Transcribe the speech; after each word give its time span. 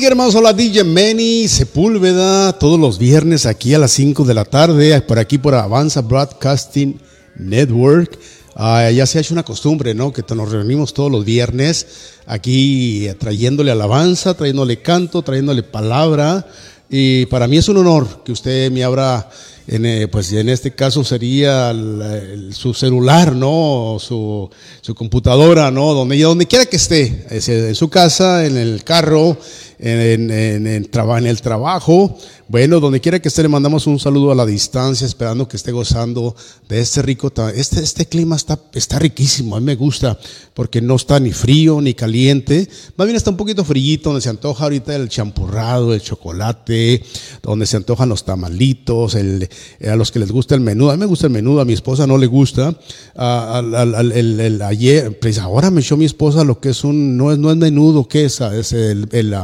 Bendiga, 0.00 0.12
hermanos. 0.12 0.34
Hola, 0.34 0.54
DJ 0.54 0.82
Manny 0.84 1.46
Sepúlveda, 1.46 2.54
todos 2.54 2.80
los 2.80 2.98
viernes 2.98 3.44
aquí 3.44 3.74
a 3.74 3.78
las 3.78 3.90
5 3.90 4.24
de 4.24 4.32
la 4.32 4.46
tarde, 4.46 4.98
por 5.02 5.18
aquí 5.18 5.36
por 5.36 5.54
Avanza 5.54 6.00
Broadcasting 6.00 6.98
Network. 7.36 8.18
Ah, 8.54 8.90
ya 8.90 9.04
se 9.04 9.18
ha 9.18 9.20
hecho 9.20 9.34
una 9.34 9.42
costumbre, 9.42 9.92
¿no? 9.92 10.10
Que 10.10 10.24
nos 10.34 10.50
reunimos 10.52 10.94
todos 10.94 11.12
los 11.12 11.26
viernes 11.26 11.86
aquí 12.24 13.08
eh, 13.08 13.14
trayéndole 13.14 13.72
alabanza, 13.72 14.32
trayéndole 14.32 14.80
canto, 14.80 15.20
trayéndole 15.20 15.62
palabra. 15.64 16.46
Y 16.88 17.26
para 17.26 17.46
mí 17.46 17.58
es 17.58 17.68
un 17.68 17.76
honor 17.76 18.24
que 18.24 18.32
usted 18.32 18.70
me 18.72 18.82
abra, 18.82 19.28
en, 19.66 19.84
eh, 19.84 20.08
pues 20.08 20.32
en 20.32 20.48
este 20.48 20.74
caso 20.74 21.04
sería 21.04 21.72
el- 21.72 22.00
el- 22.00 22.54
su 22.54 22.72
celular, 22.72 23.36
¿no? 23.36 23.98
Su, 24.00 24.48
su 24.80 24.94
computadora, 24.94 25.70
¿no? 25.70 25.92
Donde, 25.92 26.18
donde 26.22 26.46
quiera 26.46 26.64
que 26.64 26.76
esté, 26.76 27.26
es 27.28 27.50
en 27.50 27.74
su 27.74 27.90
casa, 27.90 28.46
en 28.46 28.56
el 28.56 28.82
carro, 28.82 29.36
en, 29.80 30.30
en- 30.30 30.66
en 30.66 30.90
en 30.90 31.26
el 31.26 31.40
trabajo. 31.40 32.16
Bueno, 32.48 32.80
donde 32.80 33.00
quiera 33.00 33.20
que 33.20 33.28
esté, 33.28 33.42
le 33.42 33.48
mandamos 33.48 33.86
un 33.86 34.00
saludo 34.00 34.32
a 34.32 34.34
la 34.34 34.44
distancia, 34.44 35.06
esperando 35.06 35.46
que 35.46 35.56
esté 35.56 35.70
gozando 35.70 36.34
de 36.68 36.80
este 36.80 37.00
rico. 37.00 37.32
Este, 37.54 37.80
este 37.80 38.06
clima 38.06 38.34
está, 38.34 38.58
está 38.74 38.98
riquísimo, 38.98 39.54
a 39.56 39.60
mí 39.60 39.66
me 39.66 39.76
gusta, 39.76 40.18
porque 40.52 40.80
no 40.82 40.96
está 40.96 41.20
ni 41.20 41.32
frío 41.32 41.80
ni 41.80 41.94
caliente. 41.94 42.68
Más 42.96 43.06
bien 43.06 43.16
está 43.16 43.30
un 43.30 43.36
poquito 43.36 43.64
frillito, 43.64 44.08
donde 44.10 44.20
se 44.22 44.30
antoja 44.30 44.64
ahorita 44.64 44.96
el 44.96 45.08
champurrado, 45.08 45.94
el 45.94 46.00
chocolate, 46.02 47.04
donde 47.40 47.66
se 47.66 47.76
antojan 47.76 48.08
los 48.08 48.24
tamalitos, 48.24 49.14
el, 49.14 49.48
a 49.88 49.94
los 49.94 50.10
que 50.10 50.18
les 50.18 50.32
gusta 50.32 50.56
el 50.56 50.60
menudo. 50.60 50.90
A 50.90 50.94
mí 50.96 51.00
me 51.00 51.06
gusta 51.06 51.28
el 51.28 51.32
menudo, 51.32 51.60
a 51.60 51.64
mi 51.64 51.72
esposa 51.74 52.04
no 52.06 52.18
le 52.18 52.26
gusta. 52.26 52.76
Ah, 53.14 53.58
al- 53.58 53.74
al- 53.76 53.94
al- 53.94 54.12
el- 54.12 54.60
ayer, 54.62 55.18
pues 55.20 55.38
ahora 55.38 55.70
me 55.70 55.80
echó 55.82 55.96
mi 55.96 56.04
esposa 56.04 56.42
lo 56.42 56.58
que 56.60 56.70
es 56.70 56.82
un, 56.82 57.16
no 57.16 57.30
es, 57.30 57.38
no 57.38 57.50
es 57.52 57.56
menudo, 57.56 58.08
¿qué 58.08 58.24
es? 58.24 58.40
Es 58.40 58.72
el, 58.72 59.08
el, 59.12 59.36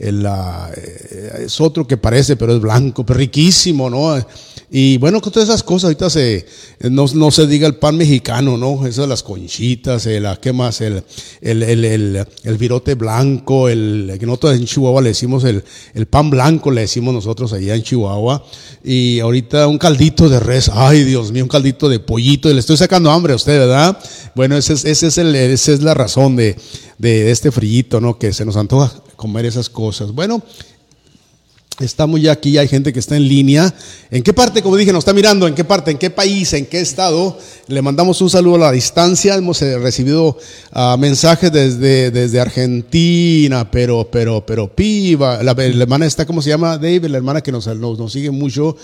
eh, 0.00 1.44
es 1.46 1.60
otro 1.60 1.86
que 1.86 1.96
parece, 1.96 2.36
pero 2.36 2.54
es 2.54 2.60
blanco, 2.60 3.04
pero 3.04 3.18
riquísimo, 3.18 3.90
¿no? 3.90 4.16
Y 4.70 4.98
bueno, 4.98 5.20
con 5.22 5.32
todas 5.32 5.48
esas 5.48 5.62
cosas, 5.62 5.84
ahorita 5.84 6.10
se, 6.10 6.44
no, 6.90 7.06
no 7.14 7.30
se 7.30 7.46
diga 7.46 7.66
el 7.66 7.76
pan 7.76 7.96
mexicano, 7.96 8.58
¿no? 8.58 8.86
Esas 8.86 9.08
las 9.08 9.22
conchitas, 9.22 10.04
el, 10.06 10.26
ah, 10.26 10.38
¿qué 10.40 10.52
más? 10.52 10.82
El, 10.82 11.02
el, 11.40 11.62
el, 11.62 11.84
el, 11.86 12.26
el 12.44 12.58
virote 12.58 12.94
blanco, 12.94 13.70
el, 13.70 14.14
que 14.20 14.26
nosotros 14.26 14.56
en 14.56 14.66
Chihuahua 14.66 15.00
le 15.00 15.08
decimos 15.08 15.44
el, 15.44 15.64
el 15.94 16.06
pan 16.06 16.28
blanco, 16.28 16.70
le 16.70 16.82
decimos 16.82 17.14
nosotros 17.14 17.52
allá 17.54 17.74
en 17.74 17.82
Chihuahua. 17.82 18.44
Y 18.84 19.20
ahorita 19.20 19.66
un 19.68 19.78
caldito 19.78 20.28
de 20.28 20.38
res, 20.38 20.70
ay 20.72 21.02
Dios 21.02 21.32
mío, 21.32 21.44
un 21.44 21.48
caldito 21.48 21.88
de 21.88 21.98
pollito, 21.98 22.50
y 22.50 22.52
le 22.54 22.60
estoy 22.60 22.76
sacando 22.76 23.10
hambre 23.10 23.32
a 23.32 23.36
usted, 23.36 23.58
¿verdad? 23.58 23.98
Bueno, 24.34 24.54
ese 24.56 24.74
es, 24.74 24.84
ese 24.84 25.06
es 25.06 25.16
el, 25.16 25.34
esa 25.34 25.72
es 25.72 25.82
la 25.82 25.94
razón 25.94 26.36
de, 26.36 26.56
de 26.98 27.30
este 27.30 27.50
frillito, 27.50 28.02
¿no? 28.02 28.18
Que 28.18 28.34
se 28.34 28.44
nos 28.44 28.56
antoja 28.56 28.92
comer 29.18 29.44
esas 29.46 29.68
cosas. 29.68 30.12
Bueno, 30.12 30.40
estamos 31.80 32.20
ya 32.20 32.30
aquí, 32.30 32.56
hay 32.56 32.68
gente 32.68 32.92
que 32.92 33.00
está 33.00 33.16
en 33.16 33.26
línea. 33.26 33.74
¿En 34.12 34.22
qué 34.22 34.32
parte, 34.32 34.62
como 34.62 34.76
dije, 34.76 34.92
nos 34.92 35.00
está 35.00 35.12
mirando? 35.12 35.48
¿En 35.48 35.56
qué 35.56 35.64
parte? 35.64 35.90
¿En 35.90 35.98
qué 35.98 36.08
país? 36.08 36.52
¿En 36.52 36.66
qué 36.66 36.80
estado? 36.80 37.36
Le 37.66 37.82
mandamos 37.82 38.22
un 38.22 38.30
saludo 38.30 38.54
a 38.54 38.58
la 38.58 38.72
distancia. 38.72 39.34
Hemos 39.34 39.60
eh, 39.60 39.76
recibido 39.76 40.38
ah, 40.70 40.96
mensajes 40.96 41.50
desde, 41.50 42.12
desde 42.12 42.38
Argentina, 42.38 43.68
pero, 43.68 44.08
pero, 44.08 44.46
pero, 44.46 44.72
piba. 44.72 45.42
La, 45.42 45.50
hermana 45.50 46.06
está, 46.06 46.24
¿cómo 46.24 46.40
se 46.40 46.50
llama? 46.50 46.78
David, 46.78 47.06
la 47.06 47.16
hermana 47.16 47.40
que 47.40 47.50
nos, 47.50 47.66
nos, 47.66 48.12
sigue 48.12 48.30
mucho. 48.30 48.76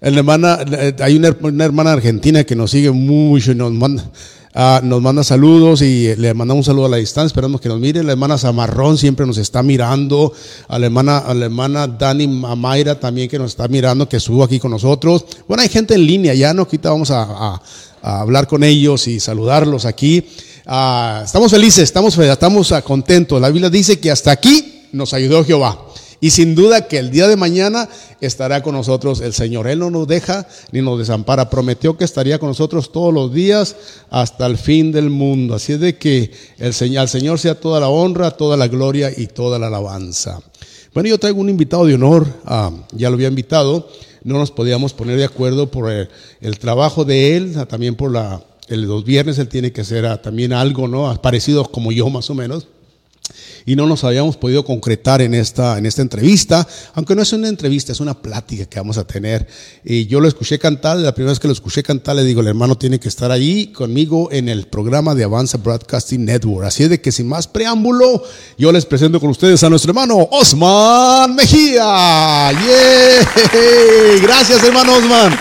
La 0.00 0.18
hermana, 0.18 0.58
hay 0.98 1.16
una 1.16 1.64
hermana 1.64 1.92
argentina 1.92 2.42
que 2.42 2.56
nos 2.56 2.72
sigue 2.72 2.90
mucho 2.90 3.52
y 3.52 3.54
nos 3.54 3.70
manda, 3.70 4.10
ah, 4.56 4.80
nos 4.82 5.00
manda 5.00 5.22
saludos 5.22 5.82
y 5.82 6.16
le 6.16 6.34
mandamos 6.34 6.62
un 6.62 6.72
saludo 6.72 6.86
a 6.86 6.88
la 6.88 6.96
distancia, 6.96 7.26
esperamos 7.26 7.60
que 7.60 7.68
nos 7.68 7.78
mire. 7.78 8.02
La 8.02 8.12
hermana 8.12 8.36
Zamarrón 8.38 8.98
siempre 8.98 9.24
nos 9.26 9.38
está 9.38 9.62
mirando. 9.62 10.32
A 10.66 10.78
la 10.80 10.86
hermana, 10.86 11.18
a 11.18 11.32
la 11.34 11.44
hermana 11.44 11.86
Dani 11.86 12.26
Mayra 12.26 12.98
también 12.98 13.28
que 13.28 13.38
nos 13.38 13.52
está 13.52 13.68
mirando, 13.68 14.08
que 14.08 14.16
estuvo 14.16 14.42
aquí 14.42 14.58
con 14.58 14.72
nosotros. 14.72 15.24
Bueno, 15.46 15.62
hay 15.62 15.68
gente 15.68 15.94
en 15.94 16.04
línea 16.04 16.34
ya, 16.34 16.52
¿no? 16.52 16.62
Ahorita 16.62 16.90
vamos 16.90 17.10
a, 17.12 17.22
a- 17.22 17.62
a 18.02 18.20
hablar 18.20 18.46
con 18.48 18.64
ellos 18.64 19.06
y 19.08 19.20
saludarlos 19.20 19.84
aquí. 19.84 20.24
Ah, 20.66 21.22
estamos 21.24 21.50
felices, 21.50 21.84
estamos, 21.84 22.16
estamos 22.18 22.72
ah, 22.72 22.82
contentos. 22.82 23.40
La 23.40 23.48
Biblia 23.50 23.70
dice 23.70 24.00
que 24.00 24.10
hasta 24.10 24.30
aquí 24.32 24.82
nos 24.92 25.12
ayudó 25.14 25.44
Jehová. 25.44 25.85
Y 26.20 26.30
sin 26.30 26.54
duda 26.54 26.88
que 26.88 26.98
el 26.98 27.10
día 27.10 27.28
de 27.28 27.36
mañana 27.36 27.88
estará 28.20 28.62
con 28.62 28.74
nosotros 28.74 29.20
el 29.20 29.32
Señor. 29.32 29.66
Él 29.66 29.78
no 29.78 29.90
nos 29.90 30.08
deja 30.08 30.46
ni 30.72 30.80
nos 30.80 30.98
desampara. 30.98 31.50
Prometió 31.50 31.96
que 31.96 32.04
estaría 32.04 32.38
con 32.38 32.48
nosotros 32.48 32.90
todos 32.90 33.12
los 33.12 33.32
días 33.32 33.76
hasta 34.10 34.46
el 34.46 34.56
fin 34.56 34.92
del 34.92 35.10
mundo. 35.10 35.54
Así 35.54 35.74
es 35.74 35.80
de 35.80 35.96
que 35.96 36.30
el 36.58 36.72
Señor, 36.72 37.02
al 37.02 37.08
Señor 37.08 37.38
sea 37.38 37.60
toda 37.60 37.80
la 37.80 37.88
honra, 37.88 38.30
toda 38.30 38.56
la 38.56 38.68
gloria 38.68 39.12
y 39.14 39.26
toda 39.26 39.58
la 39.58 39.66
alabanza. 39.66 40.40
Bueno, 40.94 41.10
yo 41.10 41.18
traigo 41.18 41.40
un 41.40 41.50
invitado 41.50 41.84
de 41.84 41.94
honor. 41.94 42.26
ah, 42.46 42.70
ya 42.92 43.10
lo 43.10 43.16
había 43.16 43.28
invitado. 43.28 43.88
No 44.24 44.38
nos 44.38 44.50
podíamos 44.50 44.92
poner 44.94 45.18
de 45.18 45.24
acuerdo 45.24 45.70
por 45.70 45.90
el, 45.90 46.08
el 46.40 46.58
trabajo 46.58 47.04
de 47.04 47.36
él, 47.36 47.54
ah, 47.58 47.66
también 47.66 47.94
por 47.94 48.10
la, 48.10 48.42
el, 48.68 48.82
los 48.82 49.04
viernes 49.04 49.38
él 49.38 49.48
tiene 49.48 49.72
que 49.72 49.82
hacer 49.82 50.06
ah, 50.06 50.20
también 50.20 50.52
algo, 50.52 50.88
¿no? 50.88 51.14
Parecido 51.20 51.64
como 51.70 51.92
yo 51.92 52.08
más 52.08 52.30
o 52.30 52.34
menos 52.34 52.66
y 53.64 53.76
no 53.76 53.86
nos 53.86 54.04
habíamos 54.04 54.36
podido 54.36 54.64
concretar 54.64 55.20
en 55.20 55.34
esta, 55.34 55.78
en 55.78 55.86
esta 55.86 56.02
entrevista, 56.02 56.66
aunque 56.94 57.14
no 57.14 57.22
es 57.22 57.32
una 57.32 57.48
entrevista, 57.48 57.92
es 57.92 58.00
una 58.00 58.14
plática 58.14 58.64
que 58.66 58.78
vamos 58.78 58.98
a 58.98 59.06
tener. 59.06 59.46
Y 59.84 60.06
yo 60.06 60.20
lo 60.20 60.28
escuché 60.28 60.58
cantar, 60.58 60.98
la 60.98 61.14
primera 61.14 61.32
vez 61.32 61.40
que 61.40 61.48
lo 61.48 61.52
escuché 61.52 61.82
cantar 61.82 62.16
le 62.16 62.24
digo, 62.24 62.40
el 62.40 62.46
hermano 62.46 62.76
tiene 62.78 63.00
que 63.00 63.08
estar 63.08 63.30
ahí 63.30 63.68
conmigo 63.68 64.28
en 64.30 64.48
el 64.48 64.66
programa 64.66 65.14
de 65.14 65.24
Avanza 65.24 65.58
Broadcasting 65.58 66.24
Network. 66.24 66.66
Así 66.66 66.84
es 66.84 66.90
de 66.90 67.00
que 67.00 67.10
sin 67.10 67.28
más 67.28 67.48
preámbulo, 67.48 68.22
yo 68.56 68.70
les 68.72 68.86
presento 68.86 69.20
con 69.20 69.30
ustedes 69.30 69.62
a 69.64 69.70
nuestro 69.70 69.90
hermano 69.90 70.28
Osman 70.30 71.34
Mejía. 71.34 72.52
¡Yeah! 72.52 74.20
Gracias 74.22 74.62
hermano 74.62 74.94
Osman. 74.94 75.36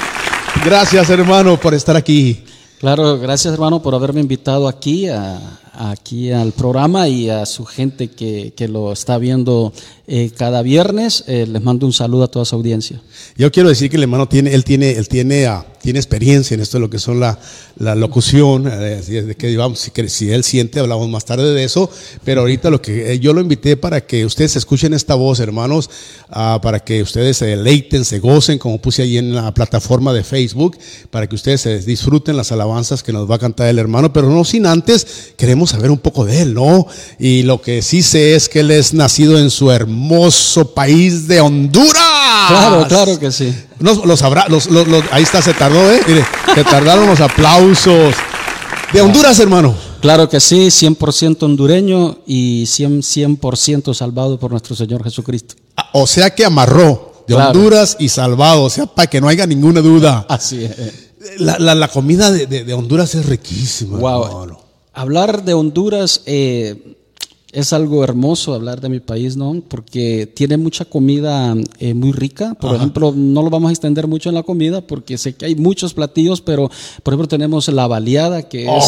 Gracias 0.64 1.10
hermano 1.10 1.60
por 1.60 1.74
estar 1.74 1.96
aquí. 1.96 2.44
Claro, 2.80 3.20
gracias 3.20 3.54
hermano 3.54 3.82
por 3.82 3.96
haberme 3.96 4.20
invitado 4.20 4.68
aquí, 4.68 5.08
a, 5.08 5.40
aquí 5.78 6.32
al 6.32 6.52
programa 6.52 7.08
y 7.08 7.30
a 7.30 7.46
su 7.46 7.66
gente 7.66 8.10
que, 8.10 8.54
que 8.56 8.68
lo 8.68 8.92
está 8.94 9.18
viendo 9.18 9.74
eh, 10.08 10.32
cada 10.38 10.62
viernes. 10.62 11.24
Eh, 11.28 11.46
les 11.48 11.62
mando 11.62 11.86
un 11.86 11.94
saludo 11.94 12.24
a 12.24 12.28
toda 12.28 12.46
su 12.46 12.56
audiencia. 12.56 13.02
Yo 13.38 13.52
quiero 13.52 13.70
decir 13.70 13.90
que 13.90 13.98
el 13.98 14.04
hermano 14.04 14.28
tiene, 14.28 14.54
él 14.54 14.64
tiene, 14.64 14.92
él 14.92 15.08
tiene, 15.08 15.46
ah, 15.48 15.66
tiene 15.82 16.00
experiencia 16.00 16.56
en 16.56 16.62
esto 16.62 16.78
de 16.78 16.82
lo 16.82 16.90
que 16.90 17.00
son 17.00 17.20
la, 17.20 17.40
la 17.78 17.96
locución, 17.96 18.68
eh, 18.68 19.02
de 19.02 19.36
que 19.36 19.56
vamos, 19.58 19.80
si, 19.80 19.92
que- 19.92 20.10
si 20.10 20.30
él 20.32 20.44
siente, 20.44 20.80
hablamos 20.80 21.10
más 21.10 21.26
tarde 21.26 21.54
de 21.54 21.64
eso, 21.64 21.90
pero 22.24 22.42
ahorita 22.42 22.70
lo 22.70 22.82
que 22.82 23.14
eh, 23.14 23.20
yo 23.20 23.34
lo 23.34 23.42
invité 23.42 23.78
para 23.78 24.06
que 24.06 24.26
ustedes 24.26 24.56
escuchen 24.56 24.94
esta 24.94 25.16
voz, 25.16 25.40
hermanos, 25.40 25.90
ah, 26.30 26.60
para 26.62 26.80
que 26.80 27.02
ustedes 27.02 27.38
se 27.38 27.46
deleiten, 27.48 28.06
se 28.06 28.20
gocen, 28.20 28.58
como 28.60 28.80
puse 28.80 29.02
ahí 29.04 29.18
en 29.18 29.34
la 29.36 29.54
plataforma 29.54 30.14
de 30.14 30.24
Facebook, 30.24 30.78
para 31.12 31.28
que 31.28 31.36
ustedes 31.36 31.86
disfruten 31.86 32.38
las 32.38 32.52
alabanzas 32.52 33.04
que 33.04 33.12
nos 33.14 33.30
va 33.30 33.36
a 33.36 33.40
cantar 33.40 33.68
el 33.68 33.80
hermano, 33.80 34.12
pero 34.14 34.30
no 34.30 34.44
sin 34.46 34.66
antes, 34.66 35.34
queremos 35.38 35.65
saber 35.68 35.92
un 35.92 35.98
poco 35.98 36.26
de 36.26 36.42
él, 36.42 36.54
¿no? 36.54 36.88
Y 37.20 37.44
lo 37.44 37.62
que 37.62 37.82
sí 37.82 38.02
sé 38.04 38.36
es 38.36 38.50
que 38.50 38.60
él 38.62 38.72
es 38.72 38.94
nacido 38.94 39.38
en 39.40 39.50
su 39.50 39.72
hermoso 39.72 40.74
país 40.74 41.28
de 41.28 41.42
Honduras. 41.42 41.94
Claro, 42.48 42.86
claro 42.88 43.20
que 43.20 43.32
sí. 43.32 43.54
Los, 43.80 44.06
los 44.06 44.22
los, 44.50 44.70
los- 44.70 44.88
los- 44.88 45.04
ahí 45.12 45.24
está, 45.24 45.42
se 45.42 45.54
tardó, 45.54 45.92
¿eh? 45.92 46.00
Mire, 46.08 46.26
se 46.54 46.64
tardaron 46.64 47.08
los 47.08 47.20
aplausos. 47.20 48.14
De 48.94 49.02
Honduras, 49.02 49.40
hermano. 49.40 49.76
Claro 50.02 50.30
que 50.30 50.40
sí, 50.40 50.68
100% 50.68 51.42
hondureño 51.44 52.20
y 52.28 52.64
100%, 52.66 53.40
100% 53.40 53.94
salvado 53.94 54.40
por 54.40 54.52
nuestro 54.52 54.76
Señor 54.76 55.04
Jesucristo. 55.04 55.56
Ah, 55.76 55.90
O 55.94 56.06
sea 56.08 56.30
que 56.34 56.46
amarró 56.46 57.24
de 57.28 57.34
Claro. 57.34 57.50
Honduras 57.60 57.98
y 58.00 58.10
salvado. 58.10 58.64
O 58.64 58.70
sea, 58.70 58.86
para 58.86 59.08
que 59.10 59.20
no 59.20 59.28
haya 59.28 59.48
ninguna 59.48 59.82
duda. 59.82 60.26
Así 60.30 60.64
es. 60.64 61.40
La, 61.40 61.58
la- 61.58 61.74
la 61.74 61.88
comida 61.88 62.32
de, 62.32 62.46
de- 62.46 62.64
de 62.64 62.74
Honduras 62.74 63.16
es 63.16 63.26
riquísima. 63.26 63.98
Wow. 63.98 64.26
hermano. 64.26 64.60
Hablar 64.96 65.44
de 65.46 65.54
Honduras 65.54 66.22
eh, 66.26 66.96
es 67.52 67.72
algo 67.72 68.04
hermoso 68.04 68.54
hablar 68.54 68.82
de 68.82 68.90
mi 68.90 69.00
país, 69.00 69.38
¿no? 69.38 69.62
Porque 69.70 70.28
tiene 70.28 70.58
mucha 70.58 70.84
comida 70.84 71.56
eh, 71.80 71.94
muy 71.94 72.12
rica. 72.12 72.54
Por 72.56 72.76
ejemplo, 72.76 73.14
no 73.16 73.44
lo 73.44 73.50
vamos 73.50 73.70
a 73.70 73.72
extender 73.72 74.08
mucho 74.08 74.28
en 74.28 74.36
la 74.36 74.44
comida 74.44 74.82
porque 74.82 75.18
sé 75.18 75.36
que 75.36 75.46
hay 75.46 75.56
muchos 75.56 75.94
platillos, 75.94 76.42
pero 76.42 76.70
por 77.02 77.14
ejemplo 77.14 77.30
tenemos 77.30 77.66
la 77.70 77.88
baleada, 77.88 78.44
que 78.44 78.66
es 78.66 78.84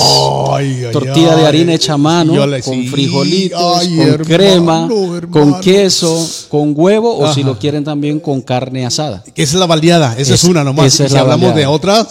Ay, 0.51 0.83
ay, 0.85 0.91
tortilla 0.91 1.37
de 1.37 1.45
harina 1.45 1.73
hecha 1.75 1.93
a 1.93 1.97
mano, 1.97 2.33
con 2.65 2.83
frijolitos, 2.87 3.61
con 3.87 3.99
hermano, 4.01 4.25
crema, 4.25 4.89
con 5.31 5.61
queso, 5.61 6.27
con 6.49 6.73
huevo 6.75 7.17
o 7.19 7.33
si 7.33 7.43
lo 7.43 7.57
quieren 7.57 7.85
también 7.85 8.19
con 8.19 8.41
carne 8.41 8.85
asada. 8.85 9.23
Esa 9.33 9.53
es 9.53 9.59
la 9.61 9.65
baleada, 9.65 10.11
esa 10.17 10.33
es, 10.33 10.43
Es- 10.43 10.49
una 10.49 10.65
nomás. 10.65 10.91
si 10.93 11.07
la 11.07 11.21
hablamos 11.21 11.51
baleada. 11.51 11.55
de 11.55 11.65
otra, 11.67 12.07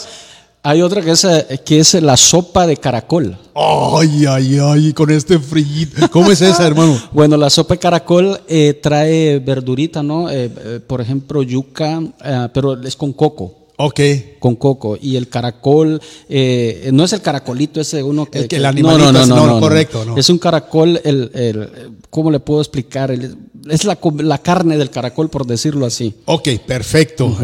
Hay 0.69 0.83
otra 0.83 1.01
que 1.01 1.13
es, 1.13 1.25
eh, 1.25 1.61
que 1.65 1.79
es 1.79 1.95
la 1.95 2.17
sopa 2.17 2.67
de 2.67 2.77
caracol. 2.77 3.39
ay, 3.55 4.27
ay, 4.29 4.59
ay, 4.61 4.93
con 4.93 5.13
este 5.13 5.39
frillito. 5.39 6.11
¿Cómo 6.11 6.33
es 6.33 6.43
esa, 6.43 6.67
hermano? 6.67 7.01
Bueno, 7.13 7.37
la 7.37 7.51
sopa 7.51 7.75
de 7.75 7.79
caracol 7.79 8.41
eh, 8.49 8.77
trae 8.83 9.39
verdurita, 9.39 10.03
¿no? 10.03 10.29
Eh, 10.29 10.51
eh, 10.57 10.81
por 10.85 11.01
ejemplo, 11.01 11.41
yuca, 11.45 12.03
eh, 12.25 12.49
pero 12.53 12.83
es 12.83 12.97
con 12.97 13.13
coco. 13.13 13.66
Ok. 13.79 14.01
Con 14.39 14.57
coco. 14.57 14.97
Y 15.01 15.17
el 15.17 15.29
caracol, 15.29 16.01
eh, 16.29 16.91
no 16.93 17.05
es 17.05 17.13
el 17.13 17.21
caracolito 17.21 17.81
ese 17.81 18.03
uno 18.03 18.27
que. 18.27 18.39
El 18.39 18.45
que 18.45 18.49
que- 18.49 18.57
el 18.57 18.65
animalito 18.67 19.11
es- 19.21 19.29
no, 19.29 19.47
no, 19.47 19.61
correcto, 19.61 20.05
no. 20.05 20.17
Es 20.17 20.31
un 20.31 20.39
caracol, 20.39 21.01
el, 21.05 21.31
el- 21.35 21.69
¿cómo 22.11 22.31
le 22.31 22.41
puedo 22.41 22.61
explicar? 22.61 23.11
El- 23.11 23.37
es 23.69 23.85
la, 23.85 23.99
la 24.19 24.39
carne 24.39 24.79
del 24.79 24.91
caracol, 24.91 25.29
por 25.29 25.45
decirlo 25.47 25.85
así. 25.87 26.15
Ok, 26.27 26.49
perfecto. 26.67 27.37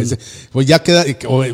Pues 0.53 0.67
ya 0.67 0.81
queda, 0.83 1.05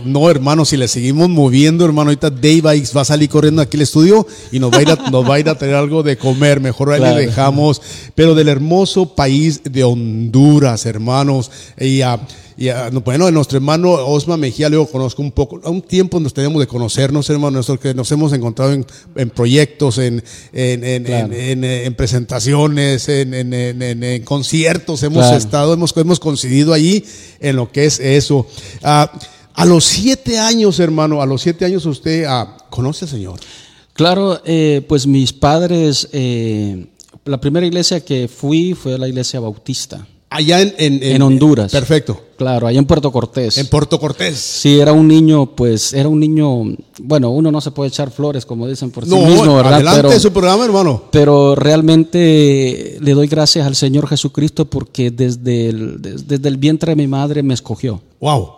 no 0.05 0.31
hermano, 0.31 0.65
si 0.67 0.77
le 0.77 0.87
seguimos 0.89 1.29
moviendo, 1.31 1.85
hermano, 1.87 2.11
ahorita 2.11 2.29
Dave 2.31 2.61
va 2.61 2.71
a- 2.73 2.97
va 2.97 3.01
a 3.01 3.05
salir 3.07 3.29
corriendo 3.31 3.63
aquí 3.63 3.79
al 3.79 3.83
estudio 3.83 4.27
y 4.53 4.59
nos 4.61 4.71
va 4.71 4.79
a 4.79 4.83
ir 4.83 4.91
a, 4.91 4.97
nos 5.11 5.29
va 5.29 5.37
a, 5.37 5.41
ir 5.41 5.49
a 5.49 5.57
traer 5.57 5.75
algo 5.75 6.03
de 6.03 6.19
comer, 6.19 6.61
mejor 6.61 6.93
ahí 6.93 6.99
Claro. 7.01 7.17
le 7.19 7.27
dejamos, 7.27 7.81
pero 8.15 8.35
del 8.35 8.49
hermoso 8.49 9.15
país 9.15 9.63
de 9.65 9.85
Honduras, 9.85 10.85
hermanos, 10.87 11.51
y 11.81 12.03
a- 12.03 12.21
y 12.59 12.69
a- 12.71 12.91
no, 12.91 13.01
bueno, 13.03 13.31
nuestro 13.31 13.57
hermano 13.59 13.93
Osma 13.93 14.37
Mejía, 14.37 14.69
luego 14.69 14.89
conozco 14.89 15.23
un 15.23 15.31
poco, 15.31 15.61
a 15.63 15.71
un 15.71 15.81
tiempo 15.81 16.19
nos 16.21 16.35
tenemos 16.35 16.59
de 16.61 16.67
conocernos, 16.67 17.31
hermano, 17.31 17.59
nosotros 17.59 17.81
que 17.81 17.95
nos 17.95 18.11
hemos 18.13 18.33
encontrado 18.33 18.73
en, 18.73 18.85
en 19.15 19.31
proyectos, 19.31 19.99
en, 19.99 20.23
en, 20.53 20.85
en, 20.85 21.05
Claro. 21.05 21.97
presentaciones, 21.97 23.09
en, 23.09 24.25
conciertos, 24.25 25.03
hemos 25.05 25.23
Claro. 25.23 25.37
estado, 25.39 25.73
hemos, 25.75 25.97
hemos 25.97 26.19
coincidido 26.21 26.73
allí 26.73 27.05
en 27.41 27.57
lo 27.57 27.71
que 27.71 27.85
es 27.87 28.01
eso. 28.01 28.47
Ah, 28.83 29.11
a 29.55 29.65
los 29.65 29.85
siete 29.85 30.39
años, 30.39 30.79
hermano, 30.81 31.23
a 31.23 31.27
los 31.27 31.43
siete 31.43 31.65
años 31.65 31.87
usted 31.87 32.25
ah, 32.29 32.57
conoce 32.71 33.05
al 33.05 33.11
Señor. 33.11 33.41
Claro, 33.93 34.41
eh, 34.45 34.85
pues 34.89 35.07
mis 35.07 35.33
padres, 35.33 36.09
eh, 36.13 36.87
la 37.25 37.41
primera 37.41 37.67
iglesia 37.67 38.01
que 38.05 38.29
fui 38.29 38.75
fue 38.75 38.97
la 38.99 39.09
iglesia 39.09 39.41
bautista. 39.41 40.07
Allá 40.31 40.61
en, 40.61 40.75
en, 40.79 41.03
En 41.03 41.23
Honduras. 41.23 41.73
Perfecto. 41.73 42.21
Claro, 42.37 42.67
allá 42.67 42.79
en 42.79 42.85
Puerto 42.85 43.11
Cortés. 43.11 43.57
En 43.59 43.67
Puerto 43.67 43.99
Cortés. 43.99 44.37
Sí, 44.37 44.79
era 44.79 44.93
un 44.93 45.09
niño, 45.09 45.47
pues, 45.57 45.93
era 45.95 46.09
un 46.09 46.21
niño, 46.21 46.77
bueno, 47.01 47.31
uno 47.31 47.51
no 47.51 47.61
se 47.61 47.71
puede 47.71 47.89
echar 47.89 48.11
flores, 48.11 48.45
como 48.47 48.69
dicen 48.69 48.91
por 48.91 49.05
sí 49.05 49.11
No, 49.11 49.25
mismo, 49.27 49.57
¿verdad? 49.57 49.75
adelante 49.75 50.03
Pero, 50.09 50.21
su 50.21 50.31
programa, 50.33 50.65
hermano. 50.67 51.05
pero 51.11 51.55
realmente 51.55 52.99
le 53.01 53.15
doy 53.15 53.27
gracias 53.27 53.67
al 53.67 53.75
Señor 53.75 54.07
Jesucristo 54.07 54.67
porque 54.67 55.11
desde 55.11 55.69
el, 55.71 56.01
des- 56.03 56.29
desde 56.29 56.49
el 56.49 56.57
vientre 56.59 56.93
de 56.93 56.97
mi 56.97 57.07
madre 57.09 57.43
me 57.43 57.55
escogió. 57.55 58.01
Wow. 58.21 58.51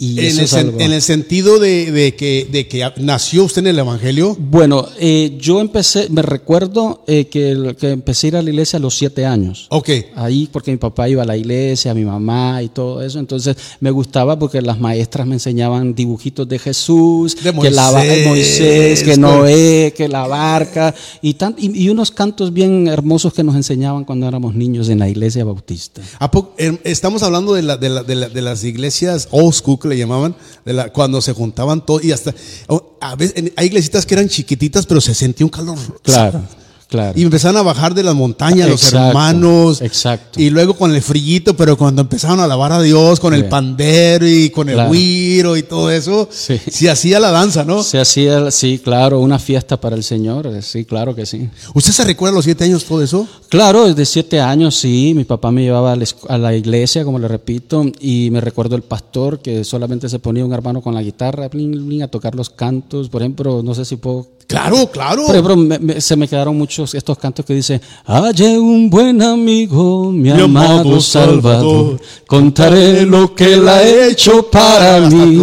Y 0.00 0.12
En 0.20 0.26
el, 0.26 0.38
es 0.40 0.52
sen- 0.52 0.58
algo- 0.68 0.80
en 0.80 0.92
el 0.92 1.02
sentido 1.02 1.58
de, 1.58 1.90
de 1.90 2.14
que, 2.14 2.46
de 2.52 2.68
que 2.68 2.88
nació 2.98 3.42
usted 3.44 3.62
en 3.62 3.66
el 3.66 3.78
Evangelio. 3.80 4.36
Bueno, 4.38 4.86
eh, 5.00 5.36
yo 5.40 5.60
empecé, 5.60 6.08
me 6.10 6.22
recuerdo 6.22 7.02
eh, 7.08 7.26
que, 7.26 7.74
empecé 7.82 8.26
a 8.26 8.28
ir 8.28 8.36
a 8.36 8.42
la 8.42 8.50
iglesia 8.50 8.76
a 8.78 8.80
los 8.80 8.96
siete 8.96 9.26
años. 9.26 9.66
Ok. 9.70 9.90
Ahí 10.14 10.48
porque 10.52 10.70
mi 10.70 10.76
papá 10.76 11.08
iba 11.08 11.24
a 11.24 11.26
la 11.26 11.36
iglesia, 11.36 11.94
mi 11.94 12.04
mamá 12.04 12.62
y 12.62 12.68
todo 12.68 13.02
eso. 13.02 13.18
Entonces 13.18 13.56
me 13.80 13.90
gustaba 13.90 14.38
porque 14.38 14.62
las 14.62 14.78
maestras 14.78 15.26
me 15.26 15.34
enseñaban 15.34 15.94
dibujitos 15.96 16.48
de 16.48 16.60
Jesús, 16.60 17.34
De 17.42 17.52
que 17.52 17.70
la 17.70 17.90
Moisés, 17.90 18.26
Moisés, 18.28 19.02
que. 19.02 19.16
Noé, 19.16 19.94
que 19.96 20.08
la 20.08 20.28
barca 20.28 20.94
y, 21.22 21.34
tan, 21.34 21.56
y, 21.58 21.76
y 21.76 21.88
unos 21.88 22.12
cantos 22.12 22.52
bien 22.52 22.86
hermosos 22.86 23.32
que 23.34 23.42
nos 23.42 23.56
enseñaban 23.56 24.04
cuando 24.04 24.28
éramos 24.28 24.54
niños 24.54 24.88
en 24.90 25.00
la 25.00 25.08
iglesia 25.08 25.44
bautista. 25.44 26.02
¿A 26.20 26.30
poco- 26.30 26.54
em, 26.56 26.78
estamos 26.84 27.24
hablando 27.24 27.54
de, 27.54 27.62
la- 27.62 27.76
de, 27.76 27.88
la- 27.88 28.02
de 28.04 28.14
la- 28.14 28.28
de 28.28 28.42
las 28.42 28.62
iglesias 28.62 29.26
old 29.32 29.52
school 29.54 29.78
le 29.88 29.98
llamaban, 29.98 30.36
de 30.64 30.72
la, 30.72 30.92
cuando 30.92 31.20
se 31.20 31.32
juntaban 31.32 31.84
todos 31.84 32.04
y 32.04 32.12
hasta 32.12 32.34
oh, 32.68 32.96
a 33.00 33.16
veces 33.16 33.52
hay 33.56 33.66
iglesitas 33.66 34.06
que 34.06 34.14
eran 34.14 34.28
chiquititas, 34.28 34.86
pero 34.86 35.00
se 35.00 35.14
sentía 35.14 35.46
un 35.46 35.50
calor. 35.50 35.78
Claro, 36.02 36.42
claro. 36.88 37.18
Y 37.18 37.22
empezaron 37.22 37.56
a 37.56 37.62
bajar 37.62 37.94
de 37.94 38.02
las 38.02 38.14
montañas 38.14 38.68
los 38.68 38.92
hermanos. 38.92 39.80
exacto. 39.82 40.40
Y 40.40 40.50
luego 40.50 40.74
con 40.74 40.94
el 40.94 41.02
frillito, 41.02 41.56
pero 41.56 41.76
cuando 41.76 42.02
empezaron 42.02 42.40
a 42.40 42.44
alabar 42.44 42.72
a 42.72 42.82
Dios, 42.82 43.20
con 43.20 43.34
el 43.34 43.46
pandero 43.46 44.26
y 44.26 44.50
con 44.50 44.68
el 44.68 44.86
güiro 44.88 45.56
y 45.56 45.62
todo 45.62 45.90
eso, 45.90 46.28
Sí. 46.30 46.58
se 46.70 46.90
hacía 46.90 47.20
la 47.20 47.30
danza, 47.30 47.64
¿no? 47.64 47.82
Se 47.82 47.98
hacía, 48.00 48.50
sí, 48.50 48.80
claro, 48.82 49.20
una 49.20 49.38
fiesta 49.38 49.80
para 49.80 49.96
el 49.96 50.02
Señor, 50.02 50.46
eh, 50.46 50.62
sí, 50.62 50.84
claro 50.84 51.14
que 51.14 51.26
sí. 51.26 51.48
¿Usted 51.74 51.92
se 51.92 52.04
recuerda 52.04 52.32
a 52.32 52.36
los 52.36 52.44
siete 52.44 52.64
años 52.64 52.84
todo 52.84 53.02
eso? 53.02 53.26
Claro, 53.48 53.86
desde 53.86 54.04
siete 54.04 54.40
años, 54.40 54.74
sí. 54.76 55.12
Mi 55.14 55.24
papá 55.24 55.50
me 55.50 55.62
llevaba 55.62 55.92
a 55.92 56.38
la, 56.38 56.54
iglesia, 56.54 57.04
como 57.04 57.18
le 57.18 57.28
repito, 57.28 57.84
y 58.00 58.30
me 58.30 58.40
recuerdo 58.40 58.76
el 58.76 58.82
pastor 58.82 59.40
que 59.40 59.64
solamente 59.64 60.08
se 60.08 60.18
ponía 60.18 60.44
un 60.44 60.52
hermano 60.52 60.80
con 60.80 60.94
la 60.94 61.02
guitarra 61.02 61.48
blin, 61.48 61.86
blin, 61.86 62.02
a 62.02 62.08
tocar 62.08 62.34
los 62.34 62.50
cantos. 62.50 63.08
Por 63.08 63.22
ejemplo, 63.22 63.62
no 63.62 63.74
sé 63.74 63.84
si 63.84 63.96
puedo. 63.96 64.26
Claro, 64.48 64.90
claro. 64.90 65.26
Por 65.26 65.34
ejemplo, 65.34 65.56
me- 65.56 65.78
me- 65.78 66.00
se 66.00 66.16
me 66.16 66.26
quedaron 66.26 66.56
muchos 66.56 66.94
estos 66.94 67.18
cantos 67.18 67.44
que 67.44 67.52
dice: 67.54 67.80
Hallé 68.06 68.58
un 68.58 68.88
buen 68.88 69.20
amigo, 69.22 70.10
mi, 70.10 70.32
Mi 70.32 70.40
amado 70.40 70.80
amado 70.80 71.00
Salvador, 71.02 71.42
Salvador. 71.42 72.00
Contaré 72.26 73.04
lo 73.04 73.34
que 73.34 73.52
él 73.52 73.68
ha 73.68 73.86
hecho 73.86 74.48
para 74.50 75.00
mí. 75.00 75.38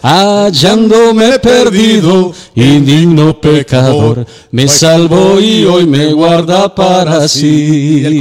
Hallándome 0.00 1.38
perdido, 1.40 2.32
indigno 2.54 3.40
pecador, 3.40 4.24
me 4.52 4.68
salvó 4.68 5.40
y 5.40 5.64
hoy 5.64 5.86
me 5.86 6.12
guarda 6.12 6.72
para 6.74 7.26
sí. 7.26 8.20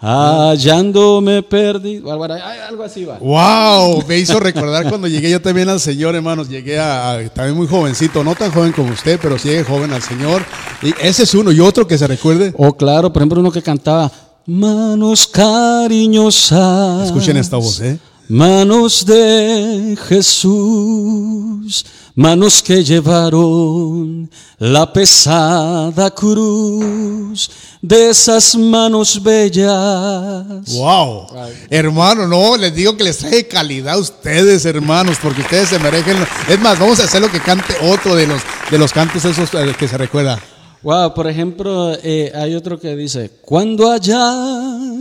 Hallándome 0.00 1.42
perdido. 1.42 2.12
Algo 2.12 2.84
así 2.84 3.04
va. 3.04 3.18
Wow, 3.18 4.04
me 4.06 4.18
hizo 4.18 4.38
recordar 4.38 4.88
cuando 4.88 5.08
llegué 5.08 5.30
yo 5.30 5.42
también 5.42 5.68
al 5.68 5.80
Señor, 5.80 6.14
hermanos. 6.14 6.48
Llegué 6.48 6.78
a, 6.78 7.12
a- 7.12 7.28
también 7.30 7.56
muy 7.56 7.66
jovencito, 7.66 8.22
no 8.22 8.34
tan 8.34 8.52
joven 8.52 8.72
como 8.72 8.92
usted, 8.92 9.18
pero 9.20 9.38
sí 9.38 9.48
llegué 9.48 9.64
joven 9.64 9.92
al 9.92 10.02
Señor. 10.02 10.42
Y 10.82 10.94
ese 11.00 11.24
es 11.24 11.34
uno. 11.34 11.50
Y 11.52 11.60
otro 11.60 11.86
que 11.86 11.98
se 11.98 12.06
recuerde. 12.06 12.52
O 12.56 12.76
claro, 12.76 13.12
por 13.12 13.22
ejemplo, 13.22 13.40
uno 13.40 13.50
que 13.50 13.62
cantaba 13.62 14.10
Manos 14.46 15.26
cariñosas. 15.26 17.06
Escuchen 17.06 17.36
esta 17.36 17.56
voz, 17.58 17.80
¿eh? 17.80 17.98
Manos 18.30 19.06
de 19.06 19.96
Jesús, 20.06 21.86
manos 22.14 22.62
que 22.62 22.84
llevaron 22.84 24.30
la 24.58 24.92
pesada 24.92 26.10
cruz 26.10 27.50
de 27.80 28.10
esas 28.10 28.54
manos 28.54 29.22
bellas. 29.22 30.74
Wow. 30.74 31.26
Hermano, 31.70 32.28
no, 32.28 32.58
les 32.58 32.74
digo 32.74 32.98
que 32.98 33.04
les 33.04 33.16
trae 33.16 33.48
calidad 33.48 33.94
a 33.94 33.98
ustedes, 33.98 34.66
hermanos, 34.66 35.16
porque 35.22 35.40
ustedes 35.40 35.70
se 35.70 35.78
merecen. 35.78 36.18
Es 36.48 36.60
más, 36.60 36.78
vamos 36.78 37.00
a 37.00 37.04
hacer 37.04 37.22
lo 37.22 37.30
que 37.30 37.40
cante 37.40 37.76
otro 37.80 38.14
de 38.14 38.26
los, 38.26 38.42
de 38.70 38.76
los 38.76 38.92
cantos 38.92 39.24
esos 39.24 39.54
eh, 39.54 39.74
que 39.78 39.88
se 39.88 39.96
recuerda. 39.96 40.38
Wow, 40.80 41.12
por 41.12 41.26
ejemplo, 41.26 41.92
eh, 42.04 42.30
hay 42.32 42.54
otro 42.54 42.78
que 42.78 42.94
dice, 42.94 43.32
cuando 43.42 43.90
allá 43.90 44.32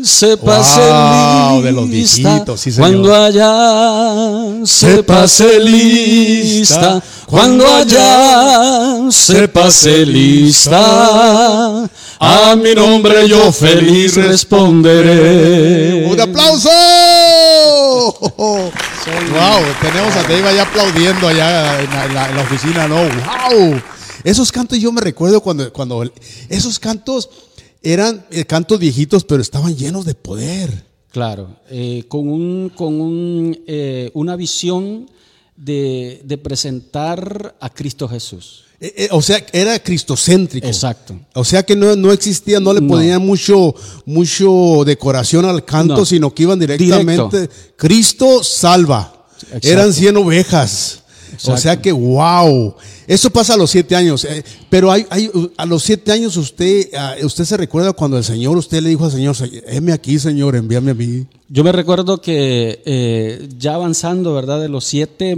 se 0.03 0.35
pase 0.37 0.79
Wow, 0.81 1.61
de 1.61 1.71
los 1.71 1.87
lista, 1.87 2.29
viejitos, 2.29 2.59
sí, 2.61 2.71
señor. 2.71 2.89
cuando 2.89 3.15
allá 3.15 4.65
se 4.65 5.03
pase 5.03 5.59
lista, 5.59 6.99
cuando 7.27 7.67
allá 7.67 9.11
se 9.11 9.47
pase 9.49 10.03
lista, 10.03 11.87
a 12.19 12.55
mi 12.55 12.73
nombre 12.73 13.29
yo 13.29 13.51
feliz 13.51 14.15
responderé. 14.15 16.07
¡Un 16.09 16.19
aplauso! 16.19 16.69
¡Wow! 18.37 18.71
Tenemos 19.79 20.15
a 20.15 20.23
Dave 20.23 20.47
allá 20.49 20.63
aplaudiendo 20.63 21.27
allá 21.27 21.79
en 21.81 21.89
la, 21.91 22.05
en 22.05 22.13
la- 22.15 22.29
en 22.29 22.35
la 22.35 22.41
oficina, 22.41 22.87
¿no? 22.87 22.95
¡Wow! 22.95 23.79
Esos 24.27 24.51
cantos 24.51 24.77
yo 24.79 24.91
me 24.91 24.99
recuerdo 24.99 25.39
cuando, 25.41 25.71
cuando 25.71 26.03
esos 26.49 26.79
cantos 26.79 27.29
eran 27.81 28.25
eh, 28.29 28.43
cantos 28.43 28.77
viejitos, 28.77 29.23
pero 29.23 29.41
estaban 29.41 29.73
llenos 29.75 30.03
de 30.05 30.15
poder. 30.15 30.83
Claro, 31.11 31.55
eh, 31.69 32.03
con, 32.09 32.27
un, 32.27 32.69
con 32.75 32.99
un, 32.99 33.57
eh, 33.65 34.11
una 34.13 34.35
visión 34.35 35.09
de, 35.55 36.21
de 36.25 36.37
presentar 36.37 37.55
a 37.61 37.69
Cristo 37.69 38.09
Jesús. 38.09 38.65
Eh, 38.81 39.07
o 39.11 39.21
sea, 39.21 39.43
era 39.53 39.79
cristocéntrico. 39.79 40.67
Exacto. 40.67 41.17
O 41.33 41.45
sea 41.45 41.63
que 41.63 41.77
no, 41.77 41.95
no 41.95 42.11
existía, 42.11 42.59
no 42.59 42.73
le 42.73 42.81
No. 42.81 42.89
ponían 42.89 43.25
mucho, 43.25 43.73
mucho 44.05 44.83
decoración 44.85 45.45
al 45.45 45.63
canto, 45.63 45.95
No. 45.95 46.05
sino 46.05 46.33
que 46.35 46.43
iban 46.43 46.59
directamente. 46.59 47.49
Cristo 47.77 48.43
salva. 48.43 49.25
Exacto. 49.41 49.67
Eran 49.69 49.93
100 49.93 50.17
ovejas. 50.17 51.01
O 51.29 51.33
Exacto. 51.33 51.61
sea 51.61 51.81
que, 51.81 51.91
wow. 51.93 52.75
Eso 53.07 53.29
pasa 53.29 53.53
a 53.53 53.57
los 53.57 53.71
siete 53.71 53.95
años, 53.95 54.25
eh, 54.25 54.43
pero 54.69 54.91
hay, 54.91 55.05
hay, 55.09 55.31
a 55.55 55.65
los 55.65 55.81
siete 55.81 56.11
años 56.11 56.35
usted, 56.35 56.89
ah, 56.93 57.15
usted 57.23 57.45
se 57.45 57.55
recuerda 57.55 57.93
cuando 57.93 58.17
el 58.17 58.23
Señor, 58.25 58.57
usted 58.57 58.81
le 58.81 58.89
dijo 58.89 59.05
al 59.05 59.11
Señor, 59.11 59.33
heme 59.65 59.93
aquí, 59.93 60.19
Señor, 60.19 60.57
envíame 60.57 60.91
a 60.91 60.93
mí. 60.93 61.25
Yo 61.47 61.63
me 61.63 61.71
recuerdo 61.71 62.19
que 62.19 62.81
eh, 62.85 63.47
ya 63.57 63.75
avanzando, 63.75 64.33
¿verdad? 64.33 64.59
De 64.59 64.67
los 64.67 64.83
siete, 64.83 65.37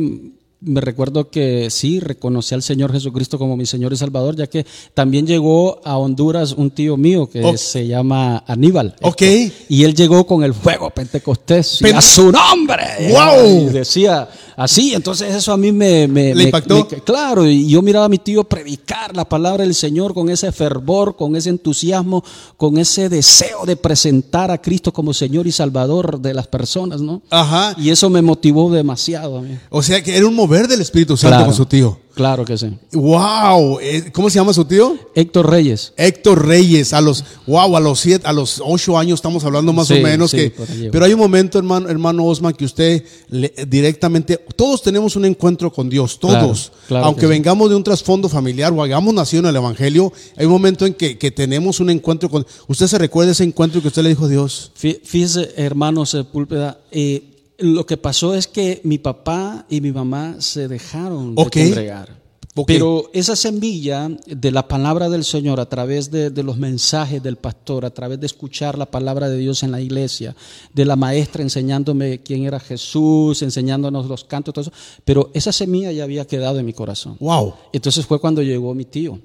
me 0.61 0.81
recuerdo 0.81 1.29
que 1.29 1.69
sí, 1.69 1.99
reconocí 2.01 2.53
al 2.53 2.61
Señor 2.63 2.91
Jesucristo 2.91 3.37
como 3.39 3.55
mi 3.55 3.65
Señor 3.65 3.93
y 3.93 3.97
Salvador, 3.97 4.35
ya 4.35 4.47
que 4.47 4.65
también 4.93 5.25
llegó 5.25 5.79
a 5.85 5.97
Honduras 5.97 6.51
un 6.51 6.69
tío 6.71 6.97
mío 6.97 7.29
que 7.29 7.57
se 7.57 7.87
llama 7.87 8.43
Aníbal. 8.45 8.95
Ok. 9.01 9.21
Y 9.69 9.83
él 9.85 9.93
llegó 9.95 10.25
con 10.27 10.43
el 10.43 10.53
fuego 10.53 10.89
pentecostés 10.89 11.81
y 11.81 11.87
a 11.91 12.01
su 12.01 12.31
nombre. 12.31 12.83
¡Wow! 13.11 13.69
Y 13.69 13.73
decía 13.73 14.27
así, 14.57 14.93
entonces 14.93 15.33
eso 15.33 15.53
a 15.53 15.57
mí 15.57 15.71
me... 15.71 16.07
me- 16.09 16.29
¿Le 16.29 16.35
me- 16.35 16.43
impactó? 16.43 16.87
me- 16.91 16.97
claro, 17.03 17.45
y 17.47 17.67
yo 17.69 17.81
miraba 17.81 18.05
a 18.05 18.09
mi 18.09 18.17
tío 18.17 18.43
predicar 18.43 19.15
la 19.15 19.23
palabra 19.27 19.63
del 19.63 19.73
Señor 19.73 20.13
con 20.13 20.29
ese 20.29 20.51
fervor, 20.51 21.15
con 21.15 21.37
ese 21.37 21.49
entusiasmo, 21.51 22.21
con 22.57 22.77
ese 22.77 23.07
deseo 23.07 23.65
de 23.65 23.77
presentar 23.77 24.51
a 24.51 24.61
Cristo 24.61 24.91
como 24.91 25.13
Señor 25.13 25.47
y 25.47 25.53
Salvador 25.53 26.19
de 26.19 26.33
las 26.33 26.47
personas, 26.47 26.99
¿no? 27.01 27.21
Ajá. 27.29 27.73
Y 27.77 27.89
eso 27.91 28.09
me 28.09 28.21
motivó 28.21 28.69
demasiado 28.69 29.37
a 29.37 29.41
mí. 29.41 29.57
O 29.69 29.81
sea 29.81 30.03
que 30.03 30.17
era 30.17 30.27
un 30.27 30.35
mover 30.49 30.67
del 30.67 30.81
Espíritu 30.81 31.15
Santo 31.15 31.29
Claro. 31.35 31.45
con 31.45 31.55
su 31.55 31.65
tío. 31.65 31.99
Claro 32.15 32.43
que 32.43 32.57
sí. 32.57 32.67
Wow, 32.91 33.79
eh, 33.81 34.09
¿cómo 34.11 34.29
se 34.29 34.35
llama 34.39 34.51
su 34.51 34.65
tío? 34.65 34.97
Héctor 35.15 35.49
Reyes. 35.49 35.93
Héctor 35.95 36.45
Reyes, 36.45 36.91
a 36.91 36.99
los, 36.99 37.23
wow, 37.47 37.77
a 37.77 37.79
los 37.79 37.99
siete, 38.01 38.27
a 38.27 38.33
los 38.33 38.61
ocho 38.65 38.97
años 38.97 39.19
estamos 39.19 39.45
hablando 39.45 39.71
más 39.71 39.87
Sí, 39.87 39.93
o 39.93 40.01
menos 40.01 40.31
sí, 40.31 40.37
que, 40.37 40.89
pero 40.91 41.05
hay 41.05 41.13
un 41.13 41.19
momento, 41.19 41.57
hermano, 41.57 41.87
hermano 41.87 42.25
Osman, 42.25 42.53
que 42.53 42.65
usted 42.65 43.05
le- 43.29 43.53
directamente, 43.69 44.37
todos 44.57 44.81
tenemos 44.81 45.15
un 45.15 45.23
encuentro 45.25 45.71
con 45.71 45.87
Dios, 45.87 46.19
todos, 46.19 46.71
Claro, 46.71 46.87
claro 46.87 47.05
aunque 47.05 47.21
sí. 47.21 47.27
vengamos 47.27 47.69
de 47.69 47.75
un 47.77 47.83
trasfondo 47.85 48.27
familiar 48.27 48.73
o 48.73 48.83
hayamos 48.83 49.13
nacido 49.13 49.43
en 49.43 49.49
el 49.49 49.55
Evangelio, 49.55 50.11
hay 50.35 50.45
un 50.45 50.51
momento 50.51 50.85
en 50.85 50.95
que, 50.95 51.17
que 51.17 51.31
tenemos 51.31 51.79
un 51.79 51.89
encuentro 51.89 52.29
con, 52.29 52.45
usted 52.67 52.87
se 52.87 52.97
recuerda 52.97 53.31
ese 53.31 53.45
encuentro 53.45 53.81
que 53.81 53.87
usted 53.87 54.01
le 54.03 54.09
dijo 54.09 54.25
a 54.25 54.29
Dios. 54.29 54.71
Fí- 54.77 54.99
Fíjese, 55.05 55.53
hermano 55.55 56.05
Sepúlveda, 56.05 56.79
eh, 56.91 57.23
lo 57.59 57.85
que 57.85 57.97
pasó 57.97 58.35
es 58.35 58.47
que 58.47 58.81
mi 58.83 58.97
papá 58.97 59.65
y 59.69 59.81
mi 59.81 59.91
mamá 59.91 60.35
se 60.39 60.67
dejaron 60.67 61.35
de 61.35 61.43
congregar. 61.43 62.19
Pero 62.65 63.09
esa 63.13 63.35
semilla 63.35 64.09
de 64.25 64.51
la 64.51 64.67
palabra 64.67 65.07
del 65.07 65.23
Señor 65.23 65.59
a 65.59 65.69
través 65.69 66.11
de, 66.11 66.29
de 66.29 66.43
los 66.43 66.57
mensajes 66.57 67.23
del 67.23 67.37
pastor, 67.37 67.85
a 67.85 67.93
través 67.93 68.19
de 68.19 68.25
escuchar 68.25 68.77
la 68.77 68.89
palabra 68.89 69.29
de 69.29 69.37
Dios 69.37 69.63
en 69.63 69.71
la 69.71 69.79
iglesia, 69.79 70.35
de 70.73 70.83
la 70.83 70.95
maestra 70.95 71.41
enseñándome 71.41 72.21
quién 72.21 72.45
era 72.45 72.59
Jesús, 72.59 73.41
enseñándonos 73.43 74.07
los 74.07 74.25
cantos, 74.25 74.53
todo 74.53 74.63
eso, 74.63 74.73
pero 75.05 75.31
esa 75.33 75.51
semilla 75.51 75.91
ya 75.91 76.03
había 76.03 76.25
quedado 76.25 76.59
en 76.59 76.65
mi 76.65 76.73
corazón. 76.73 77.15
Wow. 77.19 77.53
Entonces 77.71 78.05
fue 78.05 78.19
cuando 78.19 78.41
llegó 78.41 78.73
mi 78.73 78.85
tío. 78.85 79.19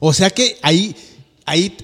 O 0.00 0.12
sea 0.12 0.30
que 0.30 0.56
ahí, 0.62 0.94
ahí 1.44 1.76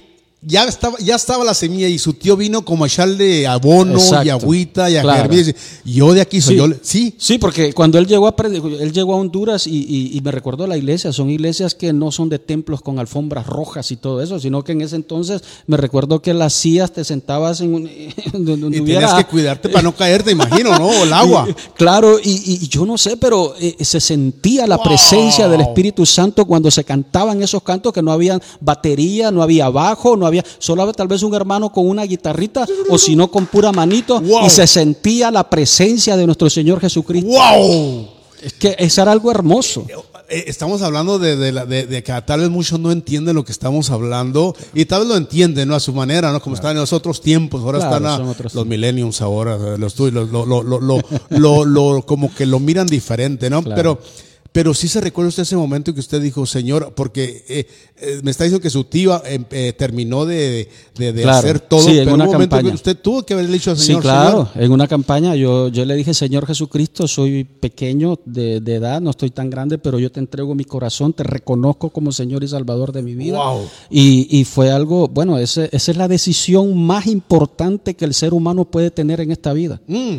ya 0.47 0.63
estaba, 0.63 0.97
ya 0.99 1.15
estaba 1.15 1.43
la 1.43 1.53
semilla 1.53 1.87
y 1.89 1.99
su 1.99 2.13
tío 2.13 2.37
vino 2.37 2.63
como 2.63 2.85
a 2.85 2.87
echarle 2.87 3.45
abono 3.45 3.99
y 4.23 4.29
agüita 4.29 4.89
y 4.89 4.95
a 4.95 5.01
Claro. 5.01 5.29
y 5.33 5.93
yo 5.93 6.13
de 6.13 6.21
aquí 6.21 6.39
soy 6.39 6.55
Sí. 6.55 6.57
yo. 6.59 6.67
Sí, 6.81 7.15
Sí, 7.17 7.37
porque 7.37 7.73
cuando 7.73 7.97
él 7.97 8.07
llegó 8.07 8.27
a, 8.27 8.35
él 8.79 8.91
llegó 8.93 9.13
a 9.13 9.17
Honduras 9.17 9.67
y, 9.67 9.75
y- 9.77 10.17
y 10.17 10.21
me 10.21 10.31
recordó 10.31 10.65
la 10.65 10.77
iglesia, 10.77 11.11
son 11.11 11.29
iglesias 11.29 11.75
que 11.75 11.91
no 11.91 12.11
son 12.11 12.29
de 12.29 12.39
templos 12.39 12.81
con 12.81 12.97
alfombras 12.97 13.45
rojas 13.45 13.91
y 13.91 13.97
todo 13.97 14.21
eso, 14.21 14.39
sino 14.39 14.63
que 14.63 14.71
en 14.71 14.81
ese 14.81 14.95
entonces 14.95 15.41
me 15.65 15.75
recuerdo 15.75 16.21
que 16.21 16.33
las 16.33 16.53
sillas 16.53 16.93
te 16.93 17.03
sentabas 17.03 17.59
en 17.61 17.73
un, 17.73 17.89
donde, 18.33 18.77
y 18.77 18.79
hubiera- 18.79 19.07
tienes 19.07 19.25
que 19.25 19.29
cuidarte 19.29 19.69
para 19.69 19.83
no 19.83 19.93
caerte, 19.95 20.31
imagino, 20.31 20.77
¿no? 20.79 20.87
O 20.87 21.03
el 21.03 21.11
agua. 21.13 21.47
claro, 21.75 22.17
y, 22.23 22.67
yo 22.69 22.85
no 22.85 22.97
sé, 22.97 23.17
pero 23.17 23.53
eh, 23.59 23.75
se 23.81 23.99
sentía 23.99 24.65
la 24.65 24.77
Wow. 24.77 24.85
presencia 24.85 25.49
del 25.49 25.61
Espíritu 25.61 26.05
Santo 26.05 26.45
cuando 26.45 26.71
se 26.71 26.83
cantaban 26.83 27.41
esos 27.43 27.61
cantos 27.63 27.91
que 27.91 28.01
no 28.01 28.11
había 28.11 28.39
batería, 28.61 29.31
no 29.31 29.41
había 29.41 29.69
bajo, 29.69 30.15
no 30.15 30.25
había, 30.25 30.36
solo 30.59 30.81
había 30.83 30.93
tal 30.93 31.07
vez 31.07 31.23
un 31.23 31.33
hermano 31.33 31.71
con 31.71 31.87
una 31.87 32.03
guitarrita 32.03 32.65
o 32.89 32.97
si 32.97 33.15
no 33.15 33.29
con 33.29 33.45
pura 33.47 33.71
manito 33.71 34.19
Wow. 34.21 34.45
y 34.45 34.49
se 34.49 34.67
sentía 34.67 35.31
la 35.31 35.49
presencia 35.49 36.15
de 36.17 36.25
nuestro 36.25 36.49
Señor 36.49 36.79
Jesucristo. 36.79 37.29
¡Wow! 37.29 38.07
Es 38.41 38.53
que 38.53 38.75
eso 38.77 39.01
era 39.01 39.11
algo 39.11 39.31
hermoso. 39.31 39.85
Eh, 40.29 40.43
Estamos 40.47 40.81
hablando 40.81 41.17
de, 41.19 41.35
de 41.37 41.51
la- 41.53 41.65
de- 41.65 41.87
de 41.87 42.03
que 42.03 42.13
tal 42.25 42.41
vez 42.41 42.49
muchos 42.49 42.79
no 42.79 42.91
entienden 42.91 43.33
lo 43.35 43.43
que 43.45 43.51
estamos 43.53 43.89
hablando 43.89 44.55
y 44.73 44.85
tal 44.85 44.99
vez 45.01 45.09
lo 45.09 45.15
entienden 45.15 45.69
¿no? 45.69 45.75
a 45.75 45.79
su 45.79 45.93
manera, 45.93 46.31
¿no? 46.33 46.41
Como 46.41 46.55
están 46.55 46.71
en 46.71 46.77
los 46.81 46.91
otros 46.93 47.21
tiempos, 47.21 47.61
ahora 47.63 47.79
Claro, 47.79 47.95
están 47.95 48.27
a- 48.27 48.35
los 48.53 48.65
millenniums 48.67 49.21
ahora, 49.21 49.77
los 49.77 49.93
tuyos, 49.95 50.29
lo, 50.29 50.45
lo, 50.45 50.61
lo, 50.63 50.79
lo, 50.81 51.01
lo- 51.29 51.65
lo- 51.65 52.01
como 52.05 52.33
que 52.33 52.45
lo 52.45 52.59
miran 52.59 52.87
diferente, 52.87 53.49
¿no? 53.49 53.63
Claro. 53.63 53.75
Pero, 53.75 53.99
pero 54.57 54.73
sí 54.73 54.87
se 54.87 54.99
recuerda 54.99 55.29
usted 55.29 55.43
ese 55.43 55.55
momento 55.55 55.93
que 55.93 55.99
usted 55.99 56.19
dijo, 56.19 56.43
Señor, 56.47 56.93
porque 56.95 57.43
eh, 57.47 57.67
eh, 57.97 58.21
me 58.23 58.31
está 58.31 58.43
diciendo 58.43 58.59
que 58.59 58.71
su 58.71 58.85
tía 58.85 59.21
eh, 59.23 59.39
eh, 59.51 59.73
terminó 59.77 60.25
de, 60.25 60.67
de- 60.97 61.13
de 61.13 61.21
Claro, 61.21 61.37
hacer 61.37 61.59
todo, 61.59 61.81
sí, 61.81 61.91
en 61.99 62.05
pero 62.05 62.15
una 62.15 62.23
un 62.25 62.31
momento 62.31 62.55
campaña. 62.55 62.71
que 62.71 62.75
usted 62.75 62.97
tuvo 62.97 63.21
que 63.21 63.35
haberle 63.35 63.53
dicho 63.53 63.69
al 63.69 63.77
Sí, 63.77 63.85
Señor, 63.85 64.01
claro. 64.01 64.49
Señor, 64.51 64.65
En 64.65 64.71
una 64.71 64.87
campaña 64.87 65.35
yo, 65.35 65.67
yo 65.67 65.85
le 65.85 65.93
dije, 65.95 66.11
Señor 66.15 66.47
Jesucristo, 66.47 67.07
soy 67.07 67.43
pequeño 67.43 68.19
de, 68.25 68.59
de 68.59 68.73
edad, 68.73 68.99
no 68.99 69.11
estoy 69.11 69.29
tan 69.29 69.51
grande, 69.51 69.77
pero 69.77 69.99
yo 69.99 70.11
te 70.11 70.19
entrego 70.21 70.55
mi 70.55 70.65
corazón, 70.65 71.13
te 71.13 71.21
reconozco 71.21 71.91
como 71.91 72.11
Señor 72.11 72.43
y 72.43 72.47
Salvador 72.47 72.91
de 72.93 73.03
mi 73.03 73.13
vida. 73.13 73.37
Wow. 73.37 73.61
Y, 73.91 74.27
y 74.39 74.43
fue 74.45 74.71
algo, 74.71 75.07
bueno, 75.07 75.37
ese- 75.37 75.69
esa 75.71 75.91
es 75.91 75.97
la 75.97 76.07
decisión 76.07 76.75
más 76.83 77.05
importante 77.05 77.93
que 77.93 78.05
el 78.05 78.15
ser 78.15 78.33
humano 78.33 78.65
puede 78.65 78.89
tener 78.89 79.21
en 79.21 79.31
esta 79.31 79.53
vida. 79.53 79.79
Mm. 79.85 80.15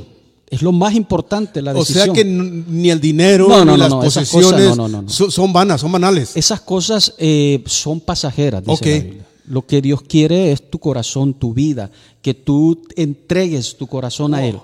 Es 0.51 0.63
lo 0.63 0.73
más 0.73 0.95
importante, 0.95 1.61
la 1.61 1.73
O 1.73 1.81
decisión. 1.81 2.05
sea 2.07 2.15
que 2.15 2.25
ni 2.25 2.91
el 2.91 3.01
dinero, 3.01 3.49
No, 3.49 3.65
no, 3.65 3.73
ni 3.73 3.79
no, 3.79 3.89
las 3.89 3.93
posesiones 3.95 4.77
cosas, 4.77 5.35
son 5.35 5.53
vanas, 5.53 5.81
son 5.83 5.93
banales. 5.93 6.37
Esas 6.37 6.61
cosas 6.63 7.15
eh, 7.19 7.63
son 7.67 8.01
pasajeras, 8.01 8.63
dice 8.65 8.73
Ok. 8.75 8.87
la 8.87 8.95
Biblia. 9.05 9.27
Lo 9.47 9.67
que 9.67 9.81
Dios 9.81 10.03
quiere 10.03 10.53
es 10.53 10.71
tu 10.71 10.79
corazón, 10.79 11.33
tu 11.35 11.55
vida, 11.55 11.91
que 12.23 12.35
tú 12.35 12.83
entregues 12.97 13.77
tu 13.77 13.87
corazón 13.87 14.35
a 14.35 14.45
Él. 14.47 14.59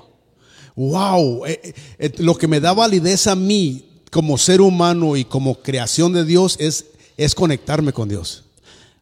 Wow, 0.76 1.46
eh, 1.46 1.74
eh, 1.98 2.12
lo 2.18 2.34
que 2.36 2.48
me 2.48 2.60
da 2.60 2.72
validez 2.72 3.26
a 3.26 3.34
mí 3.36 3.84
como 4.10 4.36
ser 4.38 4.60
humano 4.60 5.16
y 5.16 5.24
como 5.24 5.54
creación 5.56 6.12
de 6.12 6.24
Dios 6.24 6.56
es, 6.60 6.86
es 7.16 7.34
conectarme 7.34 7.92
con 7.92 8.08
Dios. 8.08 8.44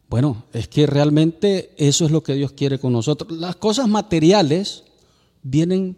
Bueno, 0.09 0.45
es 0.53 0.69
que 0.69 0.87
realmente 0.87 1.73
eso 1.79 2.05
es 2.05 2.11
lo 2.11 2.23
que 2.23 2.35
Dios 2.35 2.53
quiere 2.53 2.79
con 2.79 2.93
nosotros. 2.93 3.33
Las 3.39 3.57
cosas 3.57 3.89
materiales 3.89 4.85
vienen, 5.43 5.97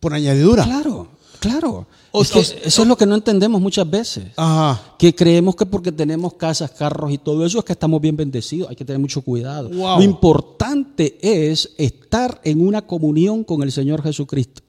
Por 0.00 0.14
añadidura. 0.14 0.64
claro, 0.64 1.08
claro. 1.40 1.86
O- 2.10 2.22
Es 2.22 2.30
que 2.30 2.38
o- 2.38 2.42
eso 2.42 2.82
es 2.82 2.88
lo 2.88 2.96
que 2.96 3.04
no 3.06 3.14
entendemos 3.14 3.60
muchas 3.60 3.88
veces. 3.88 4.24
Ajá. 4.36 4.94
Que 4.98 5.14
creemos 5.14 5.54
que 5.56 5.66
porque 5.66 5.92
tenemos 5.92 6.34
casas, 6.34 6.70
carros 6.70 7.12
y 7.12 7.18
todo 7.18 7.44
eso 7.44 7.58
es 7.58 7.64
que 7.64 7.72
estamos 7.72 8.00
bien 8.00 8.16
bendecidos. 8.16 8.70
Hay 8.70 8.76
que 8.76 8.84
tener 8.84 8.98
mucho 9.00 9.20
cuidado. 9.20 9.68
Wow. 9.68 9.98
Lo 9.98 10.02
importante 10.02 11.18
es 11.20 11.70
estar 11.76 12.40
en 12.44 12.66
una 12.66 12.82
comunión 12.86 13.44
con 13.44 13.62
el 13.62 13.70
Señor 13.72 14.02
Jesucristo. 14.02 14.62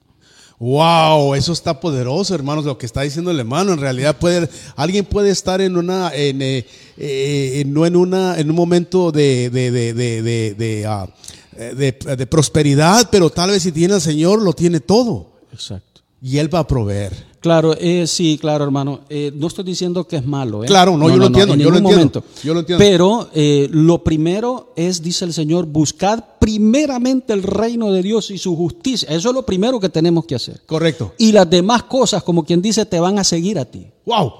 Wow, 0.58 1.34
eso 1.36 1.54
está 1.54 1.80
poderoso, 1.80 2.34
hermanos, 2.34 2.66
lo 2.66 2.76
que 2.76 2.84
está 2.84 3.00
diciendo 3.00 3.30
el 3.30 3.38
hermano. 3.40 3.72
En 3.72 3.78
realidad 3.80 4.18
puede, 4.18 4.46
alguien 4.76 5.06
puede 5.06 5.30
estar 5.30 5.62
en 5.62 5.78
una, 5.78 6.12
en, 6.14 6.42
eh, 6.42 6.66
eh, 6.98 7.64
no 7.66 7.86
en 7.86 7.96
una, 7.96 8.38
en 8.38 8.50
un 8.50 8.56
momento 8.56 9.10
de, 9.10 9.48
de, 9.48 9.70
de, 9.70 9.94
de, 9.94 10.22
de, 10.22 10.54
de, 10.54 10.82
eh, 10.82 10.86
de- 11.56 11.92
de 12.16 12.26
prosperidad, 12.26 13.08
pero 13.10 13.30
tal 13.30 13.50
vez 13.50 13.62
si 13.62 13.72
tiene 13.72 13.94
al 13.94 14.00
Señor 14.00 14.40
lo 14.42 14.52
tiene 14.52 14.80
todo 14.80 15.26
Exacto. 15.52 16.00
y 16.22 16.38
Él 16.38 16.52
va 16.54 16.60
a 16.60 16.66
proveer. 16.66 17.30
Claro, 17.40 17.74
eh, 17.78 18.06
sí, 18.06 18.36
claro, 18.38 18.64
hermano. 18.64 19.00
Eh, 19.08 19.32
no 19.34 19.46
estoy 19.46 19.64
diciendo 19.64 20.06
que 20.06 20.16
es 20.16 20.26
malo. 20.26 20.62
¿eh? 20.62 20.66
Claro, 20.66 20.94
no, 20.98 21.08
yo 21.08 21.16
lo 21.16 21.26
entiendo, 21.28 21.54
en 21.54 21.60
yo 21.60 21.70
lo 21.70 21.78
entiendo, 21.78 21.90
momento. 21.98 22.24
yo 22.44 22.52
lo 22.52 22.60
entiendo. 22.60 22.84
Pero 22.84 23.30
eh, 23.32 23.66
lo 23.72 24.04
primero 24.04 24.74
es, 24.76 25.02
dice 25.02 25.24
el 25.24 25.32
Señor, 25.32 25.64
buscad 25.64 26.22
primeramente 26.38 27.32
el 27.32 27.42
reino 27.42 27.90
de 27.92 28.02
Dios 28.02 28.30
y 28.30 28.36
su 28.36 28.54
justicia. 28.54 29.08
Eso 29.08 29.30
es 29.30 29.34
lo 29.34 29.46
primero 29.46 29.80
que 29.80 29.88
tenemos 29.88 30.26
que 30.26 30.34
hacer. 30.34 30.60
Correcto. 30.66 31.14
Y 31.16 31.32
las 31.32 31.48
demás 31.48 31.84
cosas, 31.84 32.22
como 32.22 32.44
quien 32.44 32.60
dice, 32.60 32.84
te 32.84 33.00
van 33.00 33.18
a 33.18 33.24
seguir 33.24 33.58
a 33.58 33.64
ti. 33.64 33.86
Wow. 34.04 34.32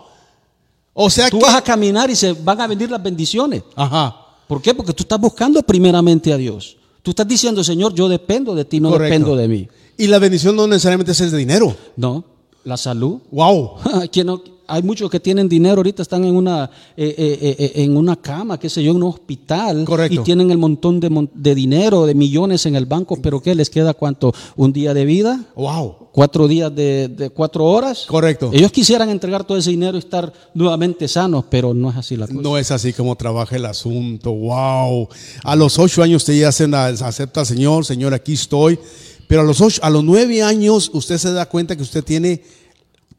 O 0.92 1.08
sea 1.08 1.30
Tú 1.30 1.38
que, 1.38 1.44
vas 1.46 1.54
a 1.54 1.62
caminar 1.62 2.10
y 2.10 2.16
se 2.16 2.34
van 2.34 2.60
a 2.60 2.66
venir 2.66 2.90
las 2.90 3.02
bendiciones. 3.02 3.62
ajá. 3.76 4.16
¿Por 4.46 4.60
qué? 4.60 4.74
Porque 4.74 4.92
tú 4.92 5.04
estás 5.04 5.18
buscando 5.20 5.62
primeramente 5.62 6.32
a 6.32 6.36
Dios. 6.36 6.76
Tú 7.02 7.10
estás 7.10 7.26
diciendo, 7.26 7.64
Señor, 7.64 7.94
yo 7.94 8.08
dependo 8.08 8.54
de 8.54 8.64
ti, 8.64 8.80
no 8.80 8.90
Correcto. 8.90 9.12
dependo 9.12 9.36
de 9.36 9.48
mí. 9.48 9.68
Y 9.96 10.06
la 10.06 10.18
bendición 10.18 10.56
no 10.56 10.66
necesariamente 10.66 11.12
es 11.12 11.20
el 11.20 11.36
dinero. 11.36 11.74
No, 11.96 12.24
la 12.64 12.76
salud. 12.76 13.18
Wow. 13.30 13.72
Que 14.12 14.24
no- 14.24 14.42
hay 14.70 14.82
muchos 14.82 15.10
que 15.10 15.20
tienen 15.20 15.48
dinero 15.48 15.76
ahorita, 15.78 16.02
están 16.02 16.24
en 16.24 16.34
una, 16.36 16.70
eh, 16.96 17.14
eh, 17.18 17.56
eh, 17.58 17.72
en 17.84 17.96
una 17.96 18.16
cama, 18.16 18.58
qué 18.58 18.68
sé 18.70 18.82
yo, 18.82 18.92
en 18.92 18.96
un 18.98 19.02
hospital. 19.04 19.84
Correcto. 19.84 20.20
Y 20.20 20.24
tienen 20.24 20.50
el 20.50 20.58
montón 20.58 21.00
de, 21.00 21.28
de 21.34 21.54
dinero, 21.54 22.06
de 22.06 22.14
millones 22.14 22.66
en 22.66 22.76
el 22.76 22.86
banco, 22.86 23.18
pero 23.20 23.40
¿qué 23.42 23.54
les 23.54 23.68
queda 23.68 23.94
cuánto? 23.94 24.32
¿Un 24.56 24.72
día 24.72 24.94
de 24.94 25.04
vida? 25.04 25.44
Wow. 25.56 25.96
¿Cuatro 26.12 26.48
días 26.48 26.74
de, 26.74 27.08
de 27.08 27.30
cuatro 27.30 27.64
horas? 27.66 28.04
Correcto. 28.08 28.50
Ellos 28.52 28.72
quisieran 28.72 29.10
entregar 29.10 29.44
todo 29.44 29.58
ese 29.58 29.70
dinero 29.70 29.96
y 29.96 30.00
estar 30.00 30.32
nuevamente 30.54 31.06
sanos, 31.06 31.44
pero 31.48 31.72
no 31.74 31.90
es 31.90 31.96
así 31.96 32.16
la 32.16 32.26
cosa. 32.26 32.40
No 32.40 32.58
es 32.58 32.70
así 32.70 32.92
como 32.92 33.14
trabaja 33.16 33.54
el 33.56 33.64
asunto. 33.66 34.32
Wow. 34.32 35.08
A 35.44 35.54
los 35.56 35.78
ocho 35.78 36.02
años 36.02 36.22
usted 36.22 36.34
ya 36.40 36.50
se- 36.52 36.64
acepta 36.74 37.44
Señor, 37.44 37.84
Señor, 37.84 38.12
aquí 38.14 38.32
estoy. 38.32 38.78
Pero 39.28 39.42
a 39.42 39.44
los 39.44 39.60
ocho, 39.60 39.80
a 39.84 39.90
los 39.90 40.02
nueve 40.02 40.42
años 40.42 40.90
usted 40.92 41.16
se 41.16 41.32
da 41.32 41.46
cuenta 41.46 41.76
que 41.76 41.82
usted 41.82 42.02
tiene 42.02 42.42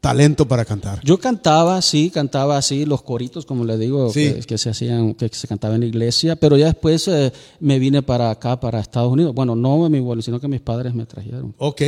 talento 0.02 0.46
para 0.48 0.64
cantar. 0.64 1.00
Yo 1.04 1.16
cantaba, 1.18 1.80
sí, 1.80 2.10
cantaba 2.10 2.58
así, 2.58 2.84
los 2.84 3.02
coritos, 3.02 3.46
como 3.46 3.64
le 3.64 3.78
digo, 3.78 4.10
Sí. 4.12 4.34
que, 4.34 4.40
que 4.40 4.58
se 4.58 4.68
hacían, 4.70 5.14
que 5.14 5.28
se 5.28 5.46
cantaba 5.46 5.76
en 5.76 5.82
la 5.82 5.86
iglesia, 5.86 6.34
pero 6.36 6.56
ya 6.56 6.66
después 6.66 7.06
eh, 7.06 7.32
me 7.60 7.78
vine 7.78 8.02
para 8.02 8.28
acá, 8.30 8.58
para 8.58 8.80
Estados 8.80 9.12
Unidos. 9.12 9.32
Bueno, 9.32 9.54
no 9.54 9.88
mi 9.88 10.00
vuelo, 10.00 10.20
sino 10.20 10.40
que 10.40 10.48
mis 10.48 10.60
padres 10.60 10.92
me 10.92 11.06
trajeron. 11.06 11.54
Ok. 11.56 11.80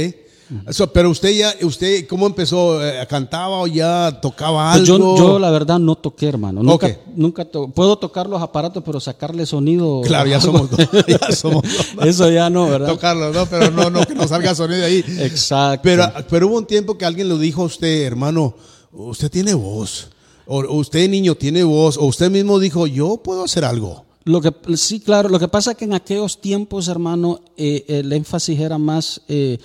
So, 0.71 0.93
pero 0.93 1.11
usted 1.11 1.31
ya, 1.31 1.55
usted, 1.63 2.07
¿cómo 2.07 2.27
empezó? 2.27 2.85
Eh, 2.87 3.07
¿Cantaba 3.09 3.61
o 3.61 3.67
ya 3.67 4.19
tocaba 4.21 4.73
Pues 4.77 4.89
algo? 4.91 5.17
yo, 5.17 5.25
yo 5.33 5.39
la 5.39 5.51
verdad 5.51 5.79
no 5.79 5.95
toqué, 5.97 6.29
hermano. 6.29 6.63
Nunca, 6.63 6.99
nunca 7.17 7.45
to- 7.45 7.69
puedo 7.69 7.97
tocar 7.97 8.29
los 8.29 8.43
aparatos, 8.43 8.83
pero 8.85 9.01
sacarle 9.01 9.47
sonido. 9.47 10.03
Claro, 10.03 10.29
ya 10.29 10.41
somos 10.41 10.71
dos. 10.71 10.81
Ya 11.07 11.33
somos 11.35 11.63
dos. 11.63 11.87
Eso 12.07 12.31
ya 12.31 12.51
no, 12.51 12.69
¿verdad? 12.69 12.89
Tocarlo, 12.89 13.33
¿no? 13.33 13.47
Pero 13.47 13.71
no, 13.71 13.89
no, 13.91 14.05
que 14.07 14.15
no 14.15 14.29
salga 14.29 14.55
sonido 14.55 14.85
ahí. 14.85 15.03
Exacto. 15.21 15.81
Pero, 15.83 16.13
pero 16.29 16.47
hubo 16.49 16.59
un 16.59 16.67
tiempo 16.67 16.99
que 16.99 17.05
alguien 17.05 17.29
le 17.29 17.39
dijo 17.39 17.63
a 17.63 17.67
usted, 17.67 18.03
hermano, 18.03 18.55
usted 18.93 19.31
tiene 19.31 19.55
voz. 19.55 20.09
O 20.47 20.59
o 20.61 20.75
usted, 20.77 21.09
niño, 21.09 21.35
tiene 21.37 21.65
voz. 21.65 21.97
O 21.97 22.05
usted 22.05 22.31
mismo 22.31 22.59
dijo, 22.59 22.87
yo 22.87 23.17
puedo 23.17 23.45
hacer 23.45 23.65
algo. 23.65 24.05
Lo 24.27 24.41
que, 24.41 24.53
sí, 24.77 25.01
claro, 25.01 25.29
lo 25.29 25.39
que 25.39 25.49
pasa 25.49 25.73
es 25.73 25.77
que 25.77 25.85
en 25.85 25.93
aquellos 25.95 26.41
tiempos, 26.41 26.89
hermano, 26.89 27.41
eh, 27.57 27.85
el 27.89 28.11
énfasis 28.13 28.59
era 28.59 28.79
más, 28.79 29.21
eh, 29.29 29.59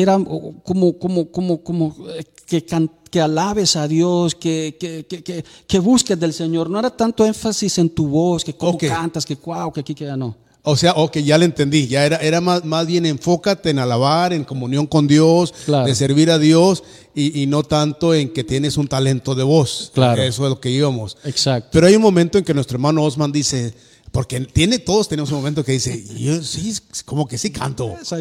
era 0.00 0.18
como, 0.64 0.98
como, 0.98 1.30
como, 1.30 1.62
como 1.62 1.94
eh, 2.16 2.24
que, 2.46 2.64
que 3.10 3.20
alabes 3.20 3.76
a 3.76 3.86
Dios, 3.86 4.34
que, 4.34 4.76
que, 4.80 5.04
que, 5.06 5.22
que, 5.22 5.44
que 5.66 5.78
busques 5.78 6.18
del 6.18 6.32
Señor. 6.32 6.70
No 6.70 6.78
era 6.78 6.88
tanto 6.90 7.26
énfasis 7.26 7.76
en 7.78 7.90
tu 7.90 8.06
voz, 8.08 8.42
que 8.42 8.54
cómo 8.54 8.78
cantas, 8.78 9.26
que 9.26 9.36
cuau, 9.36 9.70
que 9.70 9.80
aquí, 9.80 9.94
que 9.94 10.06
ya 10.06 10.16
no. 10.16 10.34
O 10.64 10.76
sea, 10.76 10.92
ok, 10.92 11.18
ya 11.18 11.36
le 11.36 11.44
entendí. 11.44 11.88
Ya 11.88 12.06
era, 12.06 12.16
era 12.18 12.40
más, 12.40 12.64
más 12.64 12.86
bien 12.86 13.04
enfócate 13.04 13.68
en 13.70 13.80
alabar, 13.80 14.32
en 14.32 14.44
comunión 14.44 14.86
con 14.86 15.06
Dios, 15.08 15.52
Claro. 15.66 15.86
de 15.86 15.94
servir 15.94 16.30
a 16.30 16.38
Dios 16.38 16.84
y, 17.14 17.42
y 17.42 17.46
no 17.46 17.62
tanto 17.64 18.14
en 18.14 18.32
que 18.32 18.44
tienes 18.44 18.76
un 18.78 18.86
talento 18.88 19.34
de 19.34 19.42
voz. 19.42 19.90
Claro. 19.92 20.22
Eso 20.22 20.44
es 20.44 20.50
lo 20.50 20.60
que 20.60 20.70
íbamos. 20.70 21.18
Exacto. 21.24 21.68
Pero 21.72 21.86
hay 21.88 21.96
un 21.96 22.02
momento 22.02 22.38
en 22.38 22.44
que 22.44 22.54
nuestro 22.54 22.76
hermano 22.76 23.02
Osman 23.02 23.32
dice, 23.32 23.74
porque 24.12 24.40
tiene, 24.40 24.78
todos 24.78 25.08
tenemos 25.08 25.30
un 25.30 25.38
momento 25.38 25.64
que 25.64 25.72
dice, 25.72 26.04
yo 26.18 26.42
sí, 26.42 26.74
como 27.06 27.26
que 27.26 27.38
sí 27.38 27.50
canto. 27.50 27.94
Pues. 27.94 28.12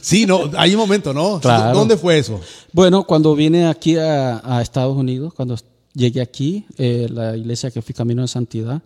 Sí, 0.00 0.24
no, 0.24 0.50
hay 0.56 0.74
un 0.74 0.80
momento, 0.80 1.12
¿no? 1.12 1.38
Claro. 1.38 1.78
¿Dónde 1.78 1.98
fue 1.98 2.18
eso? 2.18 2.40
Bueno, 2.72 3.04
cuando 3.04 3.34
vine 3.36 3.66
aquí 3.66 3.96
a, 3.98 4.40
a 4.42 4.62
Estados 4.62 4.96
Unidos, 4.96 5.34
cuando 5.34 5.56
llegué 5.92 6.22
aquí, 6.22 6.64
eh, 6.78 7.08
la 7.10 7.36
iglesia 7.36 7.70
que 7.70 7.82
fui 7.82 7.94
Camino 7.94 8.22
de 8.22 8.28
Santidad, 8.28 8.82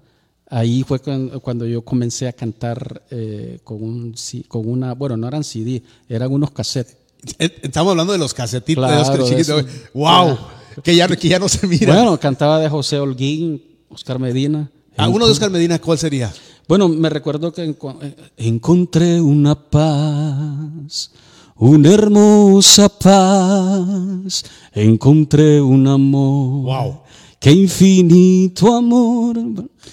ahí 0.50 0.83
fue 0.83 0.99
cuando, 0.99 1.65
yo 1.65 1.83
comencé 1.83 2.27
a 2.27 2.33
cantar 2.33 3.03
eh, 3.11 3.61
con, 3.62 3.81
un, 3.83 4.15
con 4.49 4.69
una, 4.69 4.95
bueno, 4.95 5.17
no 5.17 5.29
eran 5.29 5.45
CD, 5.45 5.83
eran 6.09 6.33
unos 6.33 6.50
cassettes. 6.50 6.97
Eh, 7.38 7.50
Estamos 7.62 7.93
hablando 7.93 8.12
de 8.12 8.19
los 8.19 8.35
casetitos, 8.35 8.83
de 8.85 8.97
Claro, 8.97 9.16
los 9.16 9.31
de 9.31 9.37
chiquitos. 9.37 9.64
eso. 9.64 9.88
¡Wow! 9.94 10.38
Que 10.83 10.97
ya, 10.97 11.09
que 11.09 11.29
ya 11.29 11.38
no 11.38 11.49
se 11.49 11.66
mira. 11.68 11.94
Bueno, 11.94 12.18
cantaba 12.18 12.59
de 12.59 12.68
José 12.68 12.99
Holguín, 12.99 13.62
Oscar 13.90 14.18
Medina. 14.18 14.71
Ah, 14.98 15.08
uno 15.08 15.26
de 15.26 15.32
Oscar 15.32 15.48
Medina, 15.48 15.78
¿cuál 15.78 15.96
sería? 15.96 16.32
Bueno, 16.66 16.88
me 16.88 17.08
recuerdo 17.08 17.52
que 17.52 17.62
eh, 17.62 18.16
encontré 18.37 19.20
una 19.20 19.54
paz, 19.54 21.12
una 21.54 21.94
hermosa 21.94 22.88
paz, 22.88 24.44
encontré 24.74 25.61
un 25.61 25.87
amor. 25.87 26.64
Wow. 26.64 27.00
Qué 27.38 27.52
infinito 27.52 28.74
amor. 28.74 29.38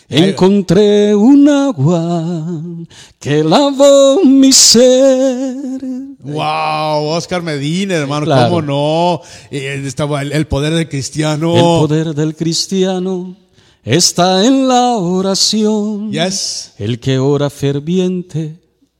Encontré 0.09 1.13
un 1.13 1.47
agua 1.49 2.63
que 3.19 3.43
lavó 3.43 4.23
mi 4.25 4.51
ser. 4.51 5.81
¡Wow! 6.19 7.09
Oscar 7.15 7.43
Medina, 7.43 7.93
hermano, 7.93 8.25
Claro. 8.25 8.49
¿cómo 8.49 8.61
no? 8.63 9.21
Eh, 9.51 9.87
el 10.31 10.47
poder 10.47 10.73
del 10.73 10.89
cristiano. 10.89 11.55
El 11.55 11.61
poder 11.61 12.15
del 12.15 12.35
cristiano 12.35 13.44
está 13.85 14.45
en 14.45 14.67
la 14.67 14.97
oración. 14.97 16.11
Yes. 16.11 16.73
El 16.77 16.99
que 16.99 17.19
ora 17.19 17.49
ferviente. 17.49 18.59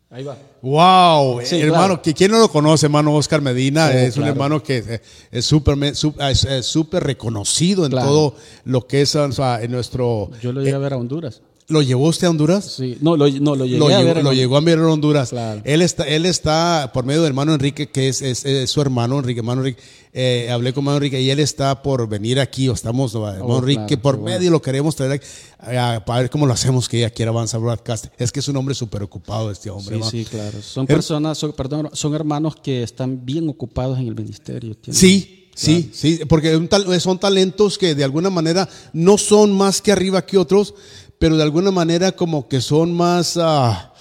Ahí 0.10 0.24
va. 0.24 0.38
Wow, 0.62 1.42
Sí, 1.44 1.58
hermano, 1.62 1.86
claro. 1.88 2.02
que 2.02 2.14
quién 2.16 2.32
no 2.32 2.40
lo 2.40 2.50
conoce, 2.50 2.88
hermano 2.88 3.14
Oscar 3.14 3.40
Medina, 3.40 3.92
es 3.92 4.18
un 4.18 4.24
hermano 4.24 4.64
que 4.64 4.78
eh, 4.78 5.02
es 5.32 5.46
súper 5.46 5.76
me- 5.76 5.94
su- 5.94 6.16
es- 6.20 6.44
es 6.46 6.66
súper 6.66 7.04
reconocido 7.04 7.86
en 7.86 7.92
Claro. 7.92 8.08
todo 8.08 8.36
lo 8.64 8.88
que 8.88 9.02
es 9.04 9.16
o 9.16 9.32
sea, 9.32 9.62
en 9.62 9.72
nuestro 9.72 10.32
Yo 10.42 10.52
lo 10.52 10.62
llegué 10.62 10.74
a 10.74 10.80
ver 10.80 10.94
a 10.94 10.98
Honduras. 10.98 11.42
¿Lo 11.68 11.82
llevó 11.82 12.10
usted 12.10 12.28
a 12.28 12.30
Honduras? 12.30 12.76
Sí. 12.78 12.96
No, 13.02 13.18
lo, 13.18 13.28
no, 13.28 13.56
lo 13.56 13.66
llegué 13.66 13.80
Lo 13.80 13.88
a 13.88 13.98
llegó, 13.98 14.14
ver. 14.14 14.24
lo 14.24 14.34
llegó 14.34 14.58
a 14.58 14.62
ver 14.62 14.78
en 14.78 14.86
Honduras. 14.86 15.30
Claro. 15.30 15.62
Él 15.66 15.82
está, 15.82 16.04
él 16.04 16.28
está 16.28 16.92
por 16.94 17.06
medio 17.06 17.22
del 17.24 17.30
hermano 17.30 17.56
Enrique, 17.56 17.90
que 17.90 18.08
es, 18.08 18.22
es- 18.22 18.46
es 18.46 18.70
su 18.70 18.82
hermano 18.82 19.18
Enrique, 19.18 19.40
hermano 19.40 19.62
Enrique. 19.62 19.82
eh, 20.14 20.48
hablé 20.52 20.74
con 20.74 20.84
hermano 20.84 20.98
Enrique 20.98 21.20
y 21.20 21.30
él 21.32 21.40
está 21.40 21.82
por 21.82 22.08
venir 22.08 22.40
aquí, 22.40 22.70
o 22.70 22.74
estamos, 22.74 23.16
hermano 23.16 23.44
Oh, 23.46 23.58
Enrique, 23.58 23.86
claro, 23.88 24.02
por 24.04 24.18
bueno. 24.18 24.38
medio 24.38 24.52
lo 24.52 24.62
queremos 24.62 24.96
traer 24.96 25.14
aquí, 25.14 25.26
eh, 25.68 26.00
para 26.06 26.22
ver 26.22 26.30
cómo 26.30 26.46
lo 26.46 26.54
hacemos 26.54 26.88
que 26.88 27.04
aquí 27.04 27.24
Avanza 27.24 27.58
Broadcast. 27.58 28.06
Es 28.20 28.32
que 28.32 28.42
es 28.42 28.48
un 28.48 28.58
hombre 28.58 28.76
súper 28.76 29.02
ocupado 29.02 29.50
este 29.50 29.72
hombre. 29.72 29.88
Sí, 29.88 29.94
hermano. 29.96 30.12
sí, 30.12 30.26
claro. 30.26 30.62
Son 30.62 30.86
Her- 30.86 30.88
personas, 30.88 31.38
son, 31.40 31.52
perdón, 31.54 31.90
son 31.94 32.14
hermanos 32.14 32.58
que 32.62 32.84
están 32.84 33.26
bien 33.26 33.50
ocupados 33.50 33.98
en 33.98 34.08
el 34.08 34.14
ministerio. 34.16 34.76
Tienen- 34.78 35.00
Sí, 35.00 35.48
sí, 35.56 35.90
sí, 35.94 36.20
porque 36.30 36.54
son 37.00 37.18
talentos 37.20 37.78
que 37.80 37.96
de 37.96 38.04
alguna 38.04 38.30
manera 38.30 38.70
no 38.94 39.18
son 39.18 39.52
más 39.52 39.82
que 39.82 39.92
arriba 39.92 40.26
que 40.26 40.38
otros, 40.38 40.76
pero 41.20 41.38
de 41.38 41.44
alguna 41.44 41.72
manera 41.72 42.12
como 42.14 42.48
que 42.48 42.62
son 42.62 42.94
más, 42.94 43.38
ah, 43.42 43.94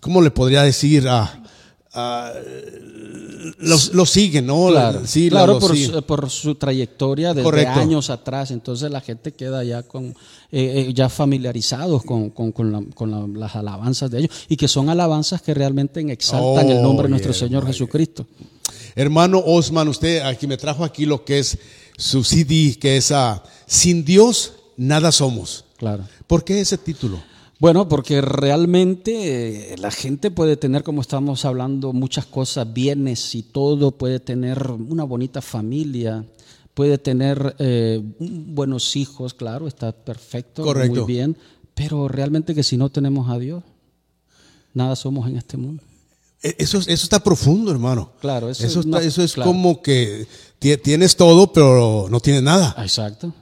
¿cómo 0.00 0.20
le 0.22 0.30
podría 0.30 0.62
decir? 0.62 1.06
Ah, 1.08 1.42
ah, 1.94 2.32
los, 3.58 3.92
los 3.94 4.10
siguen, 4.10 4.46
¿no? 4.46 4.68
Claro, 4.68 5.02
sí, 5.04 5.28
claro 5.28 5.54
los 5.54 5.64
por, 5.64 5.76
su, 5.76 6.02
por 6.04 6.30
su 6.30 6.54
trayectoria 6.54 7.30
desde 7.34 7.42
Correcto. 7.42 7.80
años 7.80 8.08
atrás. 8.10 8.50
Entonces 8.50 8.90
la 8.90 9.00
gente 9.00 9.32
queda 9.32 9.64
ya 9.64 9.82
con 9.82 10.06
eh, 10.06 10.14
eh, 10.88 10.92
ya 10.94 11.08
familiarizados 11.08 12.04
con, 12.04 12.30
con- 12.30 12.52
con 12.52 12.72
la- 12.72 12.82
con 12.94 13.10
la- 13.10 13.40
las 13.40 13.56
alabanzas 13.56 14.10
de 14.10 14.20
ellos 14.20 14.30
y 14.48 14.56
que 14.56 14.68
son 14.68 14.88
alabanzas 14.90 15.42
que 15.42 15.54
realmente 15.54 16.00
exaltan 16.12 16.68
el 16.70 16.82
nombre 16.82 17.04
de 17.04 17.10
nuestro 17.10 17.32
Oh, 17.32 17.34
Señor 17.34 17.62
yeah, 17.64 17.72
Jesucristo. 17.72 18.26
Hermano 18.94 19.42
Osman, 19.44 19.88
usted 19.88 20.20
aquí 20.22 20.46
me 20.46 20.56
trajo 20.56 20.84
aquí 20.84 21.06
lo 21.06 21.24
que 21.24 21.38
es 21.38 21.58
su 21.96 22.22
CD, 22.24 22.76
que 22.78 22.96
es 22.96 23.12
Sin 23.66 24.04
Dios 24.04 24.52
nada 24.76 25.10
somos. 25.12 25.64
Claro. 25.82 26.04
¿Por 26.28 26.44
qué 26.44 26.60
ese 26.60 26.78
título? 26.78 27.20
Bueno, 27.58 27.88
porque 27.88 28.20
realmente 28.20 29.72
eh, 29.72 29.76
la 29.78 29.90
gente 29.90 30.30
puede 30.30 30.56
tener, 30.56 30.84
como 30.84 31.00
estamos 31.00 31.44
hablando, 31.44 31.92
muchas 31.92 32.24
cosas, 32.24 32.72
bienes 32.72 33.34
y 33.34 33.42
todo, 33.42 33.90
puede 33.90 34.20
tener 34.20 34.70
una 34.70 35.02
bonita 35.02 35.42
familia, 35.42 36.24
puede 36.74 36.98
tener 36.98 37.56
eh, 37.58 38.00
buenos 38.20 38.94
hijos, 38.94 39.34
claro, 39.34 39.66
está 39.66 39.90
perfecto, 39.90 40.62
Correcto. 40.62 41.00
muy 41.02 41.12
bien, 41.12 41.36
pero 41.74 42.06
realmente 42.06 42.54
que 42.54 42.62
si 42.62 42.76
no 42.76 42.88
tenemos 42.90 43.28
a 43.28 43.38
Dios, 43.40 43.64
nada 44.74 44.94
somos 44.94 45.28
en 45.28 45.36
este 45.36 45.56
mundo. 45.56 45.82
E- 46.44 46.54
Eso, 46.58 46.78
es- 46.78 46.86
eso 46.86 47.02
está 47.06 47.24
profundo, 47.24 47.72
hermano. 47.72 48.12
Claro, 48.20 48.50
eso 48.50 48.64
eso, 48.64 48.78
es 48.78 48.86
está- 48.86 48.98
una- 48.98 49.06
eso 49.06 49.20
es 49.22 49.32
claro. 49.32 49.50
como 49.50 49.82
que 49.82 50.28
ti- 50.60 50.76
tienes 50.76 51.16
todo, 51.16 51.52
pero 51.52 52.06
no 52.08 52.20
tienes 52.20 52.44
nada. 52.44 52.72
Exacto. 52.78 53.32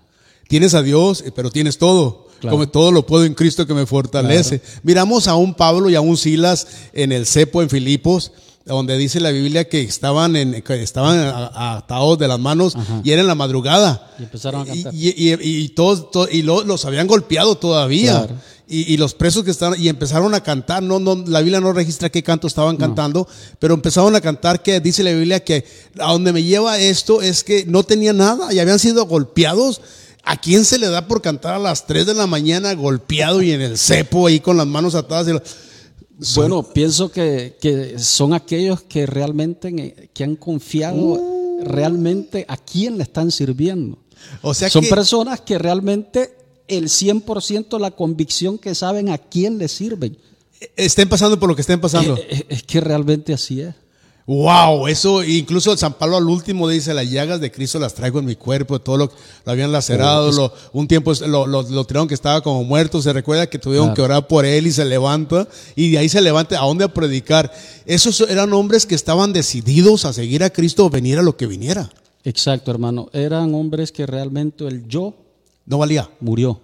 Tienes 0.49 0.73
a 0.75 0.83
Dios, 0.83 1.23
eh, 1.27 1.33
pero 1.35 1.51
tienes 1.51 1.79
todo. 1.79 2.29
Claro. 2.41 2.57
Como 2.57 2.69
todo 2.69 2.91
lo 2.93 3.07
puedo 3.07 3.25
en 3.25 3.35
Cristo 3.35 3.67
que 3.67 3.75
me 3.75 3.87
fortalece. 3.87 4.63
Miramos 4.83 5.29
a 5.29 5.35
un 5.37 5.55
Pablo 5.55 5.91
y 5.91 5.95
a 5.95 6.01
un 6.01 6.17
Silas 6.17 6.67
en 6.93 7.13
el 7.13 7.27
cepo 7.27 7.61
en 7.63 7.69
Filipos, 7.71 8.33
donde 8.65 8.97
dice 8.99 9.21
la 9.21 9.31
Biblia 9.31 9.69
que 9.69 9.81
estaban, 9.83 10.37
en, 10.37 10.63
que 10.63 10.83
estaban 10.83 11.19
atados 11.55 12.19
de 12.19 12.29
las 12.29 12.39
manos 12.39 12.75
y 13.05 13.11
era 13.11 13.21
en 13.23 13.27
la 13.29 13.35
madrugada. 13.35 14.11
Y 14.19 14.23
empezaron 14.23 14.63
a 14.63 14.65
cantar. 14.67 14.95
Y, 14.95 15.09
y- 15.09 15.33
y- 15.35 15.57
y 15.65 15.69
todos, 15.71 16.11
to- 16.11 16.29
y 16.31 16.43
lo- 16.43 16.65
los 16.65 16.85
habían 16.85 17.07
golpeado 17.07 17.57
todavía. 17.57 18.19
Claro. 18.27 18.35
Y, 18.73 18.95
y 18.95 18.97
los 18.99 19.15
presos 19.15 19.43
que 19.43 19.51
estaban, 19.51 19.81
y 19.83 19.89
empezaron 19.89 20.33
a 20.33 20.43
cantar, 20.45 20.81
no, 20.81 21.01
no, 21.01 21.17
la 21.27 21.41
Biblia 21.41 21.61
no 21.61 21.73
registra 21.73 22.09
qué 22.09 22.23
canto 22.23 22.47
estaban 22.47 22.77
cantando, 22.77 23.27
pero 23.59 23.75
empezaron 23.75 24.15
a 24.15 24.21
cantar 24.21 24.63
que 24.63 24.79
dice 24.79 25.03
la 25.03 25.11
Biblia 25.11 25.41
que 25.43 25.65
a 25.99 26.13
donde 26.13 26.33
me 26.33 26.45
lleva 26.45 26.79
esto 26.79 27.21
es 27.21 27.43
que 27.43 27.65
no 27.67 27.83
tenía 27.83 28.13
nada 28.13 28.53
y 28.55 28.61
habían 28.61 28.79
sido 28.79 29.07
golpeados. 29.07 29.81
¿A 30.25 30.41
quién 30.41 30.65
se 30.65 30.79
le 30.79 30.89
da 30.89 31.07
por 31.07 31.23
cantar 31.23 31.55
a 31.55 31.59
las 31.59 31.87
3 31.87 32.07
de 32.07 32.15
la 32.15 32.27
mañana 32.27 32.75
golpeado 32.75 33.43
y 33.43 33.53
en 33.53 33.61
el 33.61 33.79
cepo 33.79 34.27
ahí 34.27 34.41
con 34.41 34.57
las 34.57 34.67
manos 34.67 34.95
atadas? 34.95 35.29
y 35.29 36.35
Bueno, 36.35 36.63
pienso 36.63 37.11
que, 37.11 37.57
que 37.61 37.99
son 37.99 38.35
aquellos 38.35 38.83
que 38.83 39.07
realmente 39.07 40.11
que 40.13 40.25
han 40.25 40.37
confiado 40.37 41.21
realmente 41.63 42.45
a 42.49 42.57
quién 42.57 42.97
le 42.99 43.05
están 43.05 43.31
sirviendo. 43.31 43.99
O 44.43 44.55
sea 44.55 44.69
son 44.69 44.83
que 44.83 44.91
personas 44.91 45.41
que 45.41 45.59
realmente 45.59 46.37
el 46.69 46.85
100% 46.85 47.79
la 47.79 47.91
convicción 47.91 48.59
que 48.59 48.75
saben 48.75 49.09
a 49.09 49.19
quién 49.19 49.59
le 49.59 49.69
sirven. 49.69 50.17
estén 50.77 51.09
pasando 51.09 51.39
por 51.39 51.49
lo 51.49 51.55
que 51.55 51.63
estén 51.63 51.81
pasando. 51.81 52.17
Eh, 52.17 52.27
eh, 52.31 52.47
Es 52.49 52.63
que 52.63 52.81
realmente 52.81 53.33
así 53.33 53.61
es. 53.61 53.75
Wow, 54.33 54.87
eso 54.87 55.25
incluso 55.25 55.77
San 55.77 55.95
Pablo 55.95 56.17
al 56.17 56.29
último 56.29 56.69
dice, 56.69 56.95
las 56.95 57.11
llagas 57.11 57.41
de 57.41 57.51
Cristo 57.51 57.81
las 57.81 57.95
traigo 57.95 58.21
en 58.21 58.27
mi 58.27 58.37
cuerpo, 58.37 58.81
todo 58.81 58.97
lo, 58.97 59.07
lo 59.45 59.51
habían 59.53 59.73
lacerado, 59.73 60.31
lo- 60.31 60.53
un 60.73 60.87
tiempo 60.87 61.13
lo, 61.27 61.49
lo, 61.49 61.63
lo 61.63 61.85
tiraron 61.85 62.07
que 62.07 62.15
estaba 62.15 62.41
como 62.41 62.63
muerto, 62.63 63.03
se 63.03 63.13
recuerda 63.13 63.49
que 63.49 63.59
tuvieron 63.59 63.89
Claro. 63.89 63.97
que 63.97 64.03
orar 64.03 64.29
por 64.29 64.45
él 64.45 64.69
y 64.69 64.71
se 64.71 64.85
levanta 64.85 65.49
y 65.75 65.91
de 65.91 65.99
ahí 65.99 66.09
se 66.09 66.21
levanta 66.21 66.61
a 66.63 66.65
dónde 66.65 66.85
a 66.85 66.95
predicar. 66.95 67.53
Esos 67.87 68.21
eran 68.21 68.53
hombres 68.53 68.87
que 68.87 68.95
estaban 68.95 69.33
decididos 69.33 70.05
a 70.05 70.13
seguir 70.13 70.45
a 70.45 70.51
Cristo 70.51 70.87
o 70.87 70.91
venir 70.91 71.19
a 71.19 71.23
lo 71.23 71.37
que 71.37 71.49
viniera. 71.49 71.91
Exacto, 72.23 72.71
hermano. 72.71 73.09
Eran 73.13 73.53
hombres 73.57 73.91
que 73.91 74.07
realmente 74.07 74.65
el 74.65 74.87
yo 74.87 75.13
No 75.67 75.79
valía. 75.79 76.09
murió. 76.21 76.61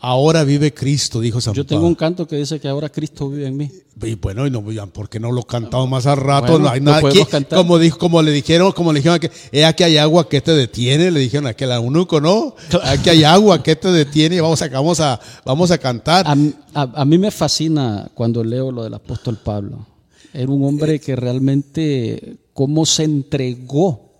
Ahora 0.00 0.44
vive 0.44 0.72
Cristo, 0.72 1.20
dijo 1.20 1.40
San 1.40 1.54
Yo 1.54 1.66
tengo 1.66 1.86
un 1.86 1.94
canto 1.94 2.26
que 2.28 2.36
dice 2.36 2.60
que 2.60 2.68
ahora 2.68 2.88
Cristo 2.88 3.28
vive 3.28 3.46
en 3.46 3.56
mí. 3.56 3.70
Y 4.00 4.14
bueno, 4.14 4.46
y 4.46 4.50
no, 4.50 4.62
¿por 4.92 5.08
qué 5.08 5.18
no 5.18 5.32
lo 5.32 5.42
cantamos 5.42 5.88
más 5.88 6.06
al 6.06 6.18
rato? 6.18 6.52
Bueno, 6.52 6.66
no 6.66 6.70
hay 6.70 6.80
nada 6.80 6.98
aquí. 6.98 7.24
cantar. 7.24 7.58
Como, 7.58 7.78
dijo, 7.78 7.98
como 7.98 8.22
le 8.22 8.30
dijeron, 8.30 8.70
como 8.72 8.92
le 8.92 9.00
dijeron 9.00 9.18
que 9.18 9.30
he 9.50 9.64
aquí 9.64 9.82
hay 9.82 9.96
agua 9.96 10.28
que 10.28 10.40
te 10.40 10.52
detiene, 10.52 11.10
le 11.10 11.18
dijeron 11.20 11.46
a 11.46 11.50
aquel 11.50 11.72
eunuco, 11.72 12.20
¿no? 12.20 12.54
Aquí 12.84 13.10
hay 13.10 13.24
agua 13.24 13.60
que 13.62 13.74
te 13.74 13.90
detiene 13.90 14.36
y 14.36 14.40
vamos 14.40 14.62
a, 14.62 14.68
vamos 14.68 15.00
a, 15.00 15.20
vamos 15.44 15.70
a 15.72 15.78
cantar. 15.78 16.26
A, 16.28 16.32
a- 16.74 16.92
a 16.94 17.04
mí 17.04 17.18
me 17.18 17.30
fascina 17.32 18.08
cuando 18.14 18.44
leo 18.44 18.70
lo 18.70 18.84
del 18.84 18.94
apóstol 18.94 19.36
Pablo. 19.42 19.84
Era 20.32 20.50
un 20.52 20.64
hombre 20.64 21.00
que 21.00 21.16
realmente, 21.16 22.36
cómo 22.52 22.86
se 22.86 23.02
entregó 23.04 24.12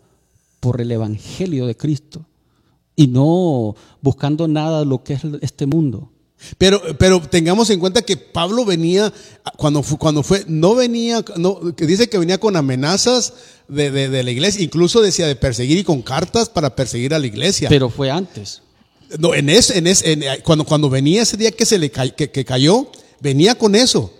por 0.58 0.80
el 0.80 0.90
Evangelio 0.90 1.66
de 1.66 1.76
Cristo 1.76 2.24
y 2.98 3.06
no 3.06 3.76
buscando 4.02 4.48
nada 4.48 4.80
de 4.80 4.86
lo 4.86 5.04
que 5.04 5.12
es 5.14 5.20
este 5.40 5.66
mundo. 5.66 6.10
Pero, 6.58 6.80
pero 6.98 7.20
tengamos 7.20 7.70
en 7.70 7.78
cuenta 7.78 8.02
que 8.02 8.16
Pablo 8.16 8.64
venía, 8.64 9.12
cuando 9.56 9.82
fue, 9.84 9.98
cuando 9.98 10.22
fue 10.24 10.44
no 10.48 10.74
venía, 10.74 11.24
no, 11.36 11.74
que 11.76 11.86
dice 11.86 12.08
que 12.08 12.18
venía 12.18 12.38
con 12.38 12.56
amenazas 12.56 13.34
de, 13.68 13.90
de- 13.92 14.08
de 14.08 14.22
la 14.24 14.30
iglesia, 14.32 14.62
incluso 14.64 15.00
decía 15.00 15.26
de 15.28 15.36
perseguir 15.36 15.78
y 15.78 15.84
con 15.84 16.02
cartas 16.02 16.48
para 16.48 16.74
perseguir 16.74 17.14
a 17.14 17.18
la 17.20 17.26
iglesia. 17.28 17.68
Pero 17.68 17.88
fue 17.88 18.10
antes. 18.10 18.62
No, 19.18 19.32
en 19.34 19.48
ese, 19.48 19.78
en 19.78 19.86
ese, 19.86 20.12
en- 20.12 20.24
cuando, 20.44 20.64
cuando 20.64 20.90
venía 20.90 21.22
ese 21.22 21.36
día 21.36 21.52
que 21.52 21.64
se 21.66 21.78
le 21.78 21.90
ca- 21.90 22.10
que, 22.10 22.30
que 22.32 22.44
cayó, 22.44 22.88
venía 23.20 23.54
con 23.56 23.74
eso. 23.76 24.12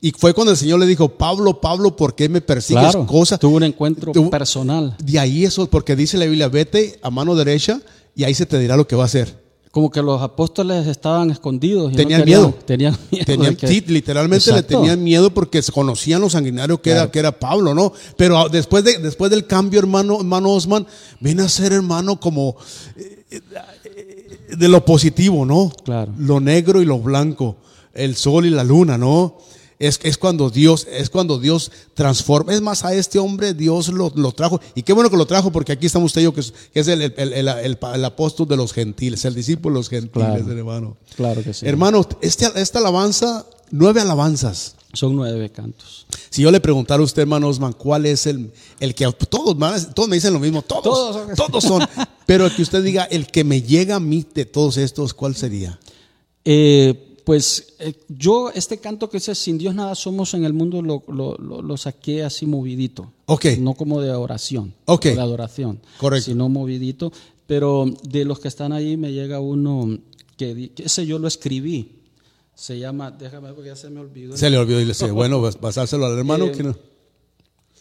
Y 0.00 0.12
fue 0.12 0.34
cuando 0.34 0.52
el 0.52 0.58
Señor 0.58 0.78
le 0.78 0.86
dijo, 0.86 1.08
Pablo, 1.08 1.60
Pablo, 1.60 1.96
¿por 1.96 2.14
qué 2.14 2.28
me 2.28 2.40
persigues 2.42 2.82
Claro, 2.84 3.06
cosas? 3.06 3.38
tuvo 3.40 3.56
un 3.56 3.62
encuentro 3.64 4.12
Tuvo- 4.12 4.30
personal. 4.30 4.94
De 5.02 5.18
ahí 5.18 5.44
eso, 5.44 5.66
porque 5.68 5.96
dice 5.96 6.16
la 6.18 6.26
Biblia, 6.26 6.48
vete 6.48 6.98
a 7.02 7.10
mano 7.10 7.34
derecha 7.34 7.80
y 8.16 8.24
ahí 8.24 8.34
se 8.34 8.46
te 8.46 8.58
dirá 8.58 8.76
lo 8.76 8.88
que 8.88 8.96
va 8.96 9.04
a 9.04 9.06
hacer. 9.06 9.44
Como 9.70 9.90
que 9.90 10.00
los 10.00 10.22
apóstoles 10.22 10.86
estaban 10.86 11.30
escondidos. 11.30 11.88
y 11.92 11.96
no 11.96 11.96
Tenían 11.98 12.20
querían- 12.22 12.40
miedo. 12.40 12.58
Tenían 12.64 12.96
miedo. 13.12 13.24
Tenían, 13.26 13.50
de 13.52 13.56
que- 13.58 13.68
sí, 13.68 13.84
literalmente 13.88 14.48
Exacto. 14.50 14.72
le 14.72 14.76
tenían 14.78 15.04
miedo 15.04 15.28
porque 15.34 15.60
conocían 15.70 16.22
los 16.22 16.32
sanguinarios 16.32 16.80
que, 16.80 16.90
era, 16.92 17.10
que 17.10 17.18
era 17.18 17.38
Pablo, 17.38 17.74
¿no? 17.74 17.92
Pero 18.16 18.48
después, 18.48 18.82
de, 18.84 18.96
después 18.98 19.30
del 19.30 19.46
cambio, 19.46 19.78
hermano, 19.78 20.16
hermano 20.20 20.50
Osman, 20.50 20.86
viene 21.20 21.42
a 21.42 21.48
ser, 21.50 21.74
hermano, 21.74 22.18
como 22.18 22.56
eh, 22.96 23.24
eh, 23.30 24.56
de 24.56 24.68
lo 24.68 24.82
positivo, 24.82 25.44
¿no? 25.44 25.70
Claro. 25.84 26.10
Lo 26.18 26.40
negro 26.40 26.80
y 26.80 26.86
lo 26.86 26.98
blanco, 26.98 27.56
el 27.92 28.16
sol 28.16 28.46
y 28.46 28.50
la 28.50 28.64
luna, 28.64 28.96
¿no? 28.96 29.36
Es, 29.78 30.00
es 30.02 30.16
cuando 30.16 30.48
Dios, 30.48 30.86
es 30.90 31.10
cuando 31.10 31.38
Dios 31.38 31.70
transforma. 31.94 32.54
Es 32.54 32.62
más, 32.62 32.84
a 32.84 32.94
este 32.94 33.18
hombre 33.18 33.52
Dios 33.52 33.88
lo, 33.88 34.10
lo 34.14 34.32
trajo. 34.32 34.60
Y 34.74 34.82
qué 34.82 34.92
bueno 34.94 35.10
que 35.10 35.16
lo 35.18 35.26
trajo, 35.26 35.52
porque 35.52 35.72
aquí 35.72 35.86
estamos 35.86 36.06
usted 36.06 36.22
y 36.22 36.24
yo, 36.24 36.32
que 36.34 36.40
es, 36.40 36.54
que 36.72 36.80
es 36.80 36.88
el, 36.88 37.02
el- 37.02 37.14
el- 37.16 37.32
el- 37.34 37.48
el- 37.48 37.78
el 37.94 38.04
apóstol 38.04 38.48
de 38.48 38.56
los 38.56 38.72
gentiles, 38.72 39.24
el 39.26 39.34
discípulo 39.34 39.74
de 39.74 39.80
los 39.80 39.88
gentiles, 39.90 40.42
Claro. 40.44 40.52
hermano. 40.58 40.96
Claro 41.16 41.42
que 41.44 41.52
sí. 41.52 41.66
Hermano, 41.66 42.06
este, 42.22 42.46
esta 42.56 42.78
alabanza, 42.78 43.44
nueve 43.70 44.00
alabanzas. 44.00 44.74
Son 44.94 45.14
nueve 45.14 45.50
cantos. 45.50 46.06
Si 46.30 46.40
yo 46.40 46.50
le 46.50 46.58
preguntara 46.58 47.02
a 47.02 47.04
usted, 47.04 47.20
hermano 47.22 47.48
Osman, 47.48 47.74
¿cuál 47.74 48.06
es 48.06 48.26
el, 48.26 48.50
el 48.80 48.94
que 48.94 49.04
todos, 49.28 49.54
todos 49.94 50.08
me 50.08 50.16
dicen 50.16 50.32
lo 50.32 50.40
mismo, 50.40 50.62
todos, 50.62 50.82
Todos 50.82 51.36
todos 51.36 51.64
son- 51.64 51.80
son, 51.82 52.06
pero 52.26 52.48
que 52.54 52.62
usted 52.62 52.82
diga, 52.82 53.04
el 53.04 53.26
que 53.26 53.44
me 53.44 53.60
llega 53.60 53.96
a 53.96 54.00
mí 54.00 54.24
de 54.34 54.46
todos 54.46 54.78
estos, 54.78 55.12
¿cuál 55.12 55.36
sería? 55.36 55.78
Eh, 56.46 57.05
pues 57.26 57.74
eh, 57.80 57.92
yo 58.08 58.50
este 58.54 58.78
canto 58.78 59.10
que 59.10 59.16
dice 59.16 59.34
sin 59.34 59.58
Dios 59.58 59.74
nada 59.74 59.96
somos 59.96 60.32
en 60.34 60.44
el 60.44 60.52
mundo 60.52 60.80
lo, 60.80 61.02
lo- 61.08 61.36
lo- 61.38 61.60
lo 61.60 61.76
saqué 61.76 62.22
así 62.22 62.46
movidito. 62.46 63.12
Ok. 63.26 63.46
No 63.58 63.74
como 63.74 64.00
de 64.00 64.12
oración. 64.12 64.72
Ok. 64.84 65.06
De 65.06 65.20
adoración. 65.20 65.80
Correcto. 65.98 66.26
Sino 66.26 66.48
movidito. 66.48 67.12
Pero 67.48 67.86
de 68.04 68.24
los 68.24 68.38
que 68.38 68.46
están 68.46 68.72
ahí 68.72 68.96
me 68.96 69.12
llega 69.12 69.40
uno 69.40 69.98
que, 70.36 70.70
que 70.72 70.84
ese 70.84 71.04
yo 71.04 71.18
lo 71.18 71.26
escribí. 71.26 71.94
Se 72.54 72.78
llama, 72.78 73.10
déjame 73.10 73.48
ver 73.48 73.54
porque 73.56 73.70
ya 73.70 73.76
se 73.76 73.90
me 73.90 73.98
olvidó. 73.98 74.36
Se 74.36 74.48
le 74.48 74.56
olvidó 74.56 74.78
y 74.80 74.84
le 74.84 74.90
dice, 74.92 75.10
bueno, 75.10 75.40
vas- 75.40 75.56
pasárselo 75.56 76.06
al 76.06 76.16
hermano. 76.16 76.46
Eh, 76.46 76.52
que 76.52 76.62
no. 76.62 76.76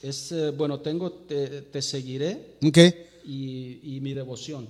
Es, 0.02 0.32
eh, 0.32 0.50
bueno, 0.58 0.80
tengo 0.80 1.12
te, 1.12 1.62
te 1.62 1.82
seguiré 1.84 2.56
Ok. 2.66 2.78
y, 3.28 3.96
y 3.96 4.00
mi 4.02 4.16
devoción. 4.16 4.68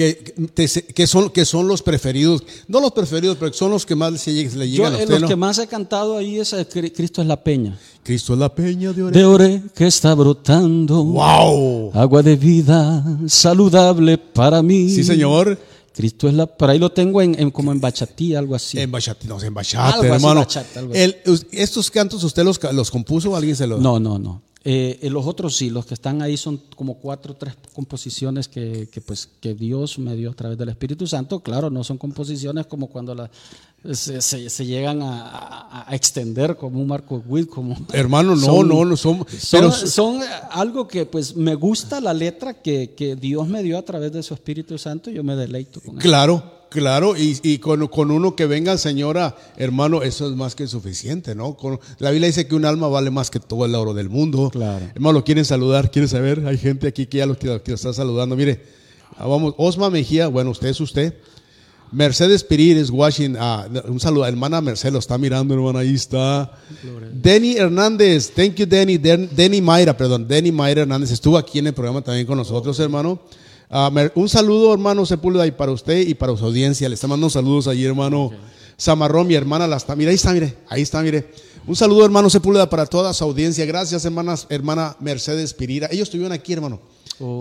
Que, 0.00 0.72
que, 0.94 1.06
son, 1.06 1.28
que 1.28 1.44
son 1.44 1.68
los 1.68 1.82
preferidos, 1.82 2.42
no 2.68 2.80
los 2.80 2.92
preferidos, 2.92 3.36
pero 3.38 3.50
que 3.52 3.58
son 3.58 3.70
los 3.70 3.84
que 3.84 3.94
más 3.94 4.12
le, 4.12 4.18
lleg- 4.18 4.54
le 4.54 4.70
Yo, 4.70 4.76
llegan 4.84 4.94
a 4.94 4.96
eh, 4.98 5.02
usted, 5.02 5.10
los 5.12 5.20
¿no? 5.20 5.28
que 5.28 5.36
más 5.36 5.58
he 5.58 5.66
cantado 5.66 6.16
ahí 6.16 6.38
es 6.38 6.54
eh, 6.54 6.66
Cri- 6.66 6.90
Cristo 6.94 7.20
es 7.20 7.28
la 7.28 7.36
peña. 7.42 7.78
Cristo 8.02 8.32
es 8.32 8.38
la 8.38 8.48
peña 8.54 8.94
de 8.94 9.02
Oreb. 9.02 9.14
De 9.14 9.24
ore 9.26 9.62
que 9.74 9.86
está 9.86 10.14
brotando. 10.14 11.04
¡Wow! 11.04 11.90
Agua 11.92 12.22
de 12.22 12.34
vida 12.36 13.04
saludable 13.26 14.16
para 14.16 14.62
mí. 14.62 14.88
Sí, 14.88 15.04
señor. 15.04 15.58
Cristo 15.94 16.28
es 16.28 16.34
la. 16.34 16.46
Por 16.46 16.70
ahí 16.70 16.78
lo 16.78 16.90
tengo 16.90 17.20
en, 17.20 17.38
en- 17.38 17.50
como 17.50 17.70
en 17.70 17.78
bachatí, 17.80 18.34
algo 18.34 18.54
así. 18.54 18.78
En 18.80 18.90
bachata, 18.90 19.26
no, 19.26 19.42
en 19.42 19.52
bachata, 19.52 19.86
Algo 19.96 20.02
así, 20.04 20.14
hermano. 20.14 20.40
bachata, 20.40 20.80
algo 20.80 20.92
así. 20.94 21.02
El- 21.02 21.16
¿Estos 21.52 21.90
cantos 21.90 22.24
usted 22.24 22.42
los, 22.42 22.58
los 22.72 22.90
compuso 22.90 23.32
o 23.32 23.36
alguien 23.36 23.54
se 23.54 23.66
los...? 23.66 23.80
No, 23.80 24.00
no, 24.00 24.18
no. 24.18 24.40
Eh, 24.62 25.08
los 25.10 25.26
otros 25.26 25.56
sí, 25.56 25.70
los 25.70 25.86
que 25.86 25.94
están 25.94 26.20
ahí 26.20 26.36
son 26.36 26.60
como 26.76 26.96
cuatro 26.98 27.32
o 27.32 27.36
tres 27.36 27.54
composiciones 27.72 28.46
que, 28.46 28.90
que, 28.92 29.00
pues, 29.00 29.26
que 29.40 29.54
Dios 29.54 29.98
me 29.98 30.14
dio 30.14 30.30
a 30.30 30.34
través 30.34 30.58
del 30.58 30.68
Espíritu 30.68 31.06
Santo. 31.06 31.40
Claro, 31.40 31.70
no 31.70 31.82
son 31.82 31.96
composiciones 31.96 32.66
como 32.66 32.88
cuando 32.88 33.14
la- 33.14 33.30
se, 33.94 34.20
se- 34.20 34.50
se 34.50 34.66
llegan 34.66 35.00
a, 35.02 35.86
extender 35.92 36.56
como 36.56 36.78
un 36.78 36.86
Marco 36.88 37.22
Witt, 37.26 37.48
como... 37.48 37.74
Hermano, 37.94 38.36
no, 38.36 38.44
Son- 38.44 38.68
no, 38.68 38.84
no 38.84 38.96
son... 38.98 39.24
Son, 39.38 39.60
pero, 39.60 39.72
son 39.72 40.20
algo 40.50 40.86
que 40.86 41.06
pues 41.06 41.34
me 41.34 41.54
gusta 41.54 41.98
la 42.02 42.12
letra 42.12 42.52
que, 42.60 42.92
que 42.94 43.16
Dios 43.16 43.48
me 43.48 43.62
dio 43.62 43.78
a 43.78 43.82
través 43.82 44.12
de 44.12 44.22
su 44.22 44.34
Espíritu 44.34 44.76
Santo, 44.76 45.10
yo 45.10 45.24
me 45.24 45.36
deleito 45.36 45.80
con 45.80 45.94
eso. 45.94 46.00
Claro, 46.70 47.16
y, 47.16 47.38
y 47.42 47.58
con, 47.58 47.86
con 47.88 48.10
uno 48.10 48.34
que 48.34 48.46
venga, 48.46 48.78
señora, 48.78 49.36
hermano, 49.56 50.02
eso 50.02 50.30
es 50.30 50.36
más 50.36 50.54
que 50.54 50.66
suficiente, 50.66 51.34
¿no? 51.34 51.54
Con- 51.54 51.78
la 51.98 52.10
Biblia 52.10 52.28
dice 52.28 52.46
que 52.46 52.54
un 52.54 52.64
alma 52.64 52.88
vale 52.88 53.10
más 53.10 53.30
que 53.30 53.40
todo 53.40 53.64
el 53.66 53.74
oro 53.74 53.92
del 53.92 54.08
mundo. 54.08 54.48
Claro. 54.50 54.86
Hermano, 54.94 55.18
¿lo 55.18 55.24
quieren 55.24 55.44
saludar? 55.44 55.90
¿Quieren 55.90 56.08
saber? 56.08 56.46
Hay 56.46 56.56
gente 56.56 56.86
aquí 56.88 57.06
que 57.06 57.18
ya 57.18 57.26
lo, 57.26 57.38
que 57.38 57.46
lo 57.48 57.74
está 57.74 57.92
saludando. 57.92 58.36
Mire, 58.36 58.62
ah, 59.18 59.26
vamos, 59.26 59.54
Osma 59.58 59.90
Mejía, 59.90 60.28
bueno, 60.28 60.50
usted 60.50 60.68
es 60.68 60.80
usted. 60.80 61.14
Mercedes 61.92 62.44
Piriris, 62.44 62.88
Washington, 62.88 63.36
ah, 63.42 63.66
un 63.88 63.98
saludo, 63.98 64.24
hermana 64.24 64.60
Mercedes, 64.60 64.92
lo 64.92 65.00
está 65.00 65.18
mirando, 65.18 65.54
hermano, 65.54 65.80
ahí 65.80 65.92
está. 65.94 66.52
Denny 67.12 67.56
Hernández, 67.56 68.30
thank 68.30 68.54
you, 68.54 68.66
Denny. 68.66 68.96
Den- 68.96 69.28
Denny 69.34 69.60
Mayra, 69.60 69.96
perdón, 69.96 70.28
Denny 70.28 70.52
Mayra 70.52 70.82
Hernández 70.82 71.10
estuvo 71.10 71.36
aquí 71.36 71.58
en 71.58 71.66
el 71.66 71.72
programa 71.74 72.00
también 72.00 72.28
con 72.28 72.38
nosotros, 72.38 72.78
hermano. 72.78 73.20
Ah, 73.70 73.90
un 74.16 74.28
saludo, 74.28 74.72
hermano 74.72 75.06
Sepúlveda, 75.06 75.46
y 75.46 75.52
para 75.52 75.70
usted 75.72 76.06
y 76.06 76.14
para 76.14 76.36
su 76.36 76.44
audiencia. 76.44 76.88
Le 76.88 76.94
está 76.94 77.06
mandando 77.06 77.30
saludos 77.30 77.68
allí, 77.68 77.84
hermano 77.84 78.32
Zamarrón, 78.80 79.26
mi 79.28 79.34
hermana, 79.34 79.66
la 79.68 79.76
está, 79.76 79.94
mira, 79.94 80.10
ahí 80.10 80.16
está, 80.16 80.32
mire, 80.32 80.56
ahí 80.68 80.82
está, 80.82 81.02
mire. 81.02 81.30
Un 81.66 81.76
saludo, 81.76 82.04
hermano 82.04 82.28
Sepúlveda, 82.30 82.68
para 82.68 82.86
toda 82.86 83.12
su 83.12 83.22
audiencia. 83.22 83.64
Gracias, 83.66 84.04
hermanas, 84.04 84.46
hermana 84.48 84.96
Mercedes 84.98 85.54
Pirira. 85.54 85.88
Ellos 85.92 86.04
estuvieron 86.08 86.32
aquí, 86.32 86.52
hermano. 86.52 86.80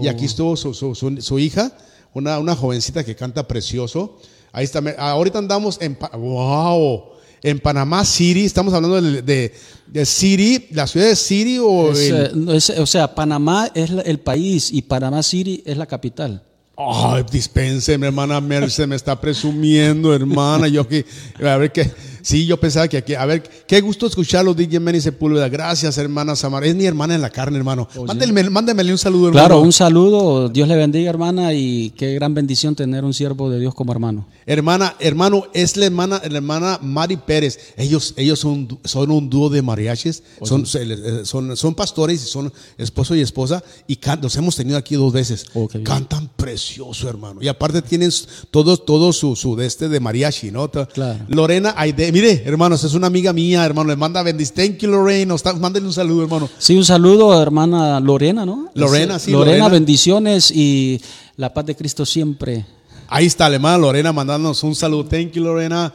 Y 0.04 0.08
aquí 0.10 0.26
estuvo 0.26 0.56
su, 0.58 0.74
su- 0.74 0.94
su- 0.94 1.22
su 1.22 1.39
hija, 1.39 1.72
una, 2.13 2.38
una 2.38 2.56
jovencita 2.56 3.04
que 3.06 3.15
canta 3.15 3.48
precioso. 3.48 4.18
Ahí 4.52 4.65
está. 4.65 4.84
Ahorita 4.98 5.39
andamos 5.39 5.78
en, 5.82 5.98
wow, 6.18 7.04
en 7.43 7.60
Panamá 7.60 8.06
City. 8.06 8.45
Estamos 8.45 8.73
hablando 8.73 9.02
de, 9.02 9.21
de, 9.21 9.54
de 9.88 10.06
City, 10.06 10.67
la 10.71 10.88
ciudad 10.88 11.08
de 11.08 11.15
City 11.15 11.58
o 11.60 11.91
Es, 11.91 12.10
eh, 12.12 12.32
es- 12.54 12.69
o 12.71 12.86
sea, 12.86 13.13
Panamá 13.15 13.69
es 13.73 13.89
el 14.06 14.19
país 14.19 14.69
y 14.71 14.82
Panamá 14.82 15.23
City 15.23 15.63
es 15.65 15.78
la 15.78 15.86
capital. 15.86 16.43
Ay, 16.78 17.25
dispense, 17.30 17.97
mi 17.97 18.06
hermana 18.08 18.39
Merce 18.39 18.88
me 18.88 18.95
está 18.95 19.19
presumiendo, 19.19 20.13
hermana. 20.15 20.67
Yo 20.69 20.88
que, 20.88 21.06
a 21.43 21.58
ver 21.58 21.71
qué. 21.73 21.91
Sí, 22.30 22.46
yo 22.46 22.60
pensaba 22.60 22.88
que 22.88 22.98
aquí, 22.98 23.15
a 23.15 23.26
ver, 23.26 23.42
qué 23.65 23.82
gusto 23.82 24.06
escucharlo, 24.06 24.54
DJ 24.54 24.80
Manny 24.80 25.02
Sepúlveda. 25.02 25.50
Gracias, 25.50 25.98
hermana 25.98 26.36
Samar. 26.36 26.63
Es 26.63 26.76
mi 26.76 26.86
hermana 26.86 27.15
en 27.15 27.22
la 27.22 27.32
carne, 27.32 27.58
hermano. 27.58 27.88
Mándeme, 28.06 28.48
mándemele 28.52 28.92
un 28.92 29.00
saludo, 29.00 29.30
hermano. 29.30 29.48
Claro, 29.48 29.62
un 29.62 29.72
saludo, 29.74 30.48
Dios 30.48 30.68
le 30.68 30.76
bendiga, 30.76 31.10
hermana, 31.10 31.56
y 31.56 31.89
qué 31.98 32.13
gran 32.13 32.36
bendición 32.36 32.76
tener 32.76 33.04
un 33.04 33.15
siervo 33.15 33.50
de 33.50 33.60
Dios 33.60 33.74
como 33.74 33.92
hermano. 33.94 34.28
Hermana, 34.46 34.96
hermano, 35.00 35.46
es 35.56 35.76
la 35.76 35.88
hermana, 35.88 36.22
la 36.30 36.38
hermana 36.38 36.78
Mari 36.84 37.18
Pérez. 37.18 37.58
Ellos, 37.78 38.13
ellos 38.15 38.38
son, 38.38 38.78
son 38.84 39.10
un 39.10 39.28
dúo 39.28 39.50
de 39.50 39.63
mariachis, 39.63 40.22
son, 40.44 40.68
se- 40.68 41.26
son, 41.26 41.58
son 41.58 41.74
pastores 41.74 42.24
y 42.24 42.28
son 42.28 42.54
esposo 42.78 43.15
y 43.15 43.22
esposa 43.22 43.63
y 43.88 43.96
can- 43.96 44.20
los 44.22 44.36
hemos 44.36 44.56
tenido 44.56 44.78
aquí 44.78 44.94
dos 44.94 45.12
veces. 45.12 45.48
Oh, 45.56 45.68
qué 45.68 45.80
bien. 45.80 45.86
Cantan 45.86 46.30
precioso, 46.36 47.10
hermano. 47.10 47.42
Y 47.42 47.48
aparte 47.48 47.82
tienen 47.82 48.12
todo, 48.52 48.78
todo 48.78 49.13
su, 49.13 49.36
su 49.36 49.56
de 49.56 49.65
este 49.65 49.89
de 49.89 50.00
mariachi, 50.00 50.52
¿no? 50.52 50.70
Claro. 50.70 51.26
Lorena 51.28 51.74
Aide, 51.76 52.12
mire, 52.21 52.43
hermanos, 52.45 52.84
es 52.84 52.93
una 52.93 53.08
amiga 53.08 53.34
mía, 53.34 53.65
hermano. 53.65 53.89
Le 53.89 53.95
manda 53.95 54.21
bendiciones. 54.23 54.69
Thank 54.71 54.82
you, 54.82 54.89
Lorena. 54.89 55.36
Mándele 55.60 55.86
un 55.86 55.93
saludo, 55.93 56.23
hermano. 56.23 56.49
Sí, 56.58 56.75
un 56.75 56.86
saludo, 56.86 57.41
hermana 57.41 57.99
Lorena, 57.99 58.45
¿no? 58.45 58.69
Lorena, 58.73 59.15
Es, 59.15 59.23
sí, 59.23 59.32
Lorena, 59.32 59.58
Lorena. 59.58 59.69
bendiciones 59.69 60.51
y 60.51 61.01
la 61.38 61.53
paz 61.53 61.65
de 61.65 61.75
Cristo 61.75 62.05
siempre. 62.05 62.65
Ahí 63.08 63.25
está, 63.25 63.49
la 63.49 63.55
hermana 63.55 63.77
Lorena 63.77 64.12
mandándonos 64.13 64.62
un 64.63 64.75
saludo. 64.75 65.05
Thank 65.05 65.32
you, 65.32 65.43
Lorena. 65.43 65.93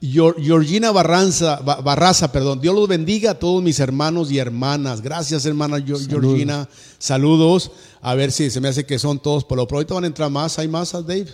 Georgina 0.00 0.90
Barranza, 0.92 1.56
Barraza, 1.62 2.30
perdón. 2.30 2.60
Dios 2.60 2.74
los 2.74 2.86
bendiga 2.86 3.32
a 3.32 3.38
todos 3.38 3.62
mis 3.62 3.80
hermanos 3.80 4.30
y 4.30 4.38
hermanas. 4.38 5.00
Gracias, 5.00 5.46
hermana 5.46 5.82
Georgina. 5.82 6.68
Saludos. 6.98 7.70
A 8.02 8.14
ver 8.14 8.30
si 8.30 8.50
se 8.50 8.60
me 8.60 8.68
hace 8.68 8.84
que 8.84 8.98
son 8.98 9.18
todos. 9.18 9.44
Por 9.44 9.56
lo 9.56 9.66
pronto 9.66 9.94
van 9.94 10.04
a 10.04 10.06
entrar 10.06 10.30
más. 10.30 10.58
¿Hay 10.58 10.68
más, 10.68 10.92
Dave? 10.92 11.26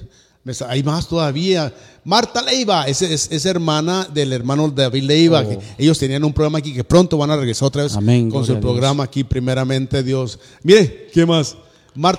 Hay 0.69 0.83
más 0.83 1.07
todavía. 1.07 1.73
Marta 2.03 2.41
Leiva 2.41 2.85
es, 2.87 3.03
es, 3.03 3.45
hermana 3.45 4.09
del 4.13 4.33
hermano 4.33 4.71
David 4.71 5.03
Leiva. 5.03 5.43
Oh. 5.47 5.61
ellos 5.77 5.99
tenían 5.99 6.25
un 6.25 6.33
programa 6.33 6.59
aquí 6.59 6.73
que 6.73 6.83
pronto 6.83 7.19
van 7.19 7.31
a 7.31 7.37
regresar 7.37 7.67
otra 7.69 7.83
vez 7.83 7.93
con 8.31 8.47
su 8.47 8.59
programa 8.59 9.05
aquí, 9.05 9.23
primeramente 9.23 10.03
Dios. 10.03 10.39
Mire, 10.63 11.09
¿qué 11.13 11.27
más? 11.27 11.57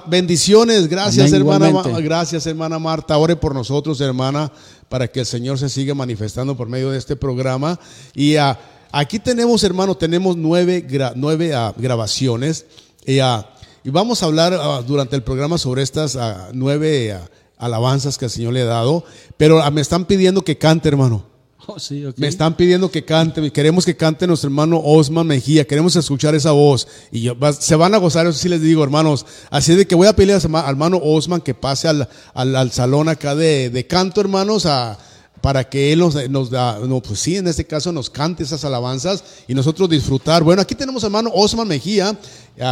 bendiciones, 0.07 0.87
gracias 0.87 1.31
hermana, 1.31 1.71
gracias 1.99 2.45
hermana 2.45 2.77
Marta. 2.77 3.17
Ore 3.17 3.35
por 3.35 3.55
nosotros, 3.55 3.99
hermana, 4.01 4.51
para 4.89 5.07
que 5.07 5.21
el 5.21 5.25
Señor 5.25 5.57
se 5.57 5.69
siga 5.69 5.95
manifestando 5.95 6.55
por 6.55 6.67
medio 6.67 6.91
de 6.91 6.99
este 6.99 7.15
programa. 7.15 7.79
Y 8.13 8.35
ah, 8.35 8.59
aquí 8.91 9.17
tenemos, 9.17 9.63
hermano, 9.63 9.95
tenemos 9.95 10.37
nueve, 10.37 10.85
nueve 11.15 11.53
ah, 11.55 11.73
grabaciones. 11.75 12.65
Y, 13.05 13.17
ah, 13.19 13.49
y, 13.83 13.89
vamos 13.89 14.21
a 14.21 14.27
hablar 14.27 14.85
durante 14.85 15.15
el 15.15 15.23
programa 15.23 15.57
sobre 15.57 15.81
estas 15.81 16.17
nueve 16.53 17.17
alabanzas 17.61 18.17
que 18.17 18.25
el 18.25 18.31
Señor 18.31 18.53
le 18.53 18.63
ha 18.63 18.65
dado, 18.65 19.05
pero 19.37 19.69
me 19.71 19.79
están 19.79 20.05
pidiendo 20.05 20.43
que 20.43 20.57
cante, 20.57 20.89
hermano. 20.89 21.31
Oh, 21.67 21.75
me 22.17 22.27
están 22.27 22.57
pidiendo 22.57 22.89
que 22.89 23.05
cante, 23.05 23.51
queremos 23.51 23.85
que 23.85 23.95
cante 23.95 24.25
nuestro 24.25 24.47
hermano 24.47 24.81
Osman 24.83 25.27
Mejía, 25.27 25.65
queremos 25.65 25.95
escuchar 25.95 26.33
esa 26.33 26.51
voz. 26.51 26.87
Y 27.11 27.29
se 27.59 27.75
van 27.75 27.93
a 27.93 27.99
gozar, 27.99 28.25
eso 28.25 28.37
sí 28.37 28.49
les 28.49 28.61
digo, 28.61 28.83
hermanos. 28.83 29.27
Así 29.51 29.75
de 29.75 29.85
que 29.85 29.93
voy 29.93 30.07
a 30.07 30.15
pedirle 30.15 30.33
al 30.33 30.69
hermano 30.69 30.99
Osman 31.01 31.39
que 31.39 31.53
pase 31.53 31.87
al, 31.87 32.09
al, 32.33 32.71
salón 32.71 33.09
acá 33.09 33.35
de, 33.35 33.69
de 33.69 33.85
canto, 33.85 34.21
hermanos, 34.21 34.65
a, 34.65 34.97
para 35.41 35.67
que 35.67 35.91
Él 35.91 35.99
nos, 35.99 36.49
da, 36.49 36.79
pues 37.05 37.19
sí, 37.19 37.37
en 37.37 37.47
este 37.47 37.65
caso 37.65 37.91
nos 37.91 38.09
cante 38.09 38.43
esas 38.43 38.63
alabanzas 38.63 39.23
y 39.47 39.53
nosotros 39.53 39.89
disfrutar. 39.89 40.43
Bueno, 40.43 40.61
aquí 40.61 40.75
tenemos 40.75 41.03
hermano 41.03 41.31
Osman 41.33 41.67
Mejía, 41.67 42.17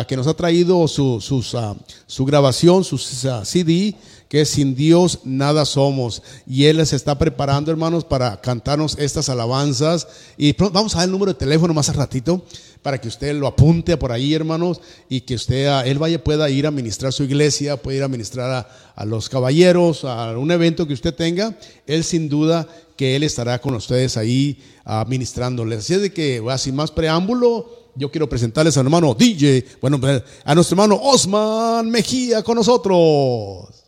que 0.07 0.15
nos 0.15 0.27
ha 0.27 0.33
traído 0.33 0.87
su, 0.87 1.45
ah, 1.55 1.75
grabación, 2.25 2.83
su 2.83 2.97
CD 2.97 3.95
que 4.29 4.45
sin 4.45 4.75
Dios 4.75 5.19
nada 5.23 5.65
somos. 5.65 6.21
Y 6.47 6.65
Él 6.65 6.77
les 6.77 6.93
está 6.93 7.17
preparando, 7.17 7.71
hermanos, 7.71 8.05
para 8.05 8.39
cantarnos 8.39 8.95
estas 8.99 9.27
alabanzas. 9.27 10.07
Y 10.37 10.53
vamos 10.53 10.93
a 10.93 10.99
dar 10.99 11.07
el 11.07 11.11
número 11.11 11.33
de 11.33 11.39
teléfono 11.39 11.73
más 11.73 11.89
al 11.89 11.95
ratito 11.95 12.43
para 12.81 12.99
que 12.99 13.07
usted 13.07 13.35
lo 13.35 13.47
apunte 13.47 13.97
por 13.97 14.11
ahí, 14.11 14.33
hermanos, 14.33 14.79
y 15.09 15.21
que 15.21 15.35
usted, 15.35 15.67
ah, 15.67 15.85
Él 15.85 15.99
vaya, 15.99 16.23
pueda 16.23 16.49
ir 16.49 16.65
a 16.65 16.71
ministrar 16.71 17.11
su 17.11 17.23
iglesia, 17.23 17.77
puede 17.77 17.97
ir 17.97 18.03
a 18.03 18.07
ministrar 18.07 18.67
a, 18.95 19.05
los 19.05 19.29
caballeros, 19.29 20.05
a 20.05 20.37
un 20.37 20.51
evento 20.51 20.87
que 20.87 20.93
usted 20.93 21.13
tenga. 21.13 21.57
Él 21.85 22.03
sin 22.03 22.29
duda 22.29 22.67
que 22.95 23.15
Él 23.15 23.23
estará 23.23 23.59
con 23.59 23.75
ustedes 23.75 24.17
ahí 24.17 24.61
uh, 24.85 25.07
ministrándoles. 25.07 25.79
Así 25.79 25.93
es 25.93 26.01
de 26.01 26.13
que, 26.13 26.41
sin 26.57 26.75
más 26.75 26.91
preámbulo, 26.91 27.91
yo 27.95 28.11
quiero 28.11 28.29
presentarles 28.29 28.77
a 28.77 28.81
hermano 28.81 29.13
DJ, 29.13 29.65
bueno, 29.81 29.99
a 30.45 30.55
nuestro 30.55 30.75
hermano 30.75 30.99
Osman 31.01 31.89
Mejía 31.89 32.43
con 32.43 32.55
nosotros. 32.55 33.78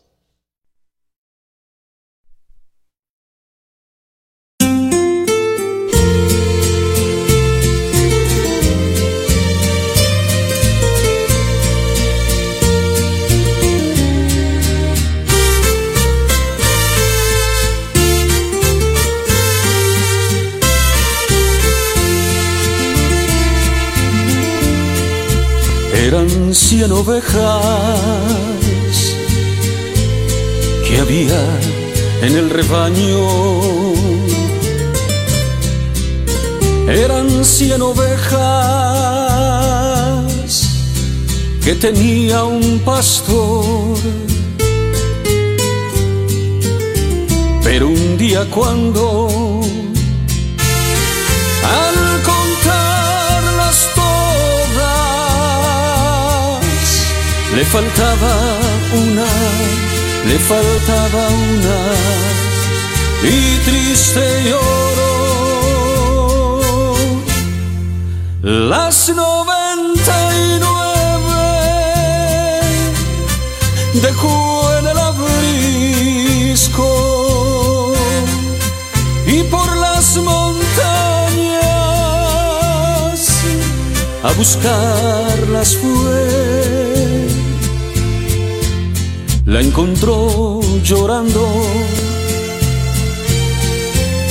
Eran 26.12 26.54
cien 26.54 26.92
ovejas 26.92 27.98
que 30.86 30.98
había 30.98 31.42
en 32.20 32.36
el 32.36 32.50
rebaño. 32.50 33.26
Eran 36.86 37.42
cien 37.42 37.80
ovejas 37.80 38.42
que 41.64 41.74
tenía 41.76 42.44
un 42.44 42.78
pastor. 42.80 43.96
Pero 47.64 47.88
un 47.88 48.18
día 48.18 48.44
cuando 48.50 49.61
Le 57.54 57.64
faltaba 57.66 58.34
una, 58.94 59.26
le 60.26 60.38
faltaba 60.38 61.28
una 61.28 61.78
y 63.22 63.58
triste 63.66 64.24
lloró. 64.48 65.12
Las 68.42 69.08
noventa 69.10 70.14
y 70.34 70.58
nueve 70.60 71.42
dejó 74.02 74.30
en 74.58 74.61
a 84.32 84.36
buscarlas 84.36 85.76
fue. 85.76 87.28
La 89.46 89.60
encontró 89.60 90.60
llorando, 90.82 91.46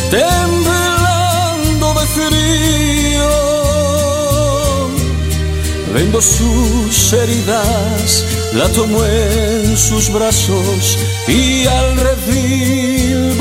temblando 0.10 1.94
de 2.00 2.06
frío, 2.18 3.30
vendo 5.94 6.22
sus 6.22 7.14
heridas, 7.14 8.26
la 8.54 8.68
tomó 8.70 9.06
en 9.06 9.78
sus 9.78 10.12
brazos 10.12 10.98
y 11.28 11.68
al 11.68 11.98
redil 11.98 13.38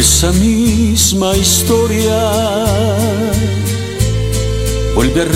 Esa 0.00 0.32
misma 0.32 1.36
historia 1.36 2.18
vuelve 4.94 5.20
a 5.20 5.26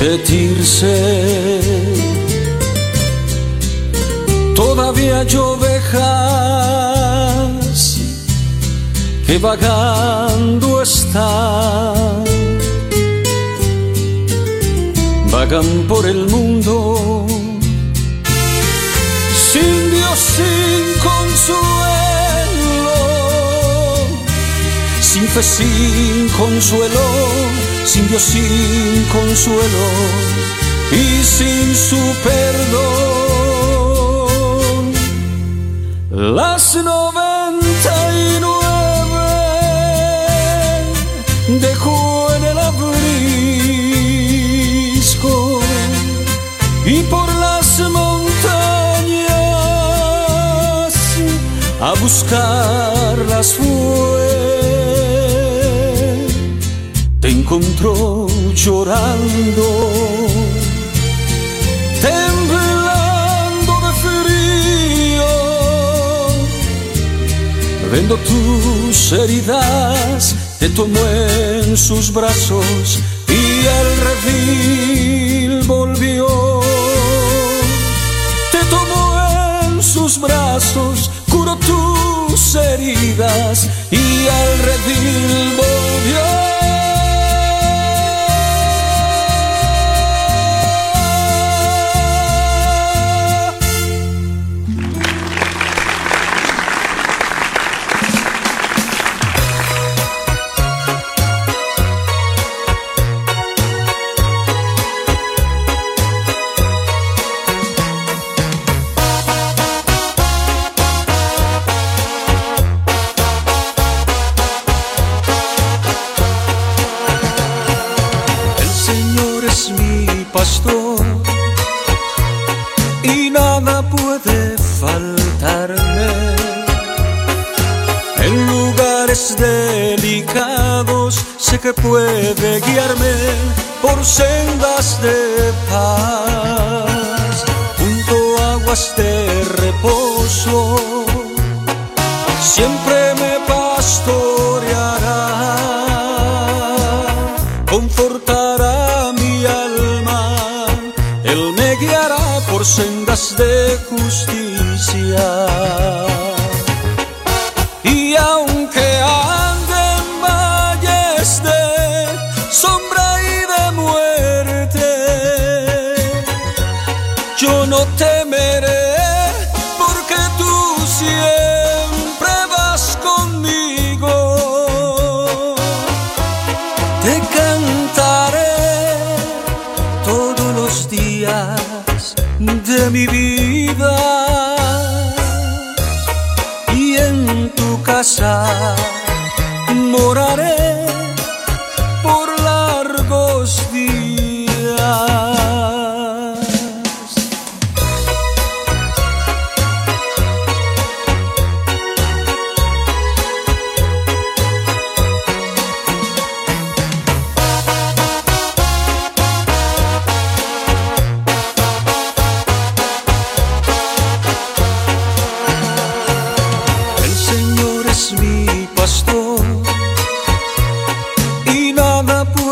repetirse. 0.00 0.96
Todavía 4.56 5.20
hay 5.20 5.36
ovejas 5.36 6.00
que 9.24 9.38
vagando 9.38 10.82
están, 10.82 12.24
vagan 15.30 15.86
por 15.86 16.04
el 16.06 16.26
mundo 16.26 16.51
sin 25.40 26.28
consuelo, 26.28 27.00
sin 27.86 28.06
Dios, 28.08 28.22
sin 28.22 29.04
consuelo 29.04 29.86
y 30.90 31.22
sin 31.24 31.74
su 31.74 31.96
perdón. 32.22 32.82
Las 36.10 36.74
noventa 36.74 38.12
y 38.12 38.38
nueve 38.40 39.22
dejó 41.60 42.34
en 42.36 42.44
el 42.44 42.58
abrisco 42.58 43.30
y 46.84 47.02
por 47.04 47.32
las 47.36 47.80
montañas 47.80 49.32
a 51.80 51.94
buscarlas 51.98 53.54
fue 53.54 54.31
te 54.31 54.31
encontró 57.54 58.26
llorando, 58.54 59.66
temblando 62.00 63.72
de 63.84 63.92
frío. 64.04 65.26
Vendo 67.90 68.16
tus 68.16 69.12
heridas, 69.12 70.34
te 70.58 70.70
tomó 70.70 70.98
en 70.98 71.76
sus 71.76 72.10
brazos 72.10 73.00
y 73.28 73.66
el 73.66 73.88
redil 74.06 75.62
volvió. 75.66 76.60
Te 78.50 78.64
tomó 78.70 79.20
en 79.64 79.82
sus 79.82 80.18
brazos, 80.18 81.10
curó 81.28 81.58
tus 81.58 82.54
heridas 82.54 83.68
y 83.90 84.26
el 84.26 84.58
redil 84.64 85.56
volvió. 85.58 85.81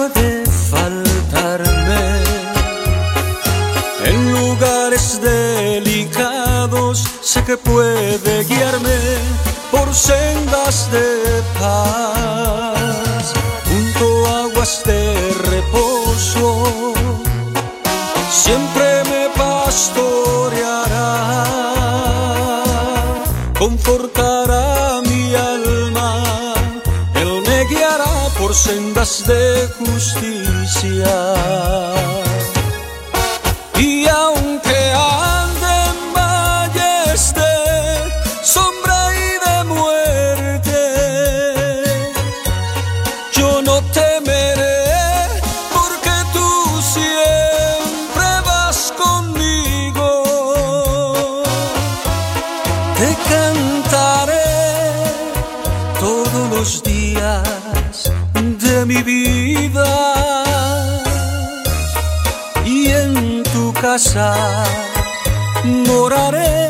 puede 0.00 0.44
faltarme. 0.70 2.22
En 4.04 4.32
lugares 4.32 5.20
delicados 5.20 7.04
sé 7.20 7.44
que 7.44 7.58
puede 7.58 8.44
guiarme 8.44 8.96
por 9.70 9.94
sendas 9.94 10.90
de 10.90 11.42
paz, 11.58 13.34
junto 13.68 14.26
a 14.26 14.44
aguas 14.44 14.82
de 14.86 15.34
reposo. 15.50 16.94
Siempre 18.30 19.04
me 19.10 19.28
pasto 19.36 20.19
sendas 28.70 29.24
de 29.26 29.68
justicia. 29.78 31.10
casa 63.80 64.62
moraré 65.64 66.69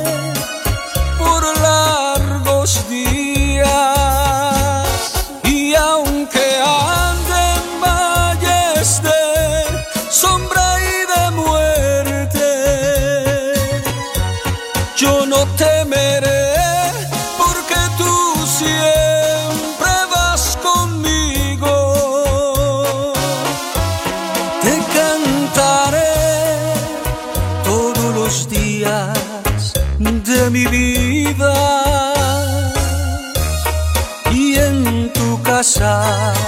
沙。 35.63 36.40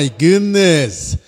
My 0.00 0.08
goodness. 0.18 1.18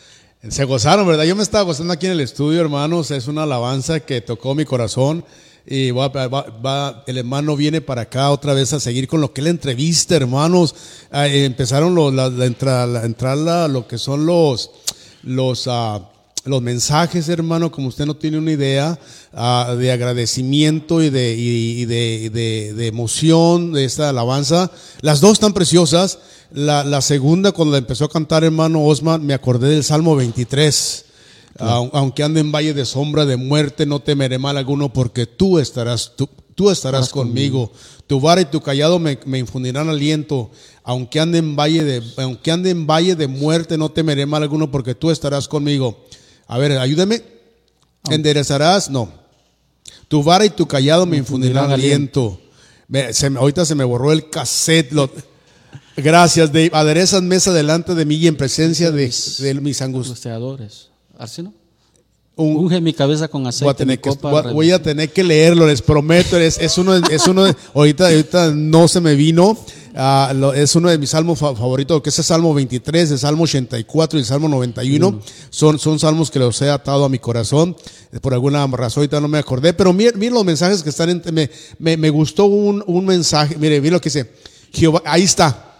Se 0.48 0.64
gozaron, 0.64 1.06
¿verdad? 1.06 1.24
Yo 1.24 1.36
me 1.36 1.42
estaba 1.42 1.64
gozando 1.64 1.92
aquí 1.92 2.06
en 2.06 2.12
el 2.12 2.20
estudio, 2.20 2.60
hermanos. 2.60 3.10
Es 3.10 3.28
una 3.28 3.42
alabanza 3.44 4.00
que 4.00 4.20
tocó 4.22 4.54
mi 4.54 4.64
corazón. 4.64 5.24
Y 5.66 5.90
va, 5.92 6.08
va- 6.08 6.26
va- 6.26 7.04
el 7.06 7.18
hermano 7.18 7.54
viene 7.54 7.80
para 7.80 8.02
acá 8.02 8.30
otra 8.30 8.52
vez 8.54 8.72
a 8.72 8.80
seguir 8.80 9.06
con 9.06 9.20
lo 9.20 9.32
que 9.32 9.42
es 9.42 9.44
la 9.44 9.50
entrevista, 9.50 10.16
hermanos. 10.16 10.74
Ah, 11.10 11.28
eh, 11.28 11.44
empezaron 11.44 11.94
los, 11.94 12.12
la, 12.14 12.28
la 12.30 12.46
entra- 12.46 12.86
la- 12.86 13.04
entrar 13.04 13.36
la- 13.38 13.68
lo 13.68 13.86
que 13.86 13.98
son 13.98 14.26
los, 14.26 14.70
los, 15.22 15.68
ah, 15.68 16.08
los 16.44 16.60
mensajes, 16.62 17.28
hermano, 17.28 17.70
como 17.70 17.86
usted 17.88 18.06
no 18.06 18.16
tiene 18.16 18.38
una 18.38 18.50
idea, 18.52 18.98
ah, 19.34 19.76
de 19.78 19.92
agradecimiento 19.92 21.00
y 21.02 21.10
de, 21.10 21.36
y, 21.36 21.82
y 21.82 21.84
de, 21.84 22.30
de, 22.30 22.72
de 22.74 22.86
emoción 22.88 23.72
de 23.72 23.84
esta 23.84 24.08
alabanza. 24.08 24.72
Las 25.02 25.20
dos 25.20 25.32
están 25.34 25.52
preciosas. 25.52 26.18
La, 26.54 26.84
la 26.84 27.00
segunda, 27.00 27.52
cuando 27.52 27.72
la 27.72 27.78
empezó 27.78 28.04
a 28.04 28.10
cantar 28.10 28.44
hermano 28.44 28.84
Osman, 28.84 29.24
me 29.24 29.34
acordé 29.34 29.68
del 29.70 29.84
Salmo 29.84 30.16
23. 30.16 31.04
Au- 31.58 31.90
Aunque 31.92 32.22
ande 32.22 32.40
en 32.40 32.52
valle 32.52 32.74
de 32.74 32.84
sombra 32.84 33.24
de 33.26 33.36
muerte, 33.36 33.86
no 33.86 34.00
temeré 34.00 34.38
mal 34.38 34.56
alguno, 34.56 34.92
porque 34.92 35.26
tú 35.26 35.58
estarás, 35.58 36.12
tú, 36.16 36.28
tú 36.54 36.70
estarás 36.70 37.08
conmigo. 37.10 37.72
Tu 38.06 38.20
vara 38.20 38.40
y 38.40 38.44
tu 38.46 38.60
callado 38.60 38.98
me, 38.98 39.18
me 39.26 39.38
infundirán 39.38 39.88
aliento. 39.88 40.50
Aunque 40.84 41.20
ande 41.20 41.38
en 41.38 41.56
valle 41.56 41.84
de, 41.84 42.02
aunque 42.18 42.50
ande 42.50 42.70
en 42.70 42.86
valle 42.86 43.16
de 43.16 43.26
muerte, 43.28 43.78
no 43.78 43.90
temeré 43.90 44.26
mal 44.26 44.42
alguno, 44.42 44.70
porque 44.70 44.94
tú 44.94 45.10
estarás 45.10 45.48
conmigo. 45.48 46.04
A 46.46 46.58
ver, 46.58 46.72
ayúdame. 46.78 47.22
¿Enderezarás? 48.10 48.90
No. 48.90 49.08
Tu 50.08 50.22
vara 50.22 50.44
y 50.44 50.50
tu 50.50 50.66
callado 50.66 51.06
me 51.06 51.16
infundirán 51.18 51.70
aliento. 51.70 52.40
Me- 52.88 53.12
se 53.14 53.26
ahorita 53.28 53.64
se 53.64 53.74
me 53.74 53.84
borró 53.84 54.12
el 54.12 54.28
cassette. 54.28 54.92
lo- 54.92 55.10
gracias, 55.96 56.52
Dave. 56.52 56.70
Aderezas 56.72 57.22
mesa 57.22 57.52
delante 57.52 57.94
de 57.94 58.04
mí 58.04 58.16
y 58.16 58.26
en 58.26 58.36
presencia 58.36 58.90
de, 58.90 59.12
de 59.38 59.54
mis. 59.60 59.80
Angustiadores. 59.82 60.88
¿Arsino? 61.18 61.52
Un- 62.34 62.56
Unge 62.56 62.80
mi 62.80 62.94
cabeza 62.94 63.28
con 63.28 63.42
Voy 63.42 63.46
a, 63.46 63.50
aceite. 63.50 63.74
tener 63.74 64.00
que, 64.00 64.08
copa 64.08 64.40
voy 64.52 64.70
a- 64.70 64.82
tener 64.82 65.12
que 65.12 65.22
leerlo, 65.22 65.66
les 65.66 65.82
prometo. 65.82 66.38
Es, 66.38 66.58
es 66.58 66.78
uno, 66.78 66.98
de- 66.98 67.14
es 67.14 67.26
uno 67.28 67.44
de- 67.44 67.54
ahorita, 67.74 68.06
ahorita 68.08 68.52
no 68.54 68.88
se 68.88 69.00
me 69.00 69.14
vino. 69.14 69.56
ah, 69.94 70.32
lo- 70.34 70.54
es 70.54 70.74
uno 70.74 70.88
de 70.88 70.96
mis 70.96 71.10
salmos 71.10 71.38
fa- 71.38 71.54
favoritos, 71.54 72.00
que 72.00 72.08
es 72.08 72.18
el 72.18 72.24
Salmo 72.24 72.54
23, 72.54 73.10
el 73.10 73.18
Salmo 73.18 73.44
84 73.44 74.18
y 74.18 74.22
el 74.22 74.26
Salmo 74.26 74.48
91. 74.48 75.20
Son, 75.50 75.78
son 75.78 75.98
salmos 75.98 76.30
que 76.30 76.38
los 76.38 76.60
he 76.62 76.70
atado 76.70 77.04
a 77.04 77.10
mi 77.10 77.18
corazón. 77.18 77.76
Por 78.22 78.32
alguna 78.32 78.66
razón 78.68 79.02
ahorita 79.02 79.20
no 79.20 79.28
me 79.28 79.36
acordé. 79.36 79.74
Pero 79.74 79.92
miren, 79.92 80.18
miren 80.18 80.32
los 80.32 80.44
mensajes 80.46 80.82
que 80.82 80.88
están 80.88 81.10
en, 81.10 81.22
me, 81.34 81.50
me, 81.78 81.98
me 81.98 82.08
gustó 82.08 82.46
un, 82.46 82.82
un 82.86 83.04
mensaje. 83.04 83.56
Mire, 83.58 83.78
mire 83.82 83.92
lo 83.92 84.00
que 84.00 84.08
dice. 84.08 84.32
Jehová, 84.72 85.02
ahí 85.04 85.24
está. 85.24 85.71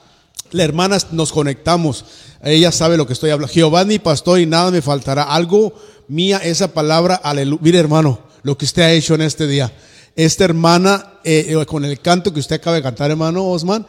La 0.53 0.65
hermana 0.65 0.99
nos 1.11 1.33
conectamos. 1.33 2.05
Ella 2.43 2.71
sabe 2.73 2.97
lo 2.97 3.07
que 3.07 3.13
estoy 3.13 3.31
hablando. 3.31 3.53
Jehová 3.53 3.85
mi 3.85 3.99
pastor 3.99 4.41
y 4.41 4.47
nada 4.47 4.71
me 4.71 4.83
faltará. 4.83 5.25
Algo 5.25 5.75
mía 6.09 6.39
esa 6.39 6.73
palabra. 6.73 7.15
Aleluya. 7.17 7.61
Mire, 7.63 7.79
hermano, 7.79 8.21
lo 8.43 8.57
que 8.57 8.65
usted 8.65 8.83
ha 8.83 8.93
hecho 8.93 9.15
en 9.15 9.23
este 9.23 9.47
día. 9.47 9.73
Esta 10.15 10.45
hermana, 10.45 11.15
eh, 11.25 11.57
eh, 11.59 11.67
con 11.67 11.85
el 11.85 12.01
canto 12.01 12.33
que 12.33 12.41
usted 12.41 12.57
acaba 12.57 12.77
de 12.77 12.83
cantar, 12.83 13.11
hermano 13.11 13.47
Osman, 13.49 13.87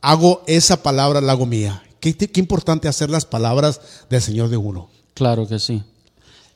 hago 0.00 0.42
esa 0.46 0.82
palabra, 0.82 1.20
la 1.20 1.32
hago 1.32 1.46
mía. 1.46 1.82
Qué, 2.00 2.16
qué 2.16 2.40
importante 2.40 2.88
hacer 2.88 3.10
las 3.10 3.26
palabras 3.26 3.80
del 4.08 4.22
Señor 4.22 4.48
de 4.48 4.56
uno. 4.56 4.88
Claro 5.14 5.46
que 5.46 5.58
sí. 5.58 5.82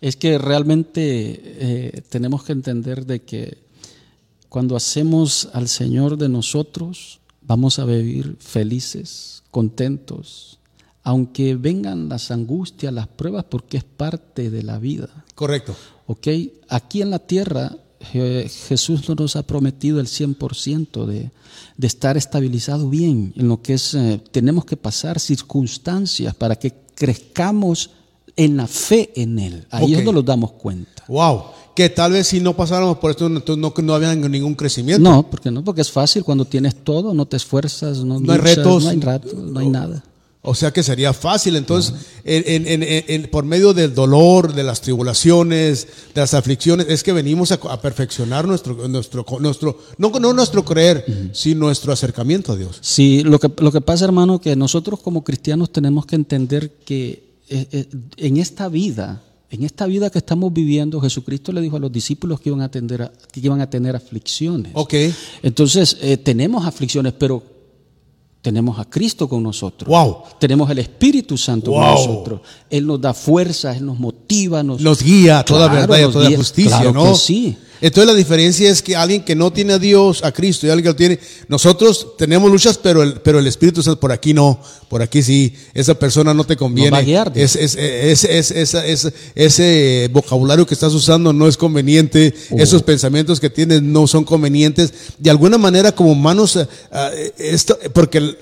Es 0.01 0.17
que 0.17 0.39
realmente 0.39 1.03
eh, 1.03 2.03
tenemos 2.09 2.45
que 2.45 2.53
entender 2.53 3.05
de 3.05 3.23
que 3.23 3.59
cuando 4.49 4.77
hacemos 4.77 5.49
al 5.53 5.69
Señor 5.69 6.17
de 6.17 6.29
nosotros, 6.29 7.21
vamos 7.43 7.79
a 7.79 7.85
vivir 7.85 8.37
felices, 8.41 9.40
contentos, 9.51 10.59
aunque 11.03 11.55
vengan 11.57 12.09
las 12.09 12.31
angustias, 12.31 12.93
las 12.93 13.07
pruebas, 13.09 13.45
porque 13.49 13.77
es 13.79 13.85
parte 13.85 14.51
de 14.51 14.63
la 14.63 14.79
vida. 14.79 15.09
Correcto. 15.35 15.75
¿Ok? 16.07 16.29
Aquí 16.69 17.03
en 17.03 17.11
la 17.11 17.19
tierra, 17.21 17.77
Je- 18.13 18.49
Jesús 18.69 19.09
no 19.09 19.15
nos 19.15 19.37
ha 19.37 19.43
prometido 19.43 20.01
el 20.01 20.07
100% 20.07 21.05
de, 21.07 21.31
de 21.77 21.87
estar 21.87 22.17
estabilizado 22.17 22.89
bien 22.89 23.33
en 23.37 23.49
lo 23.49 23.61
que 23.61 23.75
es, 23.75 23.95
eh, 23.95 24.23
tenemos 24.31 24.65
que 24.65 24.77
pasar 24.79 25.21
circunstancias 25.21 26.35
para 26.35 26.57
que 26.57 26.73
crezcamos 26.95 27.91
en 28.37 28.57
la 28.57 28.67
fe 28.67 29.11
en 29.17 29.39
Él. 29.39 29.67
Ahí 29.71 29.85
Ok. 29.95 29.99
es 30.01 30.05
donde 30.05 30.13
nos 30.21 30.25
damos 30.25 30.53
cuenta. 30.53 31.05
Wow. 31.09 31.43
Que 31.75 31.89
tal 31.89 32.13
vez 32.13 32.27
si 32.27 32.41
no 32.41 32.55
pasáramos 32.57 32.99
por 32.99 33.11
esto, 33.11 33.27
entonces 33.27 33.57
no, 33.57 33.73
no 33.83 33.95
había 33.95 34.15
ningún 34.15 34.55
crecimiento. 34.55 35.03
No, 35.09 35.23
porque 35.31 35.51
no, 35.51 35.63
porque 35.65 35.81
es 35.83 35.91
fácil 35.91 36.25
cuando 36.25 36.45
tienes 36.45 36.75
todo, 36.85 37.15
no 37.15 37.27
te 37.27 37.37
esfuerzas, 37.37 37.99
no, 38.05 38.19
No 38.21 38.33
hay 38.33 38.39
retos. 38.39 38.85
no 38.85 38.91
hay 38.91 39.01
ratos, 39.01 39.35
no 39.35 39.61
hay 39.61 39.69
nada. 39.69 40.05
O 40.43 40.55
sea 40.55 40.73
que 40.73 40.83
sería 40.83 41.13
fácil. 41.13 41.55
Entonces, 41.55 41.95
en- 42.25 42.67
en- 42.67 42.83
en- 42.83 43.31
por 43.31 43.45
medio 43.45 43.75
del 43.75 43.95
dolor, 43.95 44.55
de 44.55 44.63
las 44.63 44.81
tribulaciones, 44.81 45.87
de 46.15 46.21
las 46.23 46.33
aflicciones, 46.35 46.87
es 46.89 47.03
que 47.03 47.13
venimos 47.13 47.53
a, 47.53 47.57
a 47.57 47.81
perfeccionar 47.81 48.49
nuestro, 48.49 48.89
nuestro, 48.89 49.25
nuestro, 49.39 49.79
no, 49.99 50.11
no 50.19 50.33
nuestro 50.33 50.65
creer, 50.65 51.31
sino 51.33 51.67
nuestro 51.67 51.93
acercamiento 51.93 52.53
a 52.53 52.57
Dios. 52.57 52.79
Sí, 52.81 53.23
lo 53.23 53.39
que, 53.39 53.51
lo 53.59 53.71
que 53.71 53.81
pasa, 53.83 54.07
hermano, 54.07 54.41
que 54.41 54.57
nosotros 54.57 55.01
como 55.01 55.23
cristianos 55.25 55.71
tenemos 55.73 56.07
que 56.07 56.17
entender 56.17 56.71
que 56.87 57.30
en 57.51 58.37
esta 58.37 58.69
vida, 58.69 59.23
en 59.51 59.65
esta 59.65 59.87
vida 59.87 60.09
que 60.11 60.19
estamos 60.19 60.53
viviendo, 60.53 61.01
Jesucristo 61.01 61.51
le 61.53 61.61
dijo 61.61 61.77
a 61.77 61.81
los 61.81 61.91
discípulos 61.91 62.41
que 62.41 62.51
iban 62.51 62.61
a, 62.63 62.71
tener 62.71 63.03
a- 63.03 63.13
que 63.33 63.41
iban 63.41 63.61
a 63.61 63.69
tener 63.69 63.97
aflicciones. 63.97 64.71
Ok. 64.75 64.95
Entonces, 65.43 65.97
eh, 66.01 66.17
tenemos 66.17 66.65
aflicciones, 66.65 67.13
pero 67.19 67.43
tenemos 68.43 68.79
a 68.79 68.85
Cristo 68.85 69.29
con 69.29 69.43
nosotros. 69.43 69.89
Wow. 69.89 70.19
Tenemos 70.39 70.71
el 70.71 70.79
Espíritu 70.79 71.37
Santo 71.37 71.73
con 71.73 71.81
nosotros. 71.83 72.41
Él 72.71 72.87
nos 72.87 73.01
da 73.01 73.13
fuerza, 73.13 73.77
Él 73.77 73.85
nos 73.85 73.99
motiva, 73.99 74.63
nos, 74.63 74.81
Nos 74.81 75.03
guía 75.03 75.41
a 75.41 75.45
toda 75.45 75.69
Claro, 75.69 75.81
verdad 75.89 75.99
y 75.99 76.09
a 76.09 76.13
toda 76.13 76.29
guía. 76.29 76.39
justicia, 76.39 76.71
Claro 76.81 76.93
¿no? 76.93 77.05
que 77.13 77.15
sí. 77.19 77.57
Entonces 77.81 78.07
la 78.13 78.15
diferencia 78.15 78.71
es 78.71 78.83
que 78.83 78.95
alguien 78.95 79.25
que 79.25 79.35
no 79.35 79.53
tiene 79.53 79.73
a 79.75 79.79
Dios, 79.79 80.23
a 80.23 80.33
Cristo, 80.33 80.67
y 80.67 80.71
alguien 80.71 80.85
que 80.85 80.89
lo 80.91 80.97
tiene, 80.97 81.19
nosotros 81.49 82.09
tenemos 82.19 82.51
luchas, 82.51 82.79
pero 82.79 83.03
el, 83.03 83.15
pero 83.21 83.39
el 83.39 83.47
Espíritu 83.47 83.83
Santo 83.83 83.99
por 84.01 84.13
aquí 84.13 84.35
no, 84.35 84.61
por 84.89 85.01
aquí 85.03 85.23
sí, 85.23 85.55
esa 85.73 85.95
persona 85.95 86.35
no 86.35 86.45
te 86.45 86.57
conviene. 86.57 86.91
Nos 86.91 86.99
va 86.99 87.03
a 87.03 87.05
guiar, 87.05 87.33
es, 87.35 87.57
es, 87.57 87.75
es, 87.77 88.25
es- 88.25 88.51
esa- 88.51 88.87
es- 88.87 89.13
ese 89.35 90.11
vocabulario 90.13 90.67
que 90.67 90.75
estás 90.75 90.93
usando 90.93 91.33
no 91.33 91.49
es 91.49 91.57
conveniente, 91.57 92.35
Oh. 92.51 92.59
esos 92.59 92.83
pensamientos 92.83 93.41
que 93.41 93.51
tienes 93.51 93.83
no 93.83 94.07
son 94.07 94.25
convenientes. 94.25 94.93
De 95.19 95.31
alguna 95.31 95.57
manera 95.59 95.93
como 95.93 96.13
humanos, 96.13 96.57
eh, 96.57 97.33
esto, 97.39 97.79
porque 97.93 98.19
el- 98.19 98.39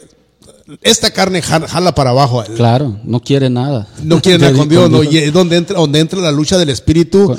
esta 0.82 1.10
carne 1.10 1.42
jala, 1.42 1.94
para 1.94 2.10
abajo. 2.10 2.44
Claro, 2.56 2.98
no 3.04 3.20
quiere 3.20 3.48
nada. 3.48 3.88
No 4.02 4.20
quiere 4.20 4.38
nada 4.38 4.52
con 4.58 4.68
Dios, 4.68 4.90
¿no? 4.90 5.02
Y 5.02 5.18
es 5.18 5.32
donde 5.32 5.56
entra, 5.56 5.78
donde 5.78 6.00
entra 6.00 6.20
la 6.20 6.32
lucha 6.32 6.58
del 6.58 6.68
espíritu 6.68 7.36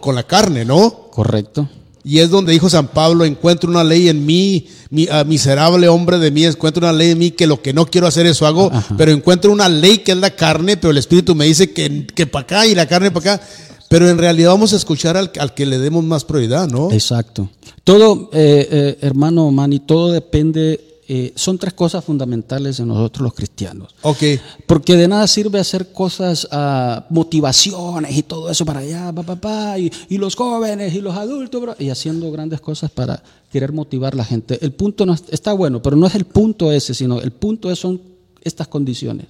Con- 0.00 0.14
la 0.14 0.22
carne, 0.22 0.64
¿no? 0.64 1.08
Correcto. 1.10 1.68
Y 2.02 2.20
es 2.20 2.30
donde 2.30 2.52
dijo 2.52 2.70
San 2.70 2.86
Pablo, 2.86 3.24
encuentro 3.24 3.68
una 3.68 3.82
ley 3.82 4.08
en 4.08 4.24
mí, 4.24 4.68
mi, 4.90 5.08
miserable 5.26 5.88
hombre 5.88 6.18
de 6.18 6.30
mí, 6.30 6.44
encuentro 6.44 6.86
una 6.86 6.92
ley 6.92 7.10
en 7.10 7.18
mí 7.18 7.32
que 7.32 7.48
lo 7.48 7.60
que 7.60 7.72
no 7.72 7.86
quiero 7.86 8.06
hacer 8.06 8.26
eso 8.26 8.46
hago, 8.46 8.70
pero 8.96 9.10
encuentro 9.10 9.50
una 9.50 9.68
ley 9.68 9.98
que 9.98 10.12
es 10.12 10.18
la 10.18 10.30
carne, 10.30 10.76
pero 10.76 10.92
el 10.92 10.98
espíritu 10.98 11.34
me 11.34 11.46
dice 11.46 11.72
que, 11.72 12.06
que 12.06 12.28
para 12.28 12.44
acá 12.44 12.66
y 12.66 12.76
la 12.76 12.86
carne 12.86 13.10
para 13.10 13.34
acá. 13.34 13.46
Pero 13.88 14.08
en 14.08 14.18
realidad 14.18 14.50
vamos 14.50 14.72
a 14.72 14.76
escuchar 14.76 15.16
al, 15.16 15.30
al 15.38 15.54
que 15.54 15.66
le 15.66 15.78
demos 15.78 16.04
más 16.04 16.24
prioridad, 16.24 16.68
¿no? 16.68 16.92
Exacto. 16.92 17.48
Todo, 17.84 18.30
eh, 18.32 18.68
eh, 18.70 18.98
hermano 19.00 19.50
Manny, 19.50 19.80
todo 19.80 20.10
depende, 20.10 20.85
eh, 21.08 21.32
son 21.36 21.56
tres 21.58 21.72
cosas 21.74 22.04
fundamentales 22.04 22.80
en 22.80 22.88
nosotros 22.88 23.22
los 23.22 23.34
cristianos. 23.34 23.94
Ok, 24.02 24.18
Porque 24.66 24.96
de 24.96 25.06
nada 25.06 25.26
sirve 25.28 25.60
hacer 25.60 25.92
cosas, 25.92 26.48
ah, 26.50 27.06
motivaciones 27.10 28.16
y 28.16 28.22
todo 28.22 28.50
eso 28.50 28.64
para 28.64 28.80
allá, 28.80 29.12
pa, 29.12 29.22
pa, 29.22 29.36
pa, 29.36 29.78
y, 29.78 29.92
y 30.08 30.18
los 30.18 30.34
jóvenes 30.34 30.94
y 30.94 31.00
los 31.00 31.14
adultos, 31.16 31.60
bro, 31.62 31.76
y 31.78 31.90
haciendo 31.90 32.30
grandes 32.32 32.60
cosas 32.60 32.90
para 32.90 33.22
querer 33.52 33.72
motivar 33.72 34.14
a 34.14 34.16
la 34.16 34.24
gente. 34.24 34.58
El 34.60 34.72
punto 34.72 35.06
no 35.06 35.14
es- 35.14 35.24
está 35.30 35.52
bueno, 35.52 35.80
pero 35.80 35.94
no 35.96 36.06
es 36.06 36.14
el 36.16 36.24
punto 36.24 36.72
ese, 36.72 36.92
sino 36.94 37.20
el 37.20 37.30
punto 37.30 37.70
es, 37.70 37.78
son 37.78 38.00
estas 38.42 38.66
condiciones. 38.68 39.26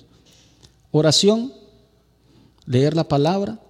Oración, 0.91 1.53
leer 2.65 2.95
la 2.97 3.05
palabra, 3.05 3.61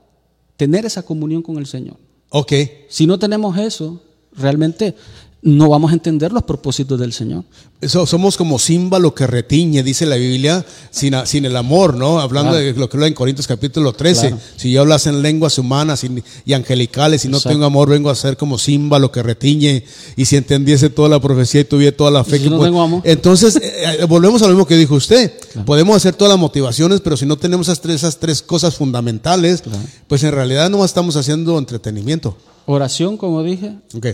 tener 0.56 0.86
esa 0.86 1.02
comunión 1.02 1.42
con 1.42 1.58
el 1.58 1.66
Señor. 1.66 1.96
ok. 2.30 2.52
Si 2.88 3.06
no 3.06 3.18
tenemos 3.18 3.56
eso, 3.58 4.00
realmente 4.36 4.94
no 5.42 5.68
vamos 5.68 5.92
a 5.92 5.94
entender 5.94 6.32
los 6.32 6.42
propósitos 6.42 6.98
del 6.98 7.12
Señor. 7.12 7.44
So- 7.86 8.06
somos 8.06 8.36
como 8.36 8.58
címbalo 8.58 9.14
que 9.14 9.28
retiñe, 9.28 9.82
dice 9.84 10.04
la 10.06 10.16
Biblia, 10.16 10.64
sin, 10.90 11.14
el 11.44 11.56
amor, 11.56 11.94
¿no? 11.94 12.18
Hablando 12.18 12.52
Claro. 12.52 12.64
de 12.66 12.72
lo 12.72 12.88
que 12.88 12.96
habla 12.96 13.06
en 13.06 13.14
Corintios 13.14 13.46
capítulo 13.46 13.92
13. 13.92 14.28
Claro. 14.28 14.42
Si 14.56 14.72
yo 14.72 14.80
hablas 14.80 15.06
en 15.06 15.22
lenguas 15.22 15.56
humanas 15.58 16.02
y, 16.46 16.52
angelicales 16.52 17.24
y 17.26 17.28
no 17.28 17.38
tengo 17.40 17.64
amor, 17.64 17.88
vengo 17.90 18.10
a 18.10 18.16
ser 18.16 18.36
como 18.36 18.58
címbalo 18.58 19.12
que 19.12 19.22
retiñe. 19.22 19.84
Y 20.16 20.24
si 20.24 20.34
entendiese 20.36 20.90
toda 20.90 21.08
la 21.10 21.20
profecía 21.20 21.60
y 21.60 21.64
tuviera 21.64 21.96
toda 21.96 22.10
la 22.10 22.24
fe 22.24 22.36
¿Y 22.36 22.38
si 22.38 22.44
que 22.46 22.50
no 22.50 22.56
puede- 22.56 22.70
tengo 22.70 22.82
amor? 22.82 23.02
Entonces, 23.04 23.54
eh, 23.62 23.98
eh, 24.00 24.04
volvemos 24.08 24.42
a 24.42 24.46
lo 24.46 24.52
mismo 24.52 24.66
que 24.66 24.76
dijo 24.76 24.94
usted. 24.96 25.32
Podemos 25.64 25.94
hacer 25.96 26.14
todas 26.16 26.32
las 26.32 26.40
motivaciones, 26.40 27.00
pero 27.02 27.16
si 27.16 27.24
no 27.26 27.36
tenemos 27.36 27.68
esas 27.68 27.80
tres, 27.82 27.96
esas 27.96 28.18
tres 28.18 28.42
cosas 28.42 28.74
fundamentales, 28.74 29.62
pues 30.08 30.24
en 30.24 30.32
realidad 30.32 30.70
no 30.70 30.84
estamos 30.84 31.14
haciendo 31.14 31.56
entretenimiento. 31.58 32.36
Oración, 32.66 33.16
como 33.16 33.42
dije, 33.42 33.76
Ok. 33.96 34.06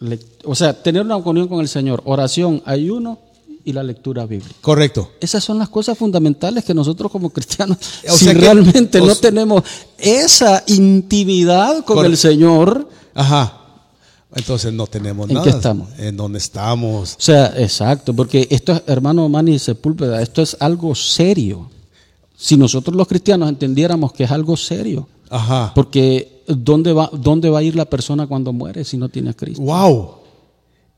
le- 0.00 0.18
o 0.44 0.54
sea, 0.54 0.82
tener 0.82 1.02
una 1.02 1.14
comunión 1.16 1.48
con 1.48 1.60
el 1.60 1.68
Señor, 1.68 2.02
oración, 2.04 2.62
ayuno 2.66 3.18
y 3.64 3.72
la 3.72 3.82
lectura 3.82 4.26
bíblica. 4.26 4.54
Correcto. 4.60 5.10
Esas 5.20 5.42
son 5.42 5.58
las 5.58 5.68
cosas 5.70 5.96
fundamentales 5.96 6.64
que 6.64 6.74
nosotros 6.74 7.10
como 7.10 7.30
cristianos, 7.30 7.78
O 8.08 8.12
si 8.16 8.26
que- 8.26 8.34
realmente 8.34 9.00
no 9.00 9.14
tenemos 9.14 9.62
esa 9.96 10.62
intimidad 10.66 11.84
con 11.84 12.04
el 12.04 12.16
Señor, 12.16 12.88
Ajá. 13.14 13.60
Entonces 14.36 14.72
no 14.72 14.88
tenemos 14.88 15.28
¿En 15.28 15.34
nada. 15.34 15.44
qué 15.44 15.50
estamos? 15.50 15.88
En 15.96 16.16
dónde 16.16 16.38
estamos. 16.38 17.14
o 17.14 17.20
sea, 17.20 17.54
exacto, 17.56 18.12
porque 18.12 18.48
esto 18.50 18.72
es, 18.72 18.82
hermano 18.88 19.28
Manny 19.28 19.60
Sepúlveda, 19.60 20.20
esto 20.20 20.42
es 20.42 20.56
algo 20.58 20.92
serio. 20.96 21.70
Si 22.36 22.56
nosotros 22.56 22.96
los 22.96 23.06
cristianos 23.06 23.48
entendiéramos 23.48 24.12
que 24.12 24.24
es 24.24 24.30
algo 24.32 24.56
serio, 24.56 25.06
Ajá. 25.36 25.72
porque 25.74 26.42
¿dónde 26.46 26.92
va, 26.92 27.10
dónde 27.12 27.48
va 27.50 27.58
a 27.58 27.62
ir 27.62 27.74
la 27.74 27.86
persona 27.86 28.26
cuando 28.26 28.52
muere 28.52 28.84
si 28.84 28.96
no 28.96 29.08
tiene 29.08 29.30
a 29.30 29.34
Cristo? 29.34 29.62
Wow. 29.62 30.10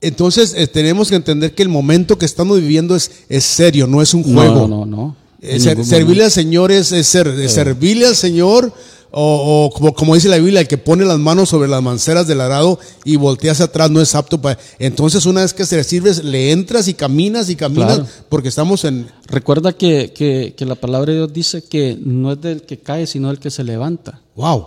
Entonces 0.00 0.54
eh, 0.56 0.66
tenemos 0.66 1.08
que 1.08 1.14
entender 1.16 1.54
que 1.54 1.62
el 1.62 1.68
momento 1.70 2.18
que 2.18 2.26
estamos 2.26 2.60
viviendo 2.60 2.94
es, 2.94 3.10
es 3.28 3.44
serio, 3.44 3.86
no 3.86 4.02
es 4.02 4.12
un 4.14 4.22
juego. 4.22 4.68
No, 4.68 4.84
no, 4.84 4.86
no. 4.86 5.16
Eh, 5.40 5.58
ser- 5.60 5.82
servirle 5.84 6.24
al 6.24 6.30
Señor 6.30 6.70
es, 6.70 6.92
es 6.92 7.06
ser- 7.06 7.28
es 7.28 7.52
servirle 7.52 8.06
al 8.06 8.16
Señor 8.16 8.72
o, 9.10 9.66
o 9.66 9.70
como, 9.74 9.94
como 9.94 10.14
dice 10.14 10.28
la 10.28 10.36
Biblia, 10.38 10.60
el 10.60 10.68
que 10.68 10.78
pone 10.78 11.04
las 11.04 11.18
manos 11.18 11.48
sobre 11.48 11.68
las 11.68 11.82
manceras 11.82 12.26
del 12.26 12.40
arado 12.40 12.78
y 13.04 13.16
voltea 13.16 13.52
hacia 13.52 13.66
atrás 13.66 13.90
no 13.90 14.00
es 14.00 14.14
apto 14.14 14.40
para... 14.40 14.58
Entonces 14.78 15.24
una 15.26 15.40
vez 15.42 15.54
que 15.54 15.64
se 15.66 15.82
sirves, 15.84 16.22
le 16.24 16.52
entras 16.52 16.88
y 16.88 16.94
caminas 16.94 17.48
y 17.48 17.56
caminas 17.56 17.94
Claro. 17.98 18.06
porque 18.28 18.48
estamos 18.48 18.84
en... 18.84 19.08
Recuerda 19.26 19.72
que, 19.72 20.12
que- 20.14 20.54
que 20.56 20.64
la 20.66 20.74
palabra 20.74 21.12
de 21.12 21.18
Dios 21.18 21.32
dice 21.32 21.62
que 21.64 21.98
no 22.02 22.32
es 22.32 22.40
del 22.40 22.62
que 22.62 22.78
cae, 22.78 23.06
sino 23.06 23.28
del 23.28 23.38
que 23.38 23.50
se 23.50 23.64
levanta. 23.64 24.20
Wow. 24.34 24.66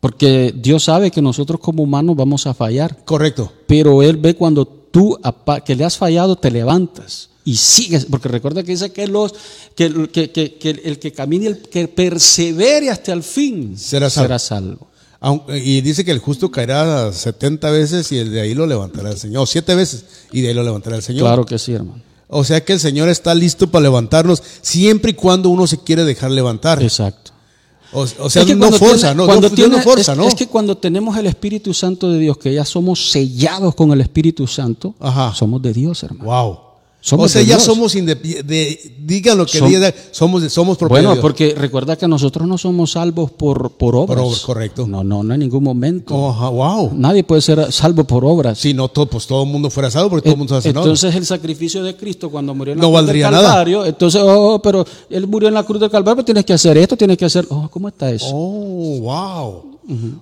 Porque 0.00 0.52
Dios 0.54 0.84
sabe 0.84 1.10
que 1.10 1.22
nosotros 1.22 1.58
como 1.60 1.82
humanos 1.82 2.14
vamos 2.14 2.46
a 2.46 2.52
fallar, 2.52 3.04
Correcto. 3.06 3.50
pero 3.66 4.02
Él 4.02 4.18
ve 4.18 4.34
cuando 4.36 4.66
tú 4.66 5.18
que 5.64 5.74
le 5.74 5.82
has 5.84 5.96
fallado, 5.96 6.36
te 6.36 6.50
levantas 6.50 7.30
y 7.44 7.56
sigues. 7.56 8.06
Porque 8.06 8.28
recuerda 8.28 8.62
que 8.62 8.72
dice 8.72 8.90
que, 8.92 9.06
los, 9.06 9.34
que, 9.74 9.84
el- 9.86 10.08
que- 10.10 10.30
que- 10.30 10.54
que 10.56 10.70
el 10.70 10.98
que 10.98 11.12
camine, 11.12 11.46
el 11.48 11.58
que 11.62 11.88
persevere 11.88 12.90
hasta 12.90 13.12
el 13.12 13.22
fin, 13.22 13.76
Será 13.78 14.08
salvo. 14.10 14.24
será 14.26 14.38
salvo. 14.38 14.86
Aunque- 15.20 15.58
y 15.58 15.80
dice 15.80 16.04
que 16.04 16.10
el 16.10 16.18
justo 16.18 16.50
caerá 16.50 17.12
70 17.12 17.70
veces 17.70 18.10
y 18.12 18.18
el 18.18 18.30
de 18.30 18.40
ahí 18.42 18.54
lo 18.54 18.66
levantará 18.66 19.10
el 19.10 19.16
Señor. 19.18 19.42
O 19.42 19.46
siete 19.46 19.74
veces 19.74 20.04
y 20.32 20.40
de 20.42 20.48
ahí 20.48 20.54
lo 20.54 20.62
levantará 20.62 20.96
el 20.96 21.02
Señor. 21.02 21.22
Claro 21.22 21.46
que 21.46 21.58
sí, 21.58 21.72
hermano. 21.72 22.02
O 22.28 22.42
sea 22.44 22.64
que 22.64 22.72
el 22.72 22.80
Señor 22.80 23.08
está 23.08 23.34
listo 23.34 23.70
para 23.70 23.82
levantarnos 23.84 24.42
siempre 24.60 25.12
y 25.12 25.14
cuando 25.14 25.50
uno 25.50 25.66
se 25.66 25.78
quiere 25.78 26.04
dejar 26.04 26.30
levantar. 26.30 26.82
Exacto. 26.82 27.32
O, 27.92 28.00
o 28.00 28.28
sea, 28.30 28.42
Es 28.42 28.48
que 28.48 28.56
no 28.56 28.72
forza, 28.72 29.08
tiene- 29.08 29.14
no, 29.14 29.26
cuando 29.26 29.48
Dios- 29.48 29.54
Dios 29.56 29.68
no 29.68 29.76
tiene- 29.76 29.84
forza, 29.84 30.12
es, 30.12 30.18
¿no? 30.18 30.26
es 30.26 30.34
que 30.34 30.48
cuando 30.48 30.76
tenemos 30.76 31.16
el 31.16 31.26
Espíritu 31.26 31.72
Santo 31.72 32.10
de 32.10 32.18
Dios, 32.18 32.36
que 32.38 32.52
ya 32.52 32.64
somos 32.64 33.10
sellados 33.12 33.74
con 33.76 33.92
el 33.92 34.00
Espíritu 34.00 34.46
Santo, 34.48 34.94
Ajá. 34.98 35.32
somos 35.34 35.62
de 35.62 35.72
Dios, 35.72 36.02
hermano. 36.02 36.24
Wow. 36.24 36.58
Somos 37.06 37.26
o 37.26 37.28
sea, 37.28 37.42
ya 37.42 37.56
Dios. 37.56 37.64
somos 37.64 37.92
de, 37.92 38.94
digan 38.98 39.36
lo 39.36 39.44
que 39.44 39.58
Som- 39.60 39.68
digan, 39.68 39.92
somos 40.10 40.50
somos 40.50 40.78
de 40.78 40.86
Bueno, 40.86 41.10
Dios. 41.12 41.20
porque 41.20 41.54
recuerda 41.54 41.96
que 41.96 42.08
nosotros 42.08 42.48
no 42.48 42.56
somos 42.56 42.92
salvos 42.92 43.30
por, 43.30 43.72
por 43.72 43.94
obras. 43.94 44.24
obras, 44.24 44.40
correcto. 44.40 44.86
No, 44.86 45.04
no, 45.04 45.22
no 45.22 45.34
en 45.34 45.40
ningún 45.40 45.62
momento. 45.62 46.14
Oh, 46.16 46.50
wow. 46.50 46.92
Nadie 46.94 47.22
puede 47.22 47.42
ser 47.42 47.70
salvo 47.70 48.04
por 48.04 48.24
obras. 48.24 48.58
Si 48.58 48.72
no, 48.72 48.88
todo, 48.88 49.04
pues 49.04 49.26
todo 49.26 49.42
el 49.42 49.50
mundo 49.50 49.68
fuera 49.68 49.90
salvo, 49.90 50.08
porque 50.08 50.22
todo 50.22 50.32
el 50.32 50.38
mundo 50.38 50.54
se 50.54 50.58
hace 50.60 50.68
Entonces 50.70 51.14
el 51.14 51.26
sacrificio 51.26 51.82
de 51.82 51.94
Cristo 51.94 52.30
cuando 52.30 52.54
murió 52.54 52.72
en 52.72 52.78
la 52.78 52.82
No 52.82 52.88
cruz 52.88 52.94
valdría 52.94 53.26
del 53.26 53.34
nada. 53.34 53.48
Calvario, 53.48 53.84
entonces, 53.84 54.22
oh, 54.24 54.62
pero 54.62 54.86
él 55.10 55.26
murió 55.26 55.48
en 55.48 55.54
la 55.54 55.62
cruz 55.64 55.80
del 55.80 55.90
Calvario, 55.90 56.24
tienes 56.24 56.46
que 56.46 56.54
hacer 56.54 56.78
esto, 56.78 56.96
tienes 56.96 57.18
que 57.18 57.26
hacer, 57.26 57.46
oh, 57.50 57.68
¿cómo 57.70 57.88
está 57.88 58.10
eso? 58.10 58.30
Oh, 58.32 59.00
wow. 59.00 59.74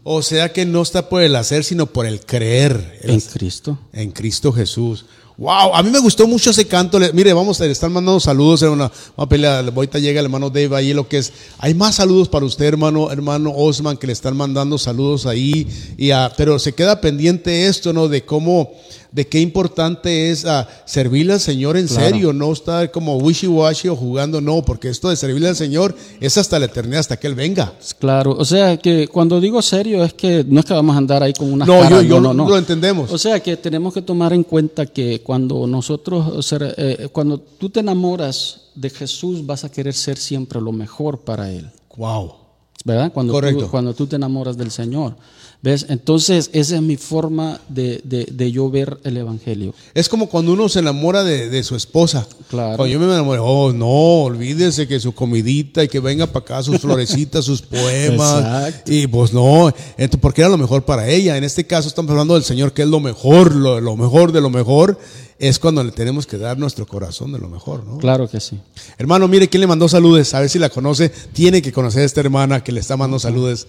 O 0.03 0.20
sea 0.22 0.53
que 0.53 0.66
no 0.66 0.83
está 0.83 1.09
por 1.09 1.22
el 1.22 1.37
hacer, 1.37 1.62
sino 1.62 1.87
por 1.87 2.07
el 2.07 2.18
creer. 2.26 2.99
El 3.03 3.11
en. 3.11 3.20
Cristo. 3.20 3.78
En 3.93 4.11
Cristo 4.11 4.53
Jesús. 4.53 5.05
Wow, 5.39 5.74
a 5.74 5.83
mí 5.83 5.91
me 5.91 5.99
gustó 5.99 6.26
mucho 6.28 6.51
ese 6.51 6.66
canto. 6.66 6.99
Le- 6.99 7.12
mire, 7.12 7.33
vamos, 7.33 7.59
le 7.59 7.70
están 7.70 7.93
mandando 7.93 8.20
saludos, 8.20 8.62
hermano. 8.62 8.91
Vamos 9.16 9.26
a 9.26 9.28
pelear. 9.28 9.64
Ahorita 9.74 9.99
llega 9.99 10.20
el 10.20 10.26
hermano 10.26 10.51
Dave 10.51 10.76
ahí, 10.76 10.93
lo 10.93 11.09
que 11.09 11.18
es. 11.18 11.33
Hay 11.59 11.74
más 11.74 11.97
saludos 11.97 12.28
para 12.28 12.45
usted, 12.45 12.66
hermano, 12.66 13.11
hermano 13.11 13.53
Osman, 13.55 13.97
que 13.97 14.07
le 14.07 14.12
están 14.12 14.37
mandando 14.37 14.78
saludos 14.78 15.26
ahí. 15.26 15.66
Ah, 16.14 16.33
pero 16.37 16.59
se 16.59 16.74
queda 16.74 17.01
pendiente 17.01 17.66
esto, 17.66 17.93
¿no? 17.93 18.09
De 18.09 18.24
cómo, 18.24 18.72
de 19.12 19.28
qué 19.28 19.40
importante 19.40 20.30
es 20.30 20.46
servirle 20.86 21.34
al 21.34 21.40
Señor 21.40 21.76
en 21.76 21.86
Claro. 21.86 22.02
serio, 22.08 22.32
no 22.32 22.50
estar 22.52 22.90
como 22.90 23.18
wishy-washy 23.20 23.88
o 23.90 23.94
jugando, 23.96 24.40
no, 24.40 24.62
porque 24.62 24.88
esto 24.88 25.10
de 25.10 25.16
servirle 25.16 25.48
al 25.48 25.56
Señor 25.56 25.94
es 26.18 26.38
hasta 26.38 26.58
la 26.58 26.64
eternidad, 26.64 27.00
hasta 27.00 27.18
que 27.18 27.26
Él 27.26 27.34
venga. 27.34 27.74
Claro, 27.98 28.34
o 28.38 28.44
sea 28.46 28.76
que 28.78 29.08
cuando 29.08 29.38
digo 29.40 29.60
serio 29.60 30.02
es 30.02 30.14
que 30.14 30.44
no 30.48 30.60
es 30.60 30.66
que 30.66 30.72
vamos 30.72 30.94
a 30.94 30.98
andar 30.98 31.22
ahí 31.22 31.34
con 31.34 31.52
unas 31.52 31.68
No, 31.68 31.74
caras, 31.80 31.90
yo- 32.02 32.08
yo 32.08 32.20
no, 32.20 32.32
no, 32.32 32.44
no. 32.44 32.48
lo 32.50 32.56
entendemos. 32.58 33.12
O 33.12 33.18
sea 33.18 33.38
que 33.40 33.56
tenemos 33.58 33.92
que 33.92 34.00
tomar 34.02 34.32
en 34.32 34.44
cuenta 34.44 34.86
que 34.86 35.20
cuando 35.20 35.66
nosotros, 35.66 36.26
o 36.28 36.42
sea, 36.42 36.58
eh, 36.78 37.08
cuando 37.12 37.38
tú 37.38 37.68
te 37.68 37.80
enamoras 37.80 38.62
de 38.74 38.88
Jesús, 38.88 39.44
vas 39.44 39.64
a 39.64 39.70
querer 39.70 39.92
ser 39.92 40.16
siempre 40.16 40.58
lo 40.60 40.72
mejor 40.72 41.18
para 41.20 41.50
Él. 41.50 41.70
Wow. 41.96 42.36
¿verdad? 42.84 43.12
Cuando 43.12 43.32
Correcto. 43.34 43.64
Tú, 43.66 43.70
cuando 43.70 43.94
tú 43.94 44.06
te 44.06 44.16
enamoras 44.16 44.56
del 44.56 44.70
Señor. 44.70 45.14
¿Ves? 45.62 45.86
Entonces, 45.88 46.50
esa 46.52 46.74
es 46.74 46.82
mi 46.82 46.96
forma 46.96 47.60
de, 47.68 48.00
de, 48.02 48.24
de 48.24 48.50
yo 48.50 48.68
ver 48.68 48.98
el 49.04 49.16
Evangelio. 49.16 49.72
Es 49.94 50.08
como 50.08 50.28
cuando 50.28 50.52
uno 50.52 50.68
se 50.68 50.80
enamora 50.80 51.22
de, 51.22 51.48
de 51.50 51.62
su 51.62 51.76
esposa. 51.76 52.26
Claro. 52.50 52.76
Cuando 52.76 52.92
yo 52.92 52.98
me 52.98 53.06
enamoré, 53.06 53.40
oh 53.40 53.72
no, 53.72 54.24
olvídese 54.24 54.88
que 54.88 54.98
su 54.98 55.14
comidita 55.14 55.84
y 55.84 55.88
que 55.88 56.00
venga 56.00 56.26
para 56.26 56.42
acá 56.42 56.62
sus 56.64 56.80
florecitas, 56.80 57.44
sus 57.44 57.62
poemas. 57.62 58.38
Exacto. 58.40 58.92
Y 58.92 59.06
pues 59.06 59.32
no, 59.32 59.68
entonces, 59.96 60.18
porque 60.20 60.40
era 60.40 60.50
lo 60.50 60.58
mejor 60.58 60.84
para 60.84 61.08
ella. 61.08 61.36
En 61.36 61.44
este 61.44 61.64
caso 61.64 61.86
estamos 61.86 62.10
hablando 62.10 62.34
del 62.34 62.42
Señor 62.42 62.72
que 62.72 62.82
es 62.82 62.88
lo 62.88 62.98
mejor, 62.98 63.54
lo, 63.54 63.80
lo 63.80 63.96
mejor 63.96 64.32
de 64.32 64.40
lo 64.40 64.50
mejor. 64.50 64.98
Es 65.38 65.60
cuando 65.60 65.82
le 65.84 65.92
tenemos 65.92 66.26
que 66.26 66.38
dar 66.38 66.58
nuestro 66.58 66.88
corazón 66.88 67.32
de 67.32 67.38
lo 67.38 67.48
mejor, 67.48 67.84
¿no? 67.84 67.98
Claro 67.98 68.28
que 68.28 68.40
sí. 68.40 68.58
Hermano, 68.98 69.28
mire 69.28 69.48
quién 69.48 69.60
le 69.60 69.66
mandó 69.68 69.88
saludos, 69.88 70.34
a 70.34 70.40
ver 70.40 70.48
si 70.48 70.58
la 70.58 70.70
conoce. 70.70 71.08
Tiene 71.08 71.62
que 71.62 71.72
conocer 71.72 72.02
a 72.02 72.04
esta 72.04 72.20
hermana 72.20 72.64
que 72.64 72.72
le 72.72 72.80
está 72.80 72.96
mandando 72.96 73.20
saludos. 73.20 73.68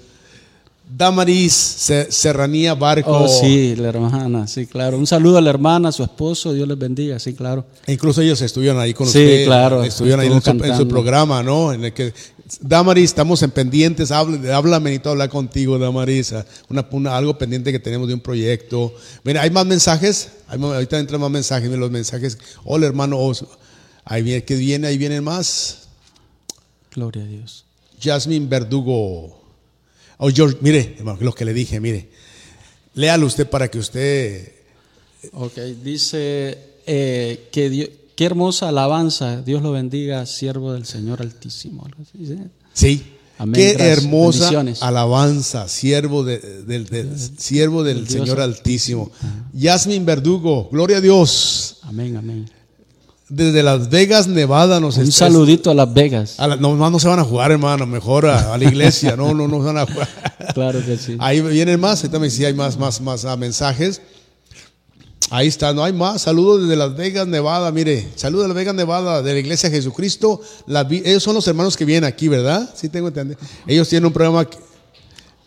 Damaris 0.90 1.54
Se- 1.54 2.12
Serranía 2.12 2.76
Barco. 2.76 3.12
Oh, 3.12 3.28
sí, 3.28 3.76
la 3.76 3.90
hermana, 3.90 4.48
sí, 4.48 4.68
claro. 4.68 4.98
Un 4.98 5.08
saludo 5.08 5.38
a 5.38 5.42
la 5.42 5.50
hermana, 5.50 5.90
a 5.90 5.92
su 5.92 6.04
esposo, 6.04 6.54
Dios 6.54 6.68
les 6.68 6.78
bendiga, 6.78 7.18
sí, 7.20 7.34
claro. 7.34 7.66
E 7.88 7.94
Incluso 7.94 8.22
ellos 8.22 8.42
estuvieron 8.42 8.80
ahí 8.80 8.94
con 8.94 9.08
Sí, 9.08 9.20
usted. 9.20 9.46
claro, 9.46 9.84
Estuvieron 9.84 10.20
ahí 10.20 10.28
en 10.28 10.42
su, 10.42 10.50
en 10.52 10.88
programa, 10.88 11.42
¿no? 11.42 11.74
En 11.74 11.86
el 11.86 11.94
que, 11.94 12.14
Damaris, 12.60 13.06
estamos 13.06 13.42
en 13.42 13.50
pendientes. 13.52 14.12
Háblame, 14.12 14.90
necesito 14.92 15.10
hablar 15.12 15.30
contigo, 15.30 15.80
Damaris. 15.80 16.34
ah, 16.34 16.46
Una, 16.70 16.86
una- 16.92 17.18
algo 17.18 17.38
pendiente 17.38 17.72
que 17.72 17.80
tenemos 17.80 18.08
de 18.08 18.14
un 18.14 18.20
proyecto. 18.20 18.94
Mira, 19.24 19.42
hay 19.42 19.50
más 19.50 19.66
mensajes. 19.66 20.30
Hay 20.48 20.62
ahorita 20.62 21.00
entran 21.00 21.20
más 21.22 21.32
mensajes. 21.32 21.70
Los 21.72 21.90
mensajes. 21.92 22.38
Hola, 22.66 22.86
hermano. 22.88 23.18
Os- 23.20 23.46
Ahí 24.06 24.22
viene, 24.22 24.44
que 24.44 24.56
viene, 24.56 24.88
ahí 24.88 24.98
vienen 24.98 25.24
más. 25.24 25.88
Gloria 26.94 27.24
a 27.24 27.26
Dios. 27.26 27.64
Jasmine 28.02 28.48
Verdugo. 28.48 29.43
Oh, 30.18 30.30
George, 30.32 30.58
mire, 30.62 30.96
hermano, 30.98 31.18
lo 31.22 31.34
que 31.34 31.46
le 31.46 31.54
dije, 31.54 31.80
mire. 31.80 32.10
Léalo 32.96 33.26
usted 33.26 33.50
para 33.50 33.70
que 33.70 33.80
usted. 33.80 34.52
Ok, 35.34 35.58
dice 35.84 36.58
eh, 36.86 37.48
que 37.52 37.70
Dios- 37.70 37.90
qué 38.16 38.26
hermosa 38.26 38.70
alabanza, 38.70 39.42
Dios 39.42 39.62
lo 39.62 39.72
bendiga, 39.72 40.26
siervo 40.26 40.74
del 40.74 40.86
Señor 40.86 41.22
Altísimo. 41.22 41.88
¿sí? 42.74 43.02
Amén, 43.40 43.56
Qué 43.56 43.74
gracias, 43.74 43.98
hermosa 44.04 44.64
alabanza, 44.82 45.68
siervo, 45.68 46.24
de- 46.24 46.38
del- 46.64 46.86
del- 46.86 47.18
siervo 47.38 47.84
del 47.84 48.08
Señor 48.08 48.40
Altísimo. 48.40 49.12
Yasmin 49.54 50.06
Verdugo, 50.06 50.70
gloria 50.72 50.98
a 50.98 51.02
Dios. 51.02 51.78
Amén, 51.82 52.16
amén. 52.16 52.46
Desde 53.30 53.64
Las 53.64 53.90
Vegas, 53.90 54.28
Nevada, 54.28 54.80
nos 54.80 54.98
Un 54.98 55.04
está- 55.04 55.26
saludito 55.28 55.72
a 55.72 55.74
Las 55.74 55.92
Vegas. 55.94 56.36
a 56.40 56.48
la- 56.48 56.56
no, 56.58 56.76
más 56.76 56.92
no 56.92 57.00
se 57.00 57.08
van 57.08 57.20
a 57.20 57.24
jugar, 57.24 57.52
hermano, 57.52 57.86
mejor 57.88 58.26
a, 58.28 58.54
a 58.54 58.58
la 58.58 58.66
iglesia. 58.66 59.16
No, 59.16 59.34
no, 59.34 59.48
no 59.48 59.60
se 59.60 59.66
van 59.66 59.78
a 59.78 59.86
jugar. 59.86 60.10
Claro 60.54 60.86
que 60.86 60.98
sí. 60.98 61.16
Ahí 61.20 61.40
vienen 61.42 61.80
más, 61.80 62.02
ahorita 62.02 62.20
me 62.20 62.26
decía, 62.28 62.48
hay 62.48 62.54
más, 62.54 62.78
más, 62.78 63.00
más 63.02 63.24
ah, 63.26 63.36
mensajes. 63.38 64.02
Ahí 65.32 65.48
está, 65.48 65.74
no 65.74 65.84
hay 65.84 65.94
más. 65.94 66.22
Saludos 66.24 66.64
desde 66.64 66.76
Las 66.76 66.96
Vegas, 66.96 67.26
Nevada. 67.28 67.72
Mire, 67.72 68.10
saludos 68.16 68.44
de 68.44 68.48
Las 68.50 68.56
Vegas, 68.58 68.76
Nevada, 68.76 69.22
de 69.24 69.34
la 69.34 69.40
Iglesia 69.40 69.70
de 69.70 69.78
Jesucristo. 69.78 70.42
La 70.68 70.86
ellos 70.92 71.24
son 71.24 71.34
los 71.34 71.48
hermanos 71.48 71.76
que 71.78 71.86
vienen 71.86 72.04
aquí, 72.04 72.28
¿verdad? 72.28 72.70
Sí, 72.76 72.90
tengo 72.90 73.08
entendido. 73.08 73.40
Ellos 73.66 73.88
tienen 73.90 74.06
un 74.08 74.14
programa. 74.14 74.46
que- 74.46 74.58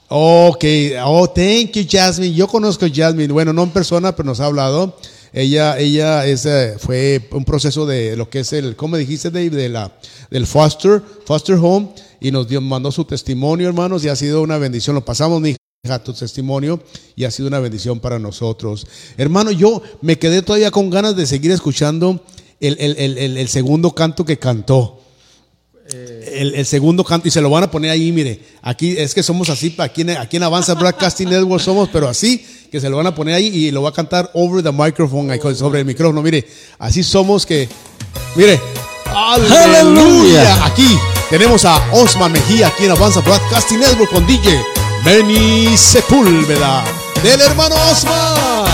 Ok, 0.09 0.65
oh, 1.05 1.29
thank 1.29 1.73
you, 1.73 1.85
Jasmine. 1.89 2.33
Yo 2.35 2.47
conozco 2.49 2.87
a 2.87 2.89
Jasmine, 2.93 3.33
bueno, 3.33 3.53
no 3.53 3.65
en 3.65 3.71
persona, 3.71 4.15
pero 4.17 4.27
nos 4.27 4.41
ha 4.41 4.47
hablado. 4.47 4.97
Ella, 5.33 5.79
ella 5.79 6.27
es, 6.27 6.47
eh, 6.47 6.77
fue 6.79 7.29
un 7.33 7.45
proceso 7.45 7.87
de 7.87 8.17
lo 8.17 8.31
que 8.31 8.41
es 8.41 8.53
el, 8.53 8.77
¿cómo 8.77 8.97
dijiste, 8.97 9.31
Dave? 9.31 9.51
De 9.51 9.69
la, 9.69 9.93
del 10.31 10.47
foster, 10.47 11.03
foster 11.25 11.57
home, 11.61 11.91
y 12.21 12.31
nos 12.31 12.49
dio, 12.49 12.61
mandó 12.61 12.91
su 12.93 13.05
testimonio, 13.05 13.69
hermanos, 13.69 14.05
y 14.05 14.09
ha 14.09 14.17
sido 14.17 14.43
una 14.43 14.59
bendición. 14.59 14.95
Lo 14.95 15.05
pasamos, 15.05 15.41
mi 15.41 15.57
hija, 15.85 16.03
tu 16.03 16.13
testimonio, 16.13 16.83
y 17.15 17.25
ha 17.25 17.31
sido 17.31 17.49
una 17.49 17.61
bendición 17.61 18.01
para 18.01 18.19
nosotros. 18.19 18.87
Hermano, 19.19 19.51
yo 19.51 19.83
me 20.01 20.19
quedé 20.19 20.43
todavía 20.43 20.71
con 20.71 20.91
ganas 20.91 21.17
de 21.17 21.27
seguir 21.27 21.51
escuchando 21.51 22.23
el, 22.61 22.77
el- 22.81 22.97
el- 22.99 23.19
el- 23.19 23.37
el 23.37 23.49
segundo 23.49 23.95
canto 23.95 24.25
que 24.25 24.39
cantó. 24.39 24.96
El, 25.93 26.55
el 26.55 26.67
segundo 26.67 27.05
canto 27.05 27.29
y 27.29 27.31
se 27.31 27.41
lo 27.41 27.51
van 27.51 27.65
a 27.65 27.71
poner 27.71 27.91
ahí, 27.91 28.13
mire. 28.13 28.41
Aquí 28.63 28.97
es 28.99 29.15
que 29.15 29.23
somos 29.23 29.49
así, 29.49 29.75
aquí 29.79 30.03
en, 30.03 30.11
aquí 30.11 30.37
en 30.37 30.43
Avanza 30.43 30.75
Broadcasting 30.75 31.29
Network 31.29 31.63
somos, 31.63 31.89
pero 31.93 32.09
así, 32.09 32.45
que 32.71 32.81
se 32.81 32.89
lo 32.89 32.97
van 32.97 33.07
a 33.07 33.15
poner 33.15 33.35
ahí 33.35 33.47
y 33.47 33.71
lo 33.71 33.83
va 33.83 33.91
a 33.91 33.93
cantar 33.93 34.31
over 34.35 34.63
the 34.63 34.73
microphone, 34.73 35.31
ahí, 35.31 35.41
sobre 35.55 35.81
el 35.81 35.87
micrófono. 35.87 36.23
Mire, 36.23 36.47
así 36.79 37.03
somos 37.03 37.47
que, 37.47 37.69
mire, 38.35 38.61
aleluya. 39.05 39.81
Aleluya. 39.81 40.67
Aquí 40.67 40.99
tenemos 41.31 41.65
a 41.65 41.77
Osman 41.93 42.33
Mejía, 42.33 42.69
aquí 42.69 42.85
en 42.85 42.91
Avanza 42.91 43.21
Broadcasting 43.21 43.81
Network 43.81 44.11
con 44.11 44.27
DJ 44.27 44.61
Benny 45.05 45.77
Sepúlveda, 45.77 46.85
del 47.23 47.41
hermano 47.41 47.77
Osman. 47.91 48.67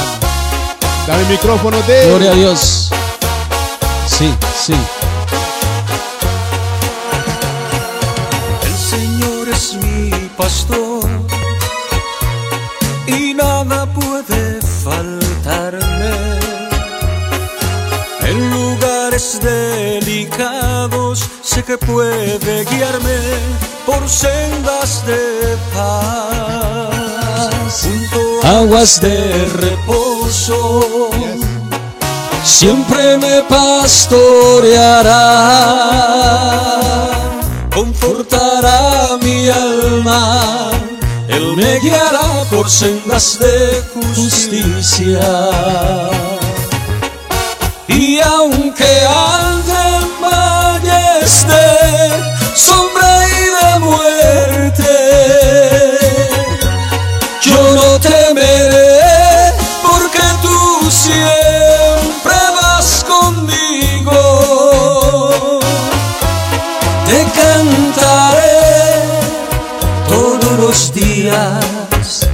Dame 1.07 1.23
el 1.23 1.29
micrófono 1.29 1.77
de... 1.83 2.07
Gloria 2.07 2.31
a 2.31 2.35
Dios. 2.35 2.91
Sí, 4.07 4.33
sí. 4.65 4.75
Pastor 10.43 11.09
y 13.07 13.35
nada 13.35 13.87
puede 13.87 14.61
faltarme. 14.85 16.15
En 18.23 18.51
lugares 18.51 19.39
delicados 19.41 21.25
sé 21.43 21.63
que 21.63 21.79
puede 21.79 22.65
guiarme 22.65 23.19
por 23.87 24.09
sendas 24.09 25.07
de 25.07 25.57
paz. 25.75 27.51
Junto 27.83 28.21
a 28.47 28.59
Aguas 28.59 29.01
de 29.01 29.47
reposo. 29.67 31.11
Siempre 32.43 33.17
me 33.19 33.43
pastoreará, 33.43 35.13
confortará 37.75 39.19
mi 39.23 39.49
alma, 39.49 40.71
Él 41.29 41.57
me 41.57 41.79
guiará 41.81 42.45
por 42.51 42.69
sendas 42.69 43.39
de 43.39 43.83
justicia. 43.95 45.21
Y 47.89 48.21
aunque 48.21 48.91
ande 49.07 49.73
en 49.99 50.21
valles 50.21 51.47
de 51.47 51.62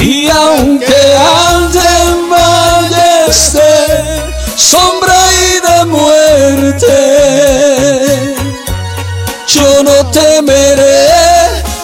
Y 0.00 0.28
aunque 0.28 1.16
ande 1.54 1.78
en 1.78 2.28
valles 2.30 3.52
de 3.52 4.22
sombra 4.56 5.14
y 5.32 5.60
de 5.68 5.84
muerte, 5.86 6.94
yo 9.46 9.82
no 9.84 10.06
temeré 10.10 11.08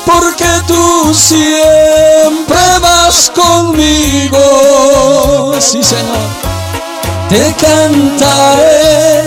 porque 0.05 0.49
tú 0.67 1.15
siempre 1.15 2.59
vas 2.81 3.31
conmigo. 3.35 4.41
Sí, 5.61 5.83
Señor. 5.83 6.54
Te 7.35 7.53
cantaré 7.55 9.25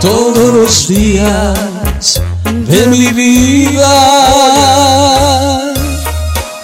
todos 0.00 0.52
los 0.52 0.88
días 0.88 2.20
de 2.42 2.86
mi 2.88 3.12
vida. 3.12 3.94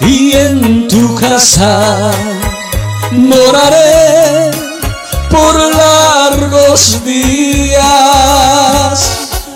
Y 0.01 0.33
en 0.33 0.89
tu 0.89 1.15
casa 1.15 2.11
moraré 3.11 4.51
por 5.31 5.55
largos 5.77 7.05
días. 7.05 7.79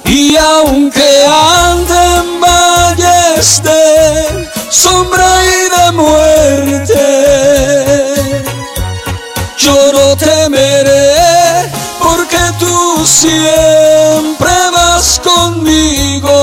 Y 0.06 0.38
aunque 0.38 1.26
ande 1.26 2.00
en 2.16 2.40
valles 2.40 3.62
de 3.62 4.48
sombra 4.70 5.28
y 5.44 5.68
de 5.76 5.92
muerte 5.92 7.17
siempre 13.22 14.54
vas 14.72 15.20
conmigo. 15.24 16.34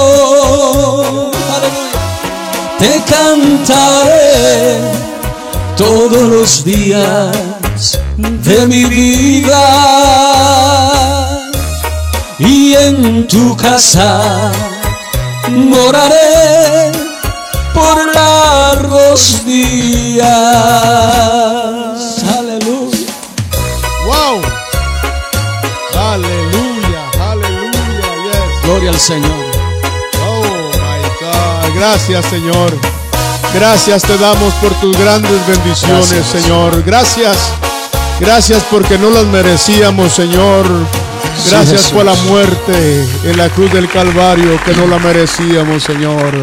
Te 2.78 3.02
cantaré 3.08 4.80
todos 5.76 6.22
los 6.34 6.64
días 6.64 8.00
de 8.16 8.66
mi 8.66 8.84
vida. 8.86 9.64
Y 12.38 12.74
en 12.74 13.28
tu 13.28 13.56
casa 13.56 14.50
moraré 15.48 16.90
por 17.72 18.14
largos 18.14 19.44
días. 19.46 20.24
Gloria 28.85 28.99
al 28.99 29.07
Señor. 29.07 29.47
Oh 30.26 30.43
my 30.74 31.09
God. 31.18 31.74
Gracias, 31.74 32.26
Señor. 32.26 32.70
Gracias 33.55 34.03
te 34.03 34.18
damos 34.18 34.53
por 34.55 34.74
tus 34.74 34.95
grandes 34.99 35.47
bendiciones, 35.47 36.11
Gracias. 36.11 36.43
Señor. 36.43 36.82
Gracias. 36.85 37.39
Gracias 38.20 38.62
porque 38.70 38.99
no 38.99 39.09
las 39.09 39.24
merecíamos, 39.24 40.12
Señor. 40.12 40.66
Gracias 41.49 41.91
por 41.93 42.05
la 42.05 42.14
muerte 42.28 43.07
en 43.24 43.39
la 43.39 43.49
cruz 43.49 43.72
del 43.72 43.89
Calvario 43.89 44.61
que 44.66 44.74
no 44.74 44.87
la 44.87 44.99
merecíamos, 44.99 45.82
Señor. 45.82 46.35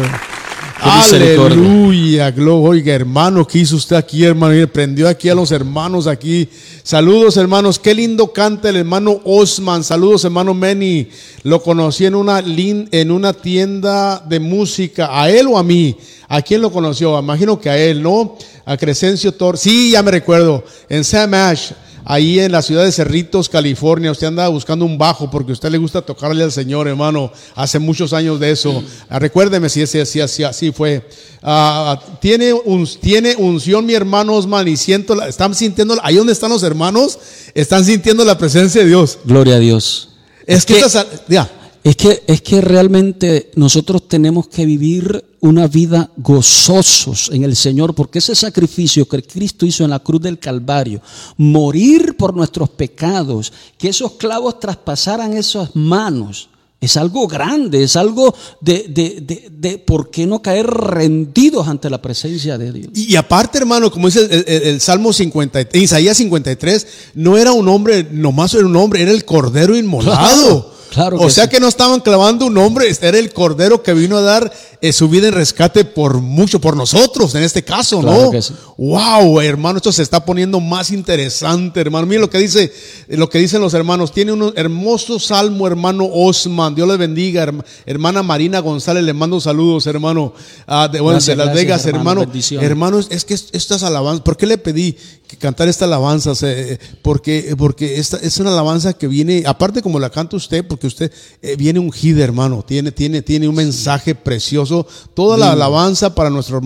Aleluya, 0.84 2.30
glo- 2.34 2.60
Oiga, 2.60 2.92
hermano, 2.92 3.46
¿qué 3.46 3.58
hizo 3.60 3.76
usted 3.76 3.94
aquí, 3.96 4.24
hermano? 4.24 4.52
Mire, 4.52 4.66
prendió 4.66 5.08
aquí 5.08 5.28
a 5.28 5.34
los 5.34 5.52
hermanos 5.52 6.08
aquí. 6.08 6.48
Saludos, 6.82 7.36
hermanos. 7.36 7.78
Qué 7.78 7.94
lindo 7.94 8.32
canta 8.32 8.68
el 8.68 8.76
hermano 8.76 9.20
Osman. 9.24 9.84
Saludos, 9.84 10.24
hermano 10.24 10.54
Meni. 10.54 11.08
Lo 11.44 11.62
conocí 11.62 12.04
en 12.04 12.16
una, 12.16 12.42
en 12.44 13.10
una 13.12 13.32
tienda 13.32 14.18
de 14.28 14.40
música. 14.40 15.08
¿A 15.12 15.30
él 15.30 15.46
o 15.48 15.56
a 15.56 15.62
mí? 15.62 15.96
¿A 16.28 16.42
quién 16.42 16.60
lo 16.60 16.72
conoció? 16.72 17.16
Imagino 17.18 17.60
que 17.60 17.70
a 17.70 17.78
él, 17.78 18.02
¿no? 18.02 18.36
A 18.64 18.76
Crescencio 18.76 19.32
Tor. 19.32 19.56
Sí, 19.58 19.92
ya 19.92 20.02
me 20.02 20.10
recuerdo. 20.10 20.64
En 20.88 21.04
Sam 21.04 21.34
Ash. 21.34 21.70
Ahí 22.04 22.40
en 22.40 22.52
la 22.52 22.62
ciudad 22.62 22.84
de 22.84 22.92
Cerritos, 22.92 23.48
California, 23.48 24.10
usted 24.10 24.26
anda 24.28 24.48
buscando 24.48 24.84
un 24.84 24.98
bajo 24.98 25.30
porque 25.30 25.52
a 25.52 25.54
usted 25.54 25.70
le 25.70 25.78
gusta 25.78 26.02
tocarle 26.02 26.42
al 26.44 26.52
Señor, 26.52 26.88
hermano, 26.88 27.32
hace 27.54 27.78
muchos 27.78 28.12
años 28.12 28.40
de 28.40 28.50
eso. 28.50 28.82
Recuérdeme 29.10 29.68
si 29.68 29.82
ese 29.82 30.00
así, 30.02 30.20
así, 30.20 30.42
así 30.44 30.72
fue. 30.72 31.08
Ah, 31.42 32.00
tiene, 32.20 32.52
un, 32.52 32.88
tiene 33.00 33.34
unción 33.36 33.84
mi 33.86 33.94
hermano 33.94 34.34
Osman 34.34 34.68
y 34.68 34.76
siento, 34.76 35.14
la- 35.14 35.28
están 35.28 35.54
sintiendo, 35.54 35.96
ahí 36.02 36.16
donde 36.16 36.32
están 36.32 36.50
los 36.50 36.62
hermanos, 36.62 37.18
están 37.54 37.84
sintiendo 37.84 38.24
la 38.24 38.38
presencia 38.38 38.82
de 38.82 38.88
Dios. 38.88 39.18
Gloria 39.24 39.56
a 39.56 39.58
Dios. 39.58 40.08
Es, 40.46 40.64
que, 40.64 40.74
que- 40.74 40.80
estas- 40.80 41.06
ya. 41.28 41.50
Es 41.84 41.96
que, 41.96 42.22
es 42.28 42.42
que 42.42 42.60
realmente 42.60 43.50
nosotros 43.56 44.06
tenemos 44.06 44.46
que 44.46 44.64
vivir 44.64 45.24
una 45.40 45.66
vida 45.66 46.10
gozosos 46.16 47.28
en 47.32 47.42
el 47.42 47.56
Señor, 47.56 47.94
porque 47.96 48.20
ese 48.20 48.36
sacrificio 48.36 49.08
que 49.08 49.22
Cristo 49.24 49.66
hizo 49.66 49.82
en 49.82 49.90
la 49.90 49.98
cruz 49.98 50.20
del 50.22 50.38
Calvario, 50.38 51.00
morir 51.36 52.16
por 52.16 52.34
nuestros 52.36 52.68
pecados, 52.70 53.52
que 53.78 53.88
esos 53.88 54.12
clavos 54.12 54.60
traspasaran 54.60 55.32
esas 55.36 55.74
manos, 55.74 56.48
es 56.80 56.96
algo 56.96 57.26
grande, 57.28 57.82
es 57.84 57.96
algo 57.96 58.32
de, 58.60 58.86
de, 58.88 59.20
de, 59.20 59.48
de 59.50 59.78
por 59.78 60.10
qué 60.10 60.26
no 60.26 60.40
caer 60.42 60.66
rendidos 60.68 61.66
ante 61.68 61.88
la 61.90 62.00
presencia 62.02 62.58
de 62.58 62.72
Dios. 62.72 62.88
Y, 62.94 63.12
y 63.12 63.16
aparte, 63.16 63.58
hermano, 63.58 63.90
como 63.90 64.06
dice 64.08 64.20
el, 64.30 64.44
el- 64.46 64.62
el 64.68 64.80
Salmo 64.80 65.12
50, 65.12 65.60
Isaías 65.74 66.16
53, 66.16 66.86
no 67.14 67.36
era 67.38 67.52
un 67.52 67.68
hombre, 67.68 68.06
nomás 68.10 68.54
era 68.54 68.66
un 68.66 68.76
hombre, 68.76 69.02
era 69.02 69.10
el 69.12 69.24
cordero 69.24 69.76
inmolado. 69.76 70.16
Claro, 70.16 70.71
claro 70.92 71.16
o 71.16 71.26
que 71.26 71.30
sea 71.30 71.44
sí. 71.44 71.50
que 71.50 71.60
no 71.60 71.68
estaban 71.68 72.00
clavando 72.00 72.46
un 72.46 72.56
hombre, 72.58 72.88
este 72.88 73.08
era 73.08 73.18
el 73.18 73.32
cordero 73.32 73.82
que 73.82 73.94
vino 73.94 74.16
a 74.18 74.20
dar 74.20 74.52
eh, 74.80 74.92
su 74.92 75.08
vida 75.08 75.28
en 75.28 75.34
rescate 75.34 75.84
por 75.84 76.20
mucho, 76.20 76.60
por 76.60 76.76
nosotros 76.76 77.34
en 77.34 77.42
este 77.42 77.62
caso, 77.64 78.00
Claro 78.00 78.22
¿no? 78.24 78.30
que 78.30 78.42
sí. 78.42 78.52
Wow, 78.76 79.40
hermano, 79.40 79.76
esto 79.78 79.92
se 79.92 80.02
está 80.02 80.24
poniendo 80.24 80.58
más 80.60 80.90
interesante, 80.90 81.80
hermano. 81.80 82.06
Miren 82.06 82.22
lo 82.22 82.30
que 82.30 82.38
dice, 82.38 82.72
lo 83.08 83.28
que 83.30 83.38
dicen 83.38 83.60
los 83.60 83.74
hermanos. 83.74 84.12
Tiene 84.12 84.32
un 84.32 84.52
hermoso 84.56 85.18
salmo, 85.20 85.66
hermano 85.66 86.08
Osman. 86.12 86.74
Dios 86.74 86.88
le 86.88 86.96
bendiga, 86.96 87.44
herma- 87.44 87.64
hermana 87.86 88.22
Marina 88.22 88.58
González. 88.60 89.04
Le 89.04 89.12
mando 89.12 89.40
saludos, 89.40 89.86
hermano, 89.86 90.34
ah, 90.66 90.88
de, 90.90 91.00
bueno, 91.00 91.16
Gracias, 91.16 91.36
de 91.36 91.44
Las 91.44 91.46
gracias, 91.54 91.64
Vegas, 91.64 91.86
hermano. 91.86 92.22
hermano. 92.22 92.60
Hermanos, 92.60 93.06
es 93.10 93.24
que 93.24 93.34
estas 93.34 93.82
alabanzas, 93.84 94.22
¿por 94.22 94.36
qué 94.36 94.46
le 94.46 94.58
pedí 94.58 94.96
que 95.32 95.38
cantar 95.38 95.68
esta 95.68 95.86
alabanza? 95.86 96.32
Eh, 96.42 96.78
Porque, 97.02 97.54
porque 97.56 97.96
esta 97.98 98.18
es 98.18 98.38
una 98.38 98.52
alabanza 98.52 98.92
que 98.92 99.08
viene, 99.08 99.42
aparte 99.46 99.82
como 99.82 99.98
la 99.98 100.10
canta 100.10 100.36
usted, 100.36 100.66
porque 100.66 100.86
usted 100.86 101.10
eh, 101.40 101.56
viene 101.56 101.78
ungida, 101.80 102.22
hermano, 102.22 102.62
tiene, 102.62 102.92
tiene, 102.92 103.22
tiene 103.22 103.48
un 103.48 103.54
mensaje 103.54 104.14
precioso. 104.14 104.86
Toda 105.14 105.36
la 105.36 105.52
alabanza 105.52 106.14
para 106.14 106.30
nuestro, 106.30 106.60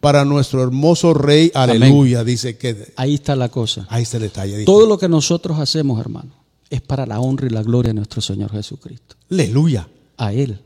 para 0.00 0.24
nuestro 0.24 0.62
hermoso 0.62 1.14
rey, 1.14 1.50
aleluya, 1.54 2.22
dice 2.22 2.56
que, 2.56 2.92
Ahí 2.96 3.14
está 3.14 3.34
la 3.34 3.48
cosa. 3.48 3.86
ahí 3.88 4.02
está 4.02 4.18
el 4.18 4.24
detalle. 4.24 4.52
dice. 4.52 4.64
Todo 4.66 4.86
lo 4.86 4.98
que 4.98 5.08
nosotros 5.08 5.58
hacemos, 5.58 5.98
hermano, 5.98 6.32
es 6.68 6.80
para 6.82 7.06
la 7.06 7.18
honra 7.20 7.46
y 7.46 7.50
la 7.50 7.62
gloria 7.62 7.90
de 7.90 7.94
nuestro 7.94 8.20
Señor 8.20 8.52
Jesucristo. 8.52 9.16
Aleluya, 9.30 9.88
A 10.16 10.32
Él. 10.32 10.60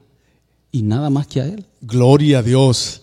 Y 0.73 0.83
nada 0.83 1.09
más 1.09 1.27
que 1.29 1.41
a 1.41 1.47
Él. 1.47 1.65
gloria 1.81 2.39
a 2.41 2.43
Dios. 2.43 3.03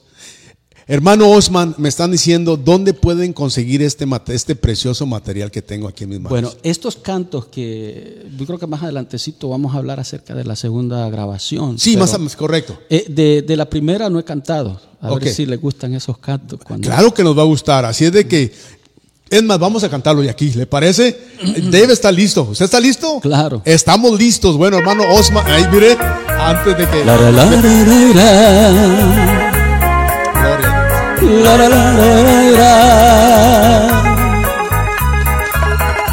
Hermano 0.87 1.29
Osman, 1.29 1.75
me 1.77 1.89
están 1.89 2.11
diciendo 2.11 2.57
dónde 2.57 2.93
pueden 2.93 3.33
conseguir 3.33 3.81
este, 3.81 4.05
este 4.27 4.55
precioso 4.55 5.05
material 5.05 5.51
que 5.51 5.61
tengo 5.61 5.87
aquí 5.87 6.03
en 6.03 6.09
mis 6.09 6.19
manos. 6.19 6.31
Bueno, 6.31 6.51
estos 6.63 6.95
cantos 6.97 7.45
que 7.45 8.25
yo 8.37 8.45
creo 8.45 8.59
que 8.59 8.67
más 8.67 8.83
adelantecito 8.83 9.49
vamos 9.49 9.73
a 9.73 9.77
hablar 9.77 9.99
acerca 9.99 10.35
de 10.35 10.43
la 10.43 10.55
segunda 10.55 11.09
grabación. 11.09 11.79
sí, 11.79 11.97
más 11.97 12.11
correcto. 12.35 12.77
eh, 12.89 13.05
de, 13.07 13.41
de 13.41 13.57
la 13.57 13.69
primera 13.69 14.09
no 14.09 14.19
he 14.19 14.23
cantado. 14.23 14.79
A 14.99 15.15
ver 15.15 15.33
si 15.33 15.45
les 15.47 15.59
gustan 15.59 15.95
esos 15.95 16.17
cantos. 16.19 16.59
Cuando, 16.63 16.87
Claro 16.87 17.11
que 17.13 17.23
nos 17.23 17.35
va 17.37 17.41
a 17.41 17.45
gustar. 17.45 17.85
Así 17.85 18.05
es 18.05 18.11
de 18.11 18.27
que, 18.27 18.53
es 19.31 19.43
más, 19.43 19.57
vamos 19.57 19.83
a 19.83 19.89
cantarlo 19.89 20.23
y 20.23 20.27
aquí, 20.27 20.51
¿le 20.51 20.67
parece? 20.67 21.17
Debe 21.71 21.93
estar 21.93 22.13
listo. 22.13 22.43
¿Usted 22.43 22.65
está 22.65 22.79
listo? 22.79 23.19
Claro. 23.19 23.63
Estamos 23.65 24.19
listos. 24.19 24.57
Bueno, 24.57 24.77
hermano 24.77 25.03
Osman, 25.11 25.45
ahí 25.47 25.63
mire, 25.71 25.97
antes 26.39 26.77
de 26.77 26.87
que. 26.87 27.03
La, 27.05 27.17
la, 27.17 27.31
la, 27.31 29.60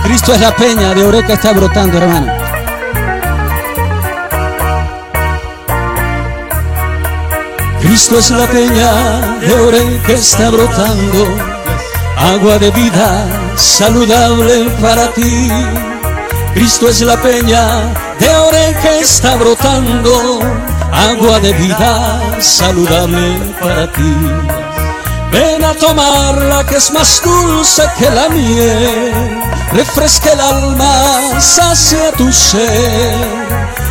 Cristo 0.02 0.32
es 0.34 0.40
la 0.40 0.56
peña 0.56 0.94
de 0.94 1.04
Oreca 1.04 1.32
está 1.32 1.52
brotando, 1.52 1.98
hermano. 1.98 2.32
Cristo 7.80 8.18
es 8.18 8.30
la 8.30 8.46
peña 8.46 9.38
de 9.40 9.54
Oreca 9.54 10.06
que 10.06 10.14
está 10.14 10.50
brotando, 10.50 11.26
agua 12.16 12.58
de 12.58 12.70
vida 12.70 13.26
saludable 13.56 14.70
para 14.80 15.08
ti. 15.12 15.50
Cristo 16.54 16.88
es 16.88 17.00
la 17.00 17.16
peña 17.16 17.66
de 18.18 18.36
Oreca 18.36 18.80
que 18.80 19.00
está 19.00 19.36
brotando, 19.36 20.40
agua 20.92 21.40
de 21.40 21.52
vida 21.54 22.20
saludable 22.40 23.38
para 23.60 23.90
ti. 23.92 24.67
Ven 25.30 25.64
a 25.64 25.74
tomarla 25.74 26.64
que 26.64 26.76
es 26.76 26.90
más 26.92 27.22
dulce 27.22 27.82
que 27.98 28.10
la 28.10 28.28
miel, 28.28 29.12
refresca 29.72 30.32
el 30.32 30.40
alma, 30.40 31.40
sacia 31.40 32.12
tu 32.12 32.32
ser. 32.32 33.14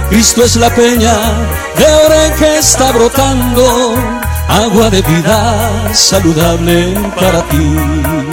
Cristo 0.09 0.43
es 0.43 0.55
la 0.55 0.69
peña 0.73 1.13
de 1.77 1.85
oro 1.85 2.35
que 2.37 2.57
está 2.57 2.91
brotando, 2.91 3.95
agua 4.47 4.89
de 4.89 5.01
vida 5.01 5.93
saludable 5.93 6.93
para 7.15 7.43
ti. 7.49 8.26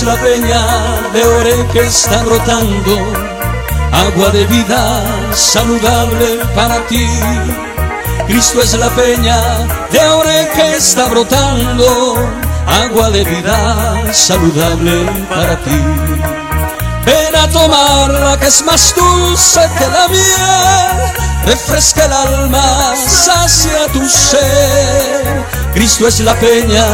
Es 0.00 0.06
la 0.06 0.16
peña 0.16 0.62
de 1.12 1.24
ore 1.24 1.66
que 1.72 1.80
está 1.80 2.22
brotando, 2.22 2.96
agua 3.92 4.30
de 4.30 4.46
vida 4.46 5.34
saludable 5.34 6.38
para 6.54 6.78
ti. 6.86 7.06
Cristo 8.26 8.62
es 8.62 8.72
la 8.74 8.88
peña 8.90 9.38
de 9.90 10.00
ore 10.08 10.48
que 10.54 10.76
está 10.76 11.06
brotando, 11.06 12.14
agua 12.84 13.10
de 13.10 13.24
vida 13.24 14.12
saludable 14.12 15.04
para 15.28 15.56
ti. 15.64 15.80
Ven 17.04 17.36
a 17.36 17.48
tomarla 17.48 18.38
que 18.38 18.46
es 18.46 18.62
más 18.64 18.94
dulce 18.94 19.60
que 19.76 19.86
la 19.86 20.08
miel, 20.08 21.12
refresca 21.44 22.04
el 22.06 22.12
alma, 22.12 22.94
sacia 22.96 23.86
tu 23.92 24.08
ser. 24.08 25.59
Cristo 25.72 26.08
es 26.08 26.20
la 26.20 26.34
peña 26.34 26.84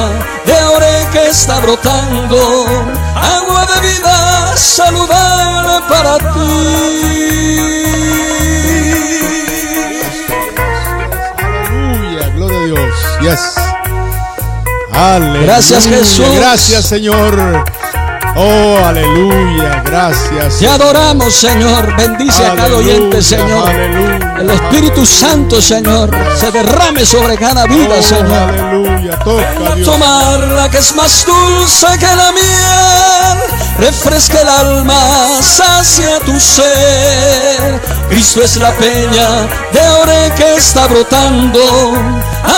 de 0.44 0.64
ore 0.64 1.08
que 1.12 1.28
está 1.28 1.60
brotando, 1.60 2.66
agua 3.14 3.66
de 3.66 3.80
vida 3.88 4.56
saludable 4.56 5.80
para 5.88 6.18
ti. 6.18 6.76
Aleluya, 11.38 12.28
gloria 12.34 12.58
a 12.58 12.66
Dios. 12.66 12.94
Yes. 13.22 13.54
Aleluya. 14.92 15.42
Gracias, 15.42 15.86
Jesús. 15.86 16.26
Gracias, 16.36 16.86
Señor. 16.86 17.64
Oh, 18.38 18.78
aleluya. 18.84 19.82
Gracias. 19.84 20.58
Te 20.58 20.68
adoramos, 20.68 21.34
Señor. 21.34 21.96
Bendice 21.96 22.44
a 22.44 22.54
cada 22.54 22.76
oyente, 22.76 23.22
Señor. 23.22 23.68
aleluya. 23.68 24.34
El 24.40 24.50
Espíritu 24.50 25.06
Santo, 25.06 25.62
Señor, 25.62 26.10
se 26.38 26.50
derrame 26.50 27.06
sobre 27.06 27.38
cada 27.38 27.64
vida, 27.66 27.94
Oh, 27.98 28.02
Señor. 28.02 28.48
aleluya. 28.50 29.18
Toca, 29.20 29.74
Dios. 29.74 29.88
tomarla 29.88 30.70
que 30.70 30.78
es 30.78 30.94
más 30.94 31.24
dulce 31.24 31.86
que 31.98 32.06
la 32.06 32.32
miel, 32.32 33.38
refresca 33.78 34.40
el 34.40 34.48
alma, 34.48 35.00
sacia 35.42 36.20
tu 36.20 36.38
ser. 36.38 37.80
Cristo 38.08 38.42
es 38.42 38.56
la 38.56 38.72
peña 38.72 39.28
de 39.72 39.88
ore 40.02 40.32
que 40.36 40.54
está 40.56 40.86
brotando, 40.86 41.60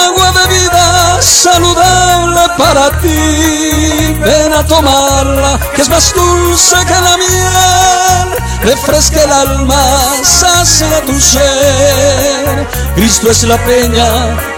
agua 0.06 0.32
de 0.32 0.54
vida 0.54 1.22
saludable 1.22 2.40
para 2.56 2.90
ti. 3.00 4.16
Ven 4.20 4.52
a 4.52 4.64
tomarla 4.66 5.58
que 5.74 5.82
es 5.82 5.88
más 5.88 6.14
dulce 6.14 6.76
que 6.86 7.00
la 7.00 7.16
miel, 7.16 8.38
refresca 8.62 9.22
el 9.22 9.32
alma, 9.32 9.82
sacia 10.22 11.00
tu 11.06 11.18
ser. 11.18 12.68
Cristo 12.94 13.30
es 13.30 13.44
la 13.44 13.56
peña 13.64 14.08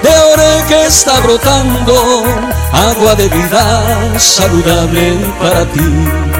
de 0.03 0.11
ore 0.33 0.65
que 0.69 0.87
está 0.87 1.21
brotando, 1.21 2.25
agua 2.73 3.15
de 3.15 3.29
vida 3.29 4.19
saludable 4.19 5.17
para 5.41 5.65
ti. 5.73 6.40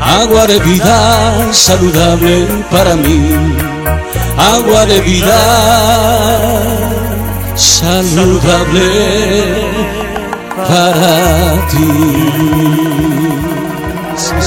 Agua 0.00 0.46
de 0.46 0.58
vida 0.60 1.52
saludable 1.52 2.46
para 2.70 2.96
mí. 2.96 3.36
Agua 4.36 4.86
de 4.86 5.00
vida 5.00 5.40
saludable 7.54 8.90
para 10.56 11.68
ti. 11.70 12.80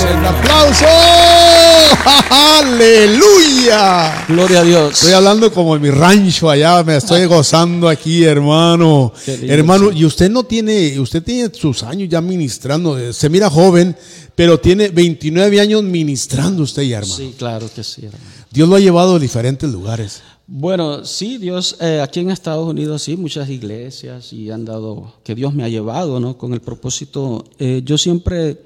¡Un 0.04 0.26
aplauso! 0.26 0.86
¡Aleluya! 2.30 4.26
Gloria 4.28 4.60
a 4.60 4.64
Dios. 4.64 4.94
Estoy 4.94 5.14
hablando 5.14 5.52
como 5.52 5.76
en 5.76 5.82
mi 5.82 5.90
rancho 5.90 6.50
allá, 6.50 6.84
me 6.84 6.98
estoy 6.98 7.26
gozando 7.28 7.90
aquí, 7.90 8.24
hermano. 8.24 9.14
Hermano, 9.26 9.92
y 9.92 10.06
usted 10.06 10.30
no 10.30 10.44
tiene, 10.44 11.00
usted 11.00 11.24
tiene 11.24 11.50
sus 11.54 11.84
años 11.84 12.10
ya 12.10 12.22
ministrando, 12.22 12.98
eh, 12.98 13.14
se 13.14 13.30
mira 13.30 13.50
joven, 13.50 13.96
pero 14.36 14.60
tiene 14.60 14.90
29 14.90 15.60
años 15.60 15.84
ministrando 15.84 16.64
usted 16.64 16.84
ya, 16.84 16.98
hermano. 17.00 17.16
Sí, 17.16 17.34
claro 17.38 17.70
que 17.74 17.84
sí, 17.84 18.06
hermano. 18.06 18.24
Dios 18.52 18.68
lo 18.70 18.76
ha 18.76 18.80
llevado 18.80 19.16
a 19.16 19.20
diferentes 19.20 19.70
lugares. 19.72 20.22
Bueno, 20.46 21.06
sí, 21.06 21.38
Dios, 21.38 21.78
eh, 21.80 22.02
aquí 22.02 22.20
en 22.20 22.30
Estados 22.30 22.68
Unidos 22.68 23.02
sí, 23.04 23.16
muchas 23.16 23.50
iglesias 23.50 24.34
y 24.34 24.52
han 24.52 24.66
dado, 24.66 25.14
que 25.24 25.36
Dios 25.36 25.54
me 25.54 25.64
ha 25.64 25.70
llevado, 25.70 26.20
¿no? 26.20 26.38
Con 26.38 26.54
el 26.54 26.60
propósito, 26.62 27.46
eh, 27.60 27.82
yo 27.86 27.98
siempre 27.98 28.62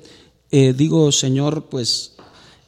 eh, 0.52 0.74
digo, 0.76 1.12
Señor, 1.12 1.66
pues 1.70 2.14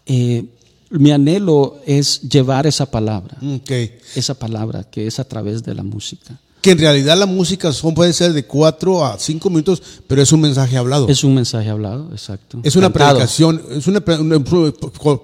eh, 0.06 0.46
mi 0.92 1.12
anhelo 1.12 1.80
es 1.86 2.22
llevar 2.22 2.68
esa 2.68 2.90
palabra, 2.90 3.38
Ok. 3.42 3.72
esa 4.16 4.34
palabra 4.34 4.84
que 4.84 5.08
es 5.08 5.20
a 5.20 5.24
través 5.24 5.64
de 5.64 5.74
la 5.76 5.84
música. 5.84 6.40
Que 6.62 6.72
en 6.72 6.78
realidad 6.80 7.18
la 7.18 7.26
música 7.26 7.72
son, 7.72 7.94
puede 7.94 8.12
ser 8.12 8.34
de 8.34 8.44
4 8.46 9.06
a 9.06 9.18
5 9.18 9.50
minutos, 9.50 9.82
pero 10.08 10.22
es 10.22 10.32
un 10.34 10.42
mensaje 10.42 10.76
hablado. 10.78 11.08
Es 11.08 11.24
un 11.24 11.34
mensaje 11.34 11.70
hablado, 11.70 12.10
exacto. 12.12 12.60
Es 12.64 12.76
una 12.76 12.88
Cantado. 12.88 13.12
predicación, 13.16 13.62
es 13.72 13.88
una, 13.88 14.04
un- 14.20 14.44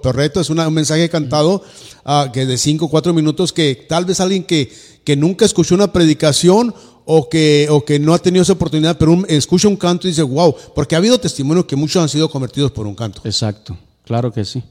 correcto, 0.00 0.40
es 0.40 0.48
una- 0.50 0.66
un 0.68 0.74
mensaje 0.74 1.08
cantado 1.10 1.62
ah, 2.04 2.30
que 2.32 2.46
de 2.46 2.56
5 2.56 2.86
o 2.86 2.88
4 2.88 3.12
minutos 3.12 3.52
que 3.52 3.84
tal 3.88 4.04
vez 4.06 4.20
alguien 4.20 4.44
que, 4.44 4.72
que 5.04 5.14
nunca 5.16 5.44
escuchó 5.44 5.74
una 5.74 5.92
predicación 5.92 6.74
o 7.04 7.28
que, 7.28 7.68
o 7.70 7.84
que 7.84 7.98
no 7.98 8.14
ha 8.14 8.18
tenido 8.18 8.42
esa 8.42 8.54
oportunidad, 8.54 8.96
pero 8.96 9.12
un- 9.12 9.26
escucha 9.28 9.68
un 9.68 9.76
canto 9.76 10.06
y 10.06 10.10
dice, 10.12 10.22
wow, 10.22 10.54
porque 10.74 10.94
ha 10.94 10.98
habido 10.98 11.18
testimonios 11.20 11.66
que 11.66 11.76
muchos 11.76 12.02
han 12.02 12.08
sido 12.08 12.30
convertidos 12.30 12.70
por 12.72 12.86
un 12.86 12.94
canto. 12.94 13.20
Exacto, 13.24 13.76
claro 14.04 14.32
que 14.32 14.44
sí. 14.44 14.62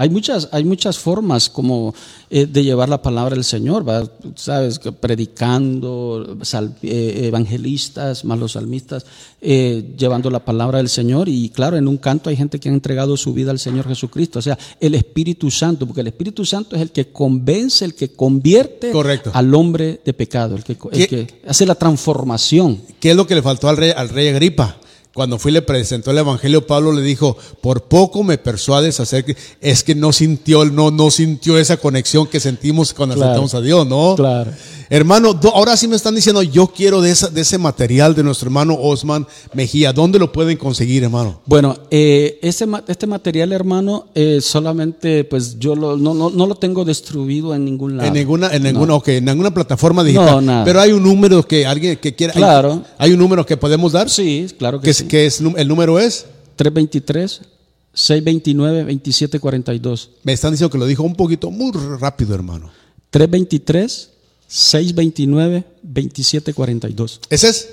Hay 0.00 0.10
muchas, 0.10 0.48
hay 0.52 0.62
muchas 0.62 0.96
formas 0.96 1.50
como 1.50 1.92
eh, 2.30 2.46
de 2.46 2.62
llevar 2.62 2.88
la 2.88 3.02
palabra 3.02 3.34
del 3.34 3.42
Señor, 3.42 3.86
¿va? 3.86 4.08
sabes, 4.36 4.78
predicando, 5.00 6.36
sal- 6.42 6.76
eh, 6.82 7.22
evangelistas, 7.24 8.24
más 8.24 8.38
los 8.38 8.52
salmistas, 8.52 9.04
eh, 9.40 9.94
llevando 9.98 10.30
la 10.30 10.44
palabra 10.44 10.78
del 10.78 10.88
Señor. 10.88 11.28
Y 11.28 11.48
claro, 11.48 11.76
en 11.76 11.88
un 11.88 11.96
canto 11.96 12.30
hay 12.30 12.36
gente 12.36 12.60
que 12.60 12.68
ha 12.68 12.72
entregado 12.72 13.16
su 13.16 13.32
vida 13.32 13.50
al 13.50 13.58
Señor 13.58 13.88
Jesucristo, 13.88 14.38
o 14.38 14.42
sea, 14.42 14.56
el 14.78 14.94
Espíritu 14.94 15.50
Santo, 15.50 15.84
porque 15.84 16.02
el 16.02 16.06
Espíritu 16.06 16.44
Santo 16.44 16.76
es 16.76 16.82
el 16.82 16.90
que 16.92 17.08
convence, 17.10 17.84
el 17.84 17.94
que 17.94 18.10
convierte 18.12 18.92
Correcto. 18.92 19.32
al 19.34 19.52
hombre 19.54 20.00
de 20.04 20.12
pecado, 20.14 20.54
el 20.54 20.62
que, 20.64 20.76
el 20.92 21.08
que 21.08 21.26
hace 21.46 21.66
la 21.66 21.74
transformación. 21.74 22.80
¿Qué 23.00 23.10
es 23.10 23.16
lo 23.16 23.26
que 23.26 23.34
le 23.34 23.42
faltó 23.42 23.68
al 23.68 23.76
rey, 23.76 23.92
al 23.96 24.08
rey 24.10 24.28
Agripa? 24.28 24.76
Cuando 25.14 25.38
fui 25.38 25.50
y 25.50 25.54
le 25.54 25.62
presentó 25.62 26.10
el 26.12 26.18
evangelio, 26.18 26.66
Pablo 26.66 26.92
le 26.92 27.02
dijo, 27.02 27.36
por 27.60 27.84
poco 27.84 28.22
me 28.22 28.38
persuades 28.38 29.00
a 29.00 29.02
hacer 29.02 29.24
que 29.24 29.36
es 29.60 29.82
que 29.82 29.94
no 29.96 30.12
sintió, 30.12 30.64
no, 30.66 30.90
no 30.92 31.10
sintió 31.10 31.58
esa 31.58 31.76
conexión 31.76 32.26
que 32.26 32.38
sentimos 32.38 32.92
cuando 32.94 33.16
Claro. 33.16 33.30
aceptamos 33.32 33.54
a 33.54 33.60
Dios, 33.60 33.86
¿no? 33.86 34.14
Claro. 34.16 34.52
Hermano, 34.90 35.38
ahora 35.52 35.76
sí 35.76 35.86
me 35.88 35.96
están 35.96 36.14
diciendo, 36.14 36.42
yo 36.42 36.68
quiero 36.68 37.02
de, 37.02 37.10
esa- 37.10 37.28
de 37.28 37.42
ese 37.42 37.58
material 37.58 38.14
de 38.14 38.22
nuestro 38.22 38.46
hermano 38.46 38.74
Osman 38.80 39.26
Mejía. 39.52 39.92
¿Dónde 39.92 40.18
lo 40.18 40.32
pueden 40.32 40.56
conseguir, 40.56 41.02
hermano? 41.04 41.42
Bueno, 41.44 41.76
eh, 41.90 42.38
este, 42.40 42.64
ma- 42.64 42.82
este 42.88 43.06
material, 43.06 43.52
hermano, 43.52 44.06
eh, 44.14 44.40
solamente, 44.40 45.24
pues 45.24 45.58
yo 45.58 45.74
lo- 45.74 45.96
no, 45.98 46.14
no, 46.14 46.30
no 46.30 46.46
lo 46.46 46.54
tengo 46.54 46.84
distribuido 46.86 47.54
en 47.54 47.64
ningún 47.66 47.96
lado. 47.98 48.08
En 48.08 48.14
ninguna, 48.14 48.48
en 48.54 48.62
ninguna, 48.62 48.94
ok, 48.94 49.08
en 49.08 49.24
ninguna 49.26 49.52
plataforma 49.52 50.02
digital. 50.04 50.26
No, 50.36 50.40
nada. 50.40 50.64
Pero 50.64 50.80
hay 50.80 50.92
un 50.92 51.02
número 51.02 51.46
que 51.46 51.66
alguien 51.66 51.96
que 51.98 52.14
quiera. 52.14 52.32
Claro. 52.32 52.82
Hay, 52.96 53.12
un 53.12 53.18
número 53.18 53.44
que 53.44 53.56
podemos 53.58 53.92
dar. 53.92 54.08
Sí, 54.08 54.46
claro 54.58 54.80
que, 54.80 54.86
Que, 54.94 54.97
es- 55.02 55.08
que 55.08 55.26
es, 55.26 55.40
el 55.40 55.68
número 55.68 55.98
es. 55.98 56.26
323 56.56 57.40
629 57.94 58.78
2742. 58.84 60.10
Me 60.22 60.32
están 60.32 60.52
diciendo 60.52 60.70
que 60.70 60.78
lo 60.78 60.86
dijo 60.86 61.02
un 61.02 61.14
poquito 61.14 61.50
muy 61.50 61.72
rápido, 61.72 62.34
hermano. 62.34 62.70
323 63.10 64.10
629 64.46 65.64
2742. 65.82 67.20
¿Ese 67.30 67.48
es? 67.48 67.68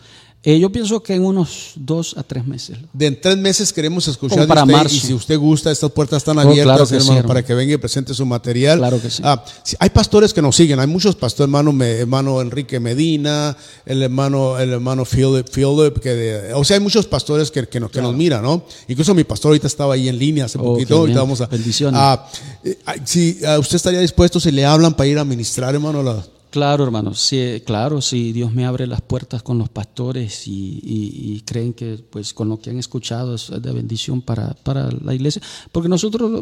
Eh, 0.48 0.60
yo 0.60 0.72
pienso 0.72 1.02
que 1.02 1.16
en 1.16 1.26
unos 1.26 1.72
dos 1.76 2.16
a 2.16 2.22
tres 2.22 2.46
meses. 2.46 2.78
De 2.94 3.08
en 3.08 3.20
tres 3.20 3.36
meses 3.36 3.74
queremos 3.74 4.08
escuchar 4.08 4.42
de 4.42 4.48
para 4.48 4.62
usted, 4.62 4.74
marzo. 4.74 4.96
y 4.96 5.00
si 5.00 5.12
usted 5.16 5.40
gusta, 5.40 5.72
estas 5.72 5.90
puertas 5.92 6.18
están 6.18 6.38
Oh, 6.38 6.42
abiertas, 6.42 6.66
claro 6.66 6.86
sí, 6.86 6.96
hermano, 6.98 7.28
para 7.28 7.44
que 7.44 7.56
venga 7.56 7.74
y 7.74 7.78
presente 7.78 8.14
su 8.14 8.28
material. 8.28 8.78
Claro 8.78 9.02
que 9.02 9.10
sí. 9.10 9.24
Ah, 9.26 9.44
sí, 9.64 9.76
hay 9.80 9.90
pastores 9.90 10.36
que 10.36 10.44
nos 10.44 10.56
siguen, 10.56 10.80
hay 10.80 10.86
muchos 10.86 11.16
pastores, 11.16 11.48
hermano, 11.48 11.72
me- 11.74 11.94
hermano 11.94 12.42
Enrique 12.42 12.80
Medina, 12.80 13.58
el 13.88 14.04
hermano, 14.04 14.60
el 14.60 14.72
hermano 14.72 15.04
Philip, 15.04 15.48
Philip, 15.50 15.98
que 16.00 16.10
de- 16.14 16.54
o 16.54 16.64
sea, 16.64 16.78
hay 16.78 16.84
muchos 16.84 17.08
pastores 17.08 17.50
que, 17.50 17.68
que 17.68 17.80
nos, 17.80 17.90
que 17.90 18.02
nos 18.04 18.14
miran, 18.16 18.44
¿no? 18.44 18.64
Incluso 18.88 19.16
mi 19.16 19.24
pastor 19.24 19.50
ahorita 19.50 19.66
estaba 19.66 19.96
ahí 19.96 20.08
en 20.10 20.20
línea 20.20 20.46
hace 20.46 20.60
Oh, 20.60 20.74
poquito, 20.76 20.98
ahorita 20.98 21.20
vamos 21.22 21.42
a... 21.42 21.48
Bendiciones. 21.48 22.00
Ah, 22.00 22.30
eh, 22.64 22.78
ah, 22.86 22.94
si 23.04 23.40
ah, 23.48 23.58
usted 23.58 23.78
estaría 23.78 24.00
dispuesto, 24.00 24.40
si 24.40 24.52
le 24.52 24.64
hablan 24.64 24.94
para 24.94 25.08
ir 25.08 25.18
a 25.18 25.26
ministrar, 25.26 25.74
hermano, 25.74 26.04
la- 26.04 26.24
Claro, 26.56 26.86
hermano, 26.86 27.14
sí, 27.14 27.62
claro, 27.66 28.00
si 28.02 28.32
Dios 28.32 28.54
me 28.54 28.66
abre 28.66 28.88
las 28.88 29.02
puertas 29.02 29.44
con 29.44 29.58
los 29.58 29.68
pastores 29.68 30.48
y, 30.48 30.80
y- 30.82 31.34
y 31.36 31.42
creen 31.42 31.74
que 31.74 32.00
pues 32.10 32.34
con 32.34 32.48
lo 32.48 32.58
que 32.62 32.70
han 32.70 32.80
escuchado 32.80 33.36
es 33.36 33.52
de 33.62 33.72
bendición 33.74 34.22
para, 34.22 34.54
para 34.64 34.90
la 34.90 35.14
iglesia, 35.14 35.42
porque 35.74 35.90
nosotros, 35.90 36.42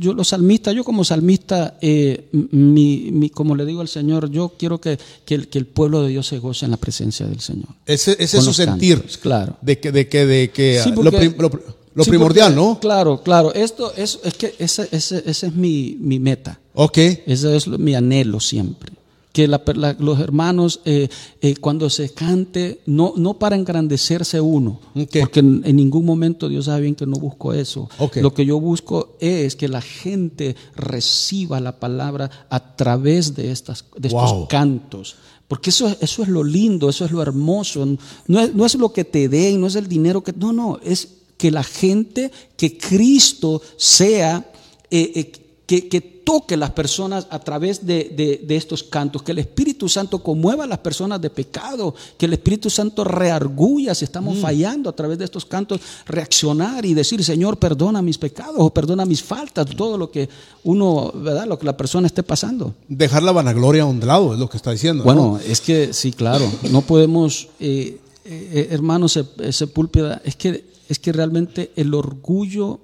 yo 0.00 0.14
los 0.14 0.26
salmistas, 0.26 0.74
yo 0.74 0.82
como 0.82 1.04
salmista, 1.04 1.78
eh, 1.80 2.28
mi, 2.32 3.10
mi- 3.12 3.30
como 3.30 3.54
le 3.54 3.64
digo 3.64 3.82
al 3.82 3.86
Señor, 3.86 4.28
yo 4.30 4.54
quiero 4.58 4.80
que, 4.80 4.98
que 5.24 5.36
el, 5.36 5.46
que 5.46 5.58
el 5.60 5.66
pueblo 5.66 6.02
de 6.02 6.08
Dios 6.08 6.26
se 6.26 6.40
goce 6.40 6.64
en 6.64 6.72
la 6.72 6.76
presencia 6.76 7.24
del 7.28 7.38
Señor. 7.38 7.68
ese, 7.86 8.16
ese 8.18 8.38
es 8.38 8.44
su 8.44 8.52
sentir. 8.52 8.96
cantos, 8.98 9.16
claro. 9.16 9.58
De 9.62 9.78
que, 9.78 9.92
de 9.92 10.08
que, 10.08 10.26
de 10.26 10.50
que 10.50 10.80
Sí, 10.82 10.90
porque- 10.92 11.10
lo, 11.12 11.16
prim- 11.18 11.34
lo 11.38 11.50
pr- 11.52 11.62
lo 11.94 12.02
Sí, 12.02 12.10
primordial, 12.10 12.52
porque- 12.56 12.68
¿no? 12.68 12.80
Claro, 12.80 13.22
claro, 13.22 13.54
esto 13.54 13.92
es, 13.96 14.18
es 14.24 14.34
que 14.34 14.56
ese, 14.58 14.88
ese, 14.90 15.22
ese 15.24 15.46
es 15.46 15.54
mi, 15.54 15.96
mi 16.00 16.18
meta. 16.18 16.58
Ok. 16.74 16.98
Ese 16.98 17.54
es 17.56 17.68
lo- 17.68 17.78
mi 17.78 17.94
anhelo 17.94 18.40
siempre. 18.40 18.90
Que 19.32 19.48
la- 19.48 19.62
la- 19.76 19.96
los 19.98 20.20
hermanos, 20.20 20.80
eh, 20.84 21.08
eh, 21.40 21.54
cuando 21.56 21.88
se 21.88 22.10
cante, 22.12 22.82
no, 22.84 23.14
no 23.16 23.38
para 23.38 23.56
engrandecerse 23.56 24.40
uno, 24.42 24.78
porque 24.92 25.40
en, 25.40 25.62
en 25.64 25.76
ningún 25.76 26.04
momento 26.04 26.50
Dios 26.50 26.66
sabe 26.66 26.82
bien 26.82 26.94
que 26.94 27.06
no 27.06 27.16
busco 27.16 27.54
eso. 27.54 27.88
Lo 28.16 28.34
que 28.34 28.44
yo 28.44 28.60
busco 28.60 29.16
es 29.20 29.56
que 29.56 29.68
la 29.68 29.80
gente 29.80 30.54
reciba 30.76 31.60
la 31.60 31.80
palabra 31.80 32.30
a 32.50 32.76
través 32.76 33.34
de, 33.34 33.50
estas, 33.52 33.86
de 33.96 34.08
estos 34.08 34.32
Wow. 34.32 34.48
cantos. 34.48 35.16
Porque 35.48 35.70
eso, 35.70 35.88
es- 35.88 35.96
eso 36.00 36.22
es 36.22 36.28
lo 36.28 36.44
lindo, 36.44 36.88
eso 36.90 37.04
es 37.06 37.10
lo 37.10 37.22
hermoso. 37.22 37.86
No 38.26 38.40
es, 38.40 38.54
no 38.54 38.66
es 38.66 38.74
lo 38.74 38.92
que 38.92 39.04
te 39.04 39.28
den, 39.30 39.60
no 39.60 39.66
es 39.66 39.76
el 39.76 39.88
dinero 39.88 40.22
que... 40.22 40.32
No, 40.34 40.52
no, 40.52 40.78
es 40.84 41.08
que 41.38 41.50
la 41.50 41.62
gente, 41.64 42.30
que 42.56 42.76
Cristo 42.78 43.60
sea, 43.76 44.46
eh, 44.90 45.12
eh, 45.14 45.32
que, 45.72 45.88
que 45.88 46.00
toque 46.02 46.54
las 46.58 46.70
personas 46.72 47.26
a 47.30 47.38
través 47.38 47.86
de, 47.86 48.12
de- 48.14 48.44
de 48.46 48.56
estos 48.56 48.82
cantos, 48.82 49.22
que 49.22 49.32
el 49.32 49.38
Espíritu 49.38 49.88
Santo 49.88 50.18
conmueva 50.22 50.64
a 50.64 50.66
las 50.66 50.80
personas 50.80 51.18
de 51.18 51.30
pecado, 51.30 51.94
que 52.18 52.26
el 52.26 52.34
Espíritu 52.34 52.68
Santo 52.68 53.04
reargulla 53.04 53.94
si 53.94 54.04
estamos 54.04 54.36
fallando 54.38 54.90
a 54.90 54.92
través 54.94 55.16
de 55.16 55.24
estos 55.24 55.46
cantos, 55.46 55.80
reaccionar 56.06 56.84
y 56.84 56.92
decir, 56.92 57.24
Señor, 57.24 57.56
perdona 57.56 58.02
mis 58.02 58.18
pecados 58.18 58.56
o 58.58 58.68
perdona 58.68 59.06
mis 59.06 59.22
faltas, 59.22 59.64
todo 59.74 59.96
lo 59.96 60.10
que 60.10 60.28
uno, 60.64 61.10
¿verdad? 61.14 61.46
Lo 61.46 61.58
que 61.58 61.64
la 61.64 61.76
persona 61.76 62.06
esté 62.06 62.22
pasando. 62.22 62.74
Dejar 62.88 63.22
la 63.22 63.32
vanagloria 63.32 63.84
a 63.84 63.86
un 63.86 63.98
lado, 64.06 64.34
es 64.34 64.38
lo 64.38 64.50
que 64.50 64.58
está 64.58 64.72
diciendo. 64.72 65.04
¿no? 65.04 65.06
Bueno, 65.12 65.40
es 65.46 65.60
que 65.62 65.94
sí, 65.94 66.12
claro, 66.12 66.44
no 66.70 66.82
podemos, 66.82 67.48
eh, 67.60 67.98
eh, 68.26 68.68
hermanos, 68.70 69.16
Sep- 69.16 69.50
Sepúlveda, 69.50 70.20
es 70.24 70.36
que, 70.36 70.66
es 70.88 70.98
que 70.98 71.12
realmente 71.12 71.72
el 71.76 71.94
orgullo 71.94 72.78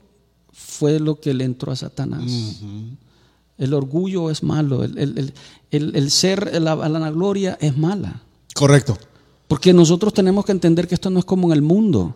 fue 0.79 1.01
lo 1.01 1.19
que 1.21 1.35
le 1.35 1.45
entró 1.45 1.73
a 1.73 1.77
Satanás. 1.77 2.61
El 3.59 3.75
orgullo 3.75 4.31
es 4.31 4.43
malo, 4.43 4.85
el, 4.85 4.97
el- 4.99 5.33
el- 5.71 5.97
el- 5.97 6.11
ser, 6.11 6.53
la, 6.55 6.61
la 6.61 6.75
vanagloria 6.77 7.59
es 7.61 7.77
mala. 7.77 8.23
Correcto. 8.55 8.97
Porque 9.49 9.73
nosotros 9.73 10.13
tenemos 10.15 10.45
que 10.45 10.53
entender 10.53 10.87
que 10.87 10.95
esto 10.95 11.11
no 11.11 11.19
es 11.19 11.25
como 11.25 11.49
en 11.49 11.53
el 11.55 11.63
mundo. 11.63 12.15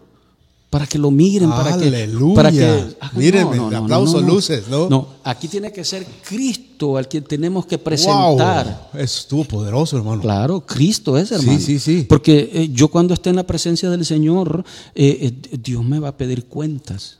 Para 0.71 0.87
que 0.87 0.97
lo 0.99 1.11
miren, 1.11 1.51
para 1.51 1.77
que. 1.77 1.89
Aleluya. 1.89 2.35
Para 2.35 2.51
que, 2.51 2.97
Ah, 3.01 3.11
Mírenme, 3.15 3.77
aplausos, 3.77 4.23
luces, 4.23 4.69
¿no? 4.69 4.89
No, 4.89 5.07
aquí 5.23 5.47
tiene 5.49 5.71
que 5.71 5.85
ser 5.85 6.07
Cristo 6.27 6.97
al 6.97 7.09
quien 7.09 7.25
tenemos 7.25 7.67
que 7.67 7.77
presentar. 7.77 8.89
Wow. 8.95 9.01
Eso 9.03 9.19
estuvo 9.21 9.45
poderoso, 9.45 9.99
hermano. 9.99 10.23
Claro, 10.23 10.61
Cristo 10.65 11.19
es, 11.19 11.31
hermano. 11.33 11.59
sí, 11.59 11.79
sí. 11.79 12.07
Porque 12.09 12.49
eh, 12.55 12.69
yo 12.73 12.89
cuando 12.89 13.13
esté 13.13 13.29
en 13.31 13.37
la 13.37 13.47
presencia 13.47 13.91
del 13.91 14.07
Señor, 14.07 14.65
eh, 14.95 15.35
eh, 15.53 15.59
Dios 15.63 15.85
me 15.85 15.99
va 15.99 16.09
a 16.09 16.17
pedir 16.17 16.47
cuentas. 16.47 17.19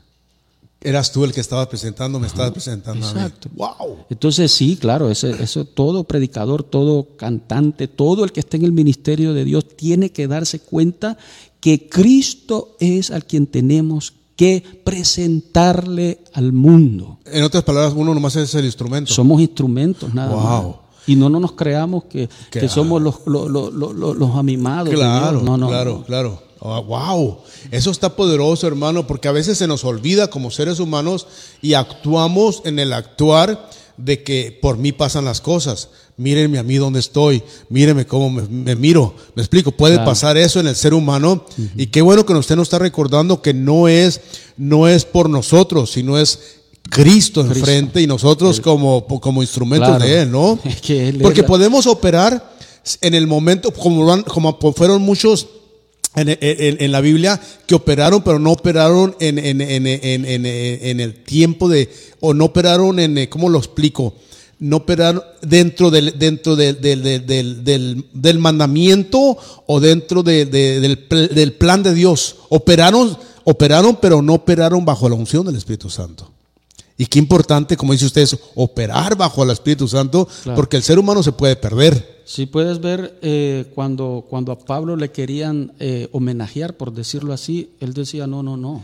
Eras 0.83 1.11
tú 1.11 1.23
el 1.23 1.31
que 1.31 1.39
estabas 1.41 1.67
presentando, 1.67 2.19
me 2.19 2.27
estabas 2.27 2.51
presentando 2.51 3.07
Exacto. 3.07 3.47
a 3.49 3.51
mí. 3.51 3.57
Wow. 3.87 3.97
Entonces 4.09 4.51
sí, 4.51 4.75
claro, 4.75 5.09
ese- 5.09 5.41
eso 5.41 5.63
todo 5.65 6.03
predicador, 6.03 6.63
todo 6.63 7.15
cantante, 7.15 7.87
todo 7.87 8.23
el 8.25 8.31
que 8.33 8.41
esté 8.41 8.57
en 8.57 8.65
el 8.65 8.73
ministerio 8.73 9.33
de 9.33 9.45
Dios 9.45 9.65
tiene 9.75 10.11
que 10.11 10.27
darse 10.27 10.59
cuenta 10.59 11.17
que 11.61 11.87
Cristo 11.87 12.75
es 12.81 13.11
al 13.11 13.25
quien 13.25 13.47
tenemos 13.47 14.13
que 14.35 14.61
presentarle 14.83 16.23
al 16.33 16.51
mundo. 16.53 17.19
En 17.25 17.43
otras 17.43 17.63
palabras, 17.63 17.93
uno 17.95 18.13
nomás 18.13 18.35
es 18.35 18.53
el 18.55 18.65
instrumento. 18.65 19.13
Somos 19.13 19.41
instrumentos, 19.41 20.13
nada 20.13 20.33
Wow. 20.35 20.43
más. 20.69 20.75
Y 21.05 21.15
no, 21.15 21.29
no 21.29 21.39
nos 21.39 21.51
creamos 21.53 22.05
que, 22.05 22.29
Que- 22.49 22.61
que 22.61 22.69
somos 22.69 23.01
los, 23.01 23.15
los, 23.25 23.49
los, 23.49 23.73
los- 23.73 23.93
los- 23.93 24.17
de 24.89 24.95
Claro. 24.95 25.41
No, 25.41 25.57
no, 25.57 25.67
claro, 25.67 25.91
no. 25.99 26.05
claro. 26.05 26.41
Ah, 26.65 26.79
wow, 26.79 27.39
eso 27.71 27.91
está 27.91 28.15
poderoso, 28.15 28.65
hermano, 28.67 29.05
porque 29.05 29.27
a 29.27 29.33
veces 29.33 29.57
se 29.57 29.67
nos 29.67 29.83
olvida 29.83 30.29
como 30.29 30.49
seres 30.49 30.79
humanos 30.79 31.27
y 31.61 31.73
actuamos 31.73 32.61
en 32.63 32.79
el 32.79 32.93
actuar 32.93 33.69
de 33.97 34.23
que 34.23 34.57
por 34.61 34.77
mí 34.77 34.91
pasan 34.93 35.25
las 35.25 35.41
cosas. 35.41 35.89
Mírenme 36.15 36.59
a 36.59 36.63
mí 36.63 36.77
donde 36.77 36.99
estoy, 36.99 37.43
mírenme 37.69 38.05
cómo 38.05 38.29
me, 38.29 38.43
me 38.43 38.75
miro. 38.75 39.13
Me 39.35 39.41
explico, 39.41 39.71
puede 39.71 39.95
Claro. 39.95 40.09
pasar 40.09 40.37
eso 40.37 40.59
en 40.59 40.67
el 40.67 40.75
ser 40.75 40.93
humano 40.93 41.43
y 41.75 41.87
qué 41.87 42.01
bueno 42.01 42.25
que 42.25 42.33
usted 42.33 42.55
nos 42.55 42.67
está 42.67 42.79
recordando 42.79 43.41
que 43.41 43.53
no 43.53 43.87
es 43.87 44.21
no 44.55 44.87
es 44.87 45.03
por 45.05 45.29
nosotros, 45.29 45.91
sino 45.91 46.17
es 46.17 46.39
Cristo 46.89 47.41
enfrente 47.41 48.01
y 48.01 48.07
nosotros 48.07 48.61
como, 48.61 49.05
como 49.19 49.41
instrumentos 49.41 49.89
Claro. 49.89 50.05
de 50.05 50.21
él, 50.21 50.31
¿no? 50.31 50.59
Es 50.63 50.81
que 50.81 51.09
Él 51.09 51.15
es 51.17 51.21
Porque 51.23 51.43
podemos 51.43 51.87
operar 51.87 52.53
en 53.01 53.13
el 53.15 53.27
momento, 53.27 53.71
como 53.73 54.57
fueron 54.75 55.01
muchos 55.01 55.47
en, 56.15 56.29
en- 56.29 56.37
en 56.79 56.91
la 56.91 57.01
Biblia 57.01 57.39
que 57.65 57.75
operaron, 57.75 58.21
pero 58.23 58.39
no 58.39 58.51
operaron 58.51 59.15
en, 59.19 59.37
en- 59.39 59.61
en- 59.61 59.87
en- 59.87 60.25
en- 60.25 60.45
en 60.45 60.99
el 60.99 61.23
tiempo 61.23 61.67
de, 61.69 61.89
o 62.19 62.33
no 62.33 62.45
operaron 62.45 62.99
en, 62.99 63.17
eh, 63.17 63.29
¿cómo 63.29 63.49
lo 63.49 63.57
explico? 63.57 64.13
No 64.59 64.77
operaron 64.77 65.23
dentro 65.41 65.89
del, 65.91 66.17
dentro 66.17 66.55
del, 66.55 66.79
del, 66.79 67.01
del, 67.25 68.05
del- 68.13 68.39
mandamiento 68.39 69.37
o 69.67 69.79
dentro 69.79 70.23
de- 70.23 70.45
de- 70.45 70.79
del, 70.79 70.99
pl- 70.99 71.27
del 71.29 71.53
plan 71.53 71.83
de 71.83 71.93
Dios. 71.93 72.35
Operaron, 72.49 73.17
operaron, 73.43 73.97
pero 73.97 74.21
no 74.21 74.35
operaron 74.35 74.85
bajo 74.85 75.09
la 75.09 75.15
unción 75.15 75.45
del 75.45 75.55
Espíritu 75.55 75.89
Santo. 75.89 76.29
Y 76.97 77.07
qué 77.07 77.17
importante, 77.19 77.75
como 77.75 77.91
dice 77.91 78.05
usted, 78.05 78.21
es 78.21 78.37
operar 78.55 79.17
bajo 79.17 79.43
el 79.43 79.49
Espíritu 79.49 79.87
Santo, 79.87 80.27
Claro. 80.43 80.55
porque 80.55 80.77
el 80.77 80.83
ser 80.83 80.99
humano 80.99 81.23
se 81.23 81.31
puede 81.31 81.55
perder. 81.55 82.12
Si 82.25 82.45
puedes 82.45 82.79
ver 82.79 83.17
eh, 83.21 83.65
cuando, 83.75 84.25
cuando 84.29 84.51
a 84.51 84.59
Pablo 84.59 84.95
le 84.95 85.11
querían 85.11 85.73
eh, 85.79 86.07
homenajear, 86.11 86.77
por 86.77 86.93
decirlo 86.93 87.33
así, 87.33 87.71
él 87.79 87.93
decía, 87.93 88.27
no, 88.27 88.43
no, 88.43 88.55
no, 88.55 88.83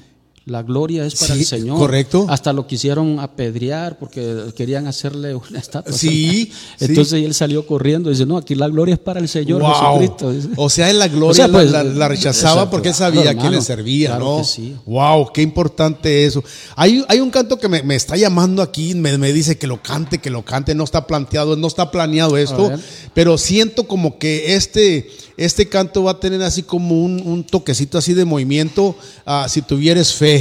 la 0.49 0.63
gloria 0.63 1.05
es 1.05 1.15
para 1.15 1.33
Sí, 1.35 1.39
el 1.41 1.45
Señor. 1.45 1.77
correcto. 1.77 2.25
Hasta 2.29 2.51
lo 2.53 2.67
quisieron 2.67 3.19
apedrear 3.19 3.97
porque 3.99 4.45
querían 4.55 4.87
hacerle 4.87 5.35
una 5.35 5.59
estatua. 5.59 5.93
Sí, 5.93 6.51
Entonces 6.79 7.19
sí. 7.19 7.25
él 7.25 7.33
salió 7.33 7.65
corriendo 7.65 8.09
y 8.09 8.13
dice, 8.13 8.25
no, 8.25 8.37
aquí 8.37 8.55
la 8.55 8.67
gloria 8.67 8.93
es 8.95 8.99
para 8.99 9.19
el 9.19 9.27
Señor 9.29 9.61
Wow. 9.61 9.99
Jesucristo. 9.99 10.33
O 10.57 10.69
sea, 10.69 10.91
la 10.93 11.07
gloria 11.07 11.29
O 11.31 11.33
sea, 11.33 11.47
pues, 11.47 11.71
la, 11.71 11.83
la- 11.83 11.93
la 11.93 12.07
rechazaba 12.07 12.53
exacto. 12.53 12.71
porque 12.71 12.89
él 12.89 12.95
sabía 12.95 13.29
a 13.31 13.35
quién 13.35 13.51
le 13.51 13.61
servía, 13.61 14.09
Claro 14.09 14.39
¿no? 14.39 14.43
sí. 14.43 14.75
Wow, 14.85 15.31
qué 15.33 15.41
importante 15.41 16.25
eso. 16.25 16.43
Hay, 16.75 17.03
hay 17.07 17.19
un 17.19 17.29
canto 17.29 17.57
que 17.57 17.67
me, 17.69 17.83
me 17.83 17.95
está 17.95 18.17
llamando 18.17 18.61
aquí, 18.61 18.95
me, 18.95 19.17
me 19.17 19.31
dice 19.33 19.57
que 19.57 19.67
lo 19.67 19.81
cante, 19.81 20.17
que 20.19 20.29
lo 20.29 20.43
cante, 20.43 20.73
no 20.75 20.83
está 20.83 21.05
planteado, 21.07 21.55
no 21.55 21.67
está 21.67 21.91
planeado 21.91 22.37
esto, 22.37 22.71
pero 23.13 23.37
siento 23.37 23.87
como 23.87 24.17
que 24.17 24.55
este, 24.55 25.09
este 25.37 25.67
canto 25.69 26.03
va 26.03 26.11
a 26.11 26.19
tener 26.19 26.41
así 26.43 26.63
como 26.63 27.03
un, 27.03 27.21
un 27.25 27.43
toquecito 27.43 27.97
así 27.97 28.13
de 28.13 28.25
movimiento, 28.25 28.95
ah, 29.25 29.47
si 29.49 29.61
tuvieres 29.61 30.13
fe. 30.13 30.38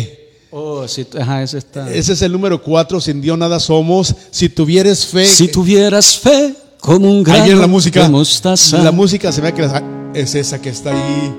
Oh, 0.50 0.82
ajá, 1.20 1.42
ese 1.42 1.58
está. 1.58 1.92
Ese 1.92 2.14
es 2.14 2.22
el 2.22 2.32
número 2.32 2.62
cuatro, 2.62 3.00
sin 3.00 3.20
Dios 3.20 3.36
nada 3.36 3.60
somos. 3.60 4.14
Si 4.30 4.48
tuvieres 4.48 5.06
fe. 5.06 5.26
Si 5.26 5.48
tuvieras 5.48 6.16
fe 6.18 6.54
como 6.80 7.10
un 7.10 7.18
Ahí 7.18 7.24
grano 7.24 7.44
viene 7.44 7.60
la 7.60 7.66
música. 7.66 8.10
La 8.82 8.90
música 8.92 9.30
se 9.32 9.40
ve 9.42 9.52
que 9.52 9.62
la- 9.62 9.82
es 10.14 10.34
esa 10.34 10.58
que 10.60 10.70
está 10.70 10.90
ahí. 10.90 11.36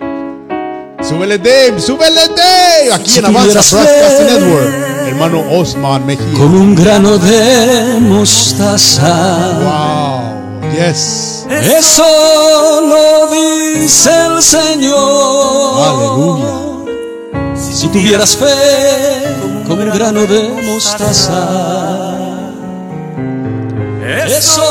Súbele 1.02 1.38
Dave, 1.38 1.80
súbele 1.80 2.22
Dave. 2.36 2.94
Aquí 2.94 3.10
Si 3.10 3.20
en 3.20 3.26
Avanza 3.26 3.62
tuvieras 3.62 3.72
Broadcast. 3.72 4.22
Network. 4.22 5.08
Hermano 5.08 5.44
Osman 5.60 6.06
Mejía. 6.06 6.26
como 6.38 6.60
un 6.60 6.76
grano 6.76 7.18
de 7.18 8.00
mostaza. 8.02 9.60
Wow. 9.60 10.72
Yes. 10.74 11.46
Eso 11.50 12.04
lo 12.86 13.32
dice 13.32 14.10
el 14.36 14.44
Señor. 14.44 15.88
Aleluya. 15.88 16.69
Si 17.60 17.88
tuvieras 17.90 18.36
fe 18.38 18.46
como 19.68 19.82
un 19.84 19.90
grano 19.92 20.26
de 20.26 20.50
mostaza. 20.66 21.48
Eso 24.28 24.64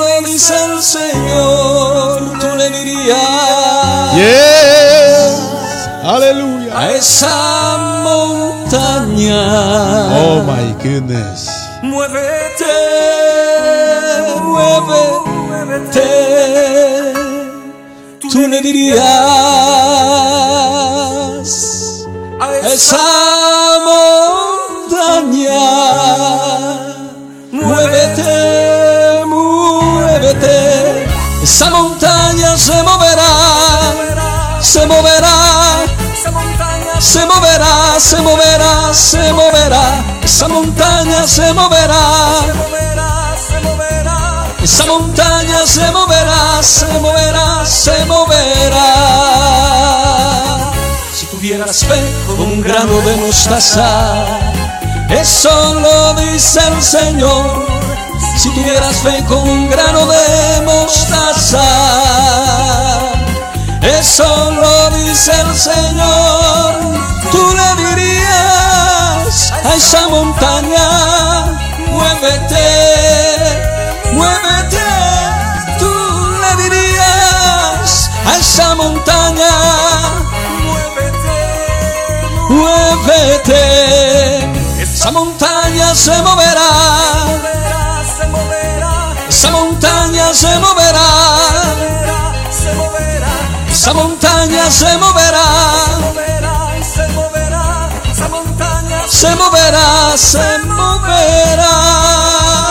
lo 0.00 0.22
dice 0.28 0.54
el 0.64 0.82
Señor. 0.82 2.38
Tú 2.40 2.56
le 2.56 2.70
dirías 2.70 4.14
Yes. 4.16 5.32
Aleluya. 6.04 6.78
a 6.78 6.90
esa 6.92 7.76
montaña. 8.02 9.42
Oh 10.24 10.42
my 10.42 10.72
goodness. 10.82 11.48
Muévete, 11.82 12.64
muévete. 14.42 16.10
Tú 18.32 18.40
le 18.48 18.60
dirías 18.62 19.00
esa 22.50 22.98
montaña. 23.86 25.60
Muévete, 27.52 29.24
muévete. 29.26 31.06
Esa 31.42 31.70
montaña 31.70 32.56
se 32.56 32.82
moverá, 32.82 33.92
se 34.60 34.86
moverá. 34.86 35.86
Se 36.98 37.26
moverá, 37.26 37.98
se 37.98 38.16
moverá, 38.22 38.94
se 38.94 39.32
moverá. 39.32 40.04
Esa 40.22 40.48
montaña 40.48 41.26
se 41.26 41.52
moverá. 41.52 42.00
Esa 44.62 44.84
montaña 44.86 45.66
se 45.66 45.90
moverá, 45.90 46.62
se 46.62 46.86
moverá, 47.00 47.66
se 47.66 48.04
moverá. 48.04 48.92
Si 51.42 51.48
tuvieras 51.48 51.84
fe 51.84 52.00
como 52.24 52.44
un 52.44 52.60
grano 52.60 53.00
de 53.00 53.16
mostaza, 53.16 54.24
eso 55.10 55.74
lo 55.74 56.14
dice 56.14 56.60
el 56.68 56.80
Señor. 56.80 57.66
Si 58.38 58.48
tuvieras 58.50 58.98
fe 58.98 59.24
como 59.26 59.52
un 59.52 59.68
grano 59.68 60.06
de 60.06 60.62
mostaza, 60.64 61.64
eso 63.82 64.52
lo 64.52 64.90
dice 64.90 65.32
el 65.32 65.56
Señor. 65.56 66.74
Tú 67.32 67.42
le 67.56 67.86
dirías 67.86 69.52
a 69.64 69.74
esa 69.74 70.08
montaña, 70.10 71.01
Esa 85.02 85.10
montaña 85.10 85.96
se 85.96 86.22
moverá. 86.22 86.68
Esa 89.28 89.50
montaña 89.50 90.32
se 90.32 90.58
moverá. 90.60 91.08
Esa 93.68 93.94
montaña 93.94 94.70
se 94.70 94.96
moverá. 94.98 95.42
Se 99.08 99.34
moverá, 99.34 100.16
se 100.16 100.58
moverá. 100.68 101.72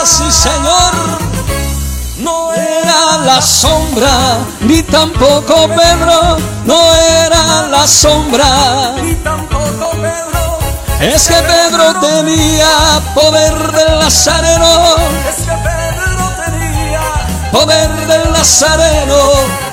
Sí, 0.05 0.32
Señor. 0.32 0.93
No 2.19 2.53
era 2.53 3.17
la 3.25 3.41
sombra, 3.41 4.38
ni 4.61 4.82
tampoco 4.84 5.67
Pedro. 5.67 6.38
No 6.63 6.95
era 6.95 7.67
la 7.67 7.86
sombra. 7.86 8.95
Es 11.02 11.28
que 11.28 11.34
Pedro 11.34 11.99
tenía 11.99 13.02
poder 13.16 13.72
del 13.72 13.99
Nazareno. 13.99 14.95
Es 15.28 15.36
que 15.38 15.52
Pedro 15.52 16.32
tenía 16.45 17.02
Poder 17.52 17.89
del 18.08 18.32
Nazareno. 18.32 19.16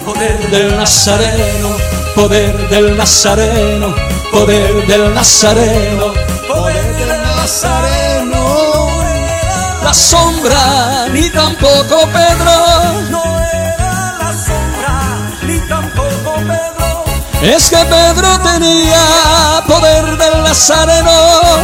poder 0.07 0.51
Del 0.51 0.76
Nazareno. 0.76 1.76
Poder 2.14 2.68
del 2.70 2.97
Nazareno. 2.97 3.95
Poder 4.33 4.87
del 4.87 5.14
Nazareno. 5.14 6.14
poder 6.49 6.97
del 6.97 7.22
Nazareno. 7.37 8.89
La 9.85 9.93
sombra, 9.93 11.09
ni 11.12 11.29
tampoco 11.29 12.09
Pedro. 12.11 12.67
Es 17.49 17.70
que 17.70 17.78
Pedro 17.78 18.28
tenía 18.40 19.64
poder 19.66 20.18
del 20.18 20.42
Nazareno. 20.42 21.11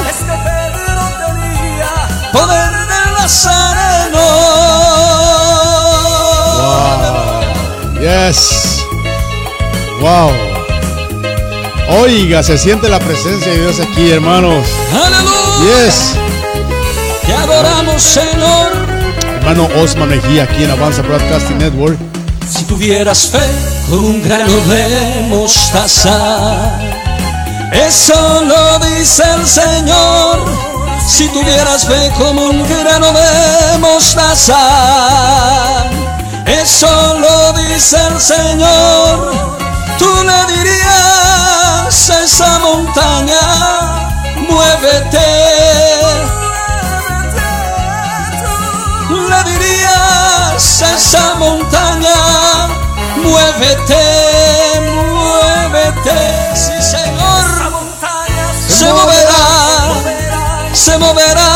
Es 0.08 0.16
que 0.16 0.32
Pedro 0.32 1.02
tenía 1.18 2.30
Poder 2.32 2.72
del 2.72 3.12
Nazareno. 3.18 4.20
Yes. 8.00 8.82
Wow. 10.00 10.32
Oiga, 12.00 12.42
se 12.42 12.56
siente 12.56 12.88
la 12.88 12.98
presencia 12.98 13.52
de 13.52 13.60
Dios 13.60 13.78
aquí, 13.78 14.10
hermanos. 14.10 14.66
Aleluya. 14.90 15.84
Yes. 15.84 16.14
Te 17.26 17.34
adoramos, 17.34 18.02
Señor. 18.02 18.72
Hermano 19.36 19.68
Osman 19.76 20.08
Mejía 20.08 20.44
aquí 20.44 20.64
en 20.64 20.70
Avanza 20.70 21.02
Broadcasting 21.02 21.58
Network. 21.58 21.98
Si 22.50 22.64
tuvieras 22.64 23.28
fe 23.28 23.73
un 23.90 24.22
grano 24.22 24.56
de 24.66 25.26
mostaza, 25.28 26.78
eso 27.72 28.42
lo 28.44 28.78
dice 28.78 29.22
el 29.34 29.46
Señor. 29.46 30.44
Si 31.06 31.28
tuvieras 31.28 31.84
fe 31.86 32.10
como 32.18 32.46
un 32.46 32.66
grano 32.66 33.12
de 33.12 33.78
mostaza, 33.78 34.56
eso 36.46 37.18
lo 37.18 37.52
dice 37.52 37.96
el 38.10 38.20
Señor. 38.20 39.32
Tú 39.98 40.08
le 40.24 40.54
dirías 40.54 42.10
esa 42.10 42.58
montaña, 42.60 43.40
muévete. 44.48 45.23
Muévete, 53.56 54.80
muévete. 54.80 56.56
Sí, 56.56 56.82
Señor, 56.82 57.44
se 58.68 58.92
moverá, 58.92 59.44
se 60.72 60.98
moverá, 60.98 61.50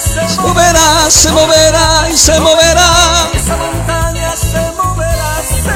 se 0.00 0.24
se 0.28 0.40
moverá, 0.40 1.10
se 1.10 1.32
moverá 1.32 2.08
y 2.10 2.16
se 2.16 2.40
moverá. 2.40 3.30
Esa 3.34 3.56
montaña 3.56 4.36
se 4.36 4.72
moverá, 4.72 5.42
se 5.48 5.70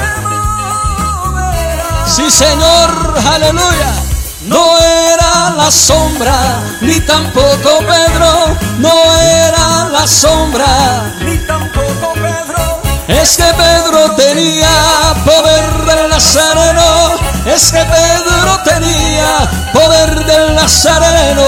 moverá. 1.14 2.06
Sí, 2.06 2.30
Señor, 2.30 3.14
aleluya. 3.32 4.11
No 4.44 4.78
era 4.78 5.50
la 5.56 5.70
sombra, 5.70 6.62
ni 6.80 6.98
tampoco 7.00 7.78
Pedro, 7.78 8.56
no 8.78 8.92
era 9.20 9.88
la 9.90 10.06
sombra. 10.06 11.12
Ni 11.20 11.38
tampoco 11.38 12.12
Pedro, 12.14 12.82
Es 13.06 13.36
que 13.36 13.44
Pedro 13.44 14.14
tenía 14.16 15.14
poder 15.24 15.84
del 15.86 16.10
Nazareno. 16.10 17.12
Es 17.46 17.70
que 17.70 17.84
Pedro 17.84 18.60
tenía 18.64 19.48
poder 19.72 20.24
del 20.24 20.54
Nazareno. 20.56 21.42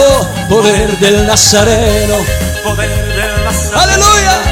Poder 0.48 0.96
del 0.98 1.26
Nazareno. 1.26 2.14
poder 2.62 3.06
del 3.16 3.44
Nazareno. 3.44 3.82
Aleluya. 3.82 4.43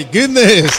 My 0.00 0.04
goodness. 0.12 0.70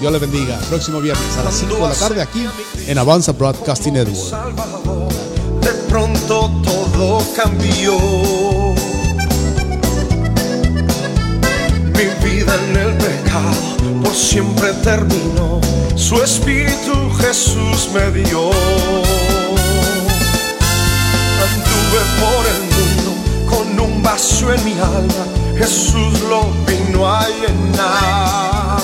Dios 0.00 0.12
les 0.12 0.20
bendiga. 0.20 0.58
Próximo 0.68 1.00
viernes 1.00 1.36
a 1.36 1.44
las 1.44 1.54
5 1.54 1.74
de 1.74 1.80
la 1.80 1.94
tarde 1.94 2.22
aquí 2.22 2.44
en 2.86 2.98
Avanza 2.98 3.32
Broadcasting 3.32 3.94
Network. 3.94 5.27
De 5.60 5.72
pronto 5.88 6.50
todo 6.64 7.22
cambió. 7.36 7.96
Mi 11.94 12.06
vida 12.24 12.54
en 12.54 12.76
el 12.76 12.92
pecado 12.96 14.02
por 14.02 14.14
siempre 14.14 14.72
terminó. 14.84 15.60
Su 15.96 16.22
espíritu 16.22 16.92
Jesús 17.20 17.90
me 17.92 18.10
dio. 18.10 18.50
Anduve 21.46 22.00
por 22.22 22.42
el 22.54 22.60
mundo 22.74 23.10
con 23.50 23.80
un 23.80 24.02
vacío 24.02 24.52
en 24.52 24.64
mi 24.64 24.72
alma. 24.72 25.24
Jesús 25.56 26.20
lo 26.28 26.42
vino 26.66 27.06
a 27.06 27.26
llenar. 27.28 28.78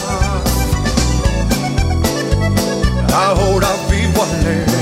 Ahora 3.14 3.68
vivo 3.88 4.24
alegre 4.24 4.73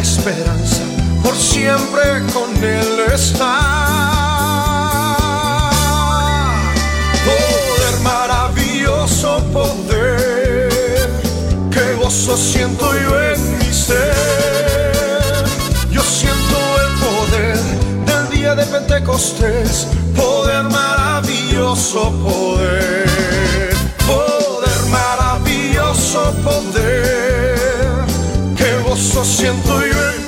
esperanza 0.00 0.82
por 1.22 1.34
siempre 1.34 2.22
con 2.32 2.54
Él 2.62 3.00
está. 3.12 3.58
Oh, 7.26 7.78
poder 7.78 8.00
maravilloso, 8.02 9.42
poder, 9.52 11.08
que 11.70 11.94
gozo 11.94 12.36
siento 12.36 12.92
yo 12.92 13.20
en 13.22 13.58
mi 13.58 13.72
ser. 13.72 15.44
Yo 15.90 16.02
siento 16.02 16.58
el 16.82 16.90
poder 17.06 17.58
del 18.06 18.38
día 18.38 18.54
de 18.54 18.66
Pentecostés, 18.66 19.88
poder 20.14 20.64
maravilloso, 20.64 22.12
poder, 22.22 23.74
poder 24.06 24.86
maravilloso, 24.90 26.32
poder 26.44 27.25
eso 29.16 29.24
siento 29.24 29.86
yo 29.86 30.25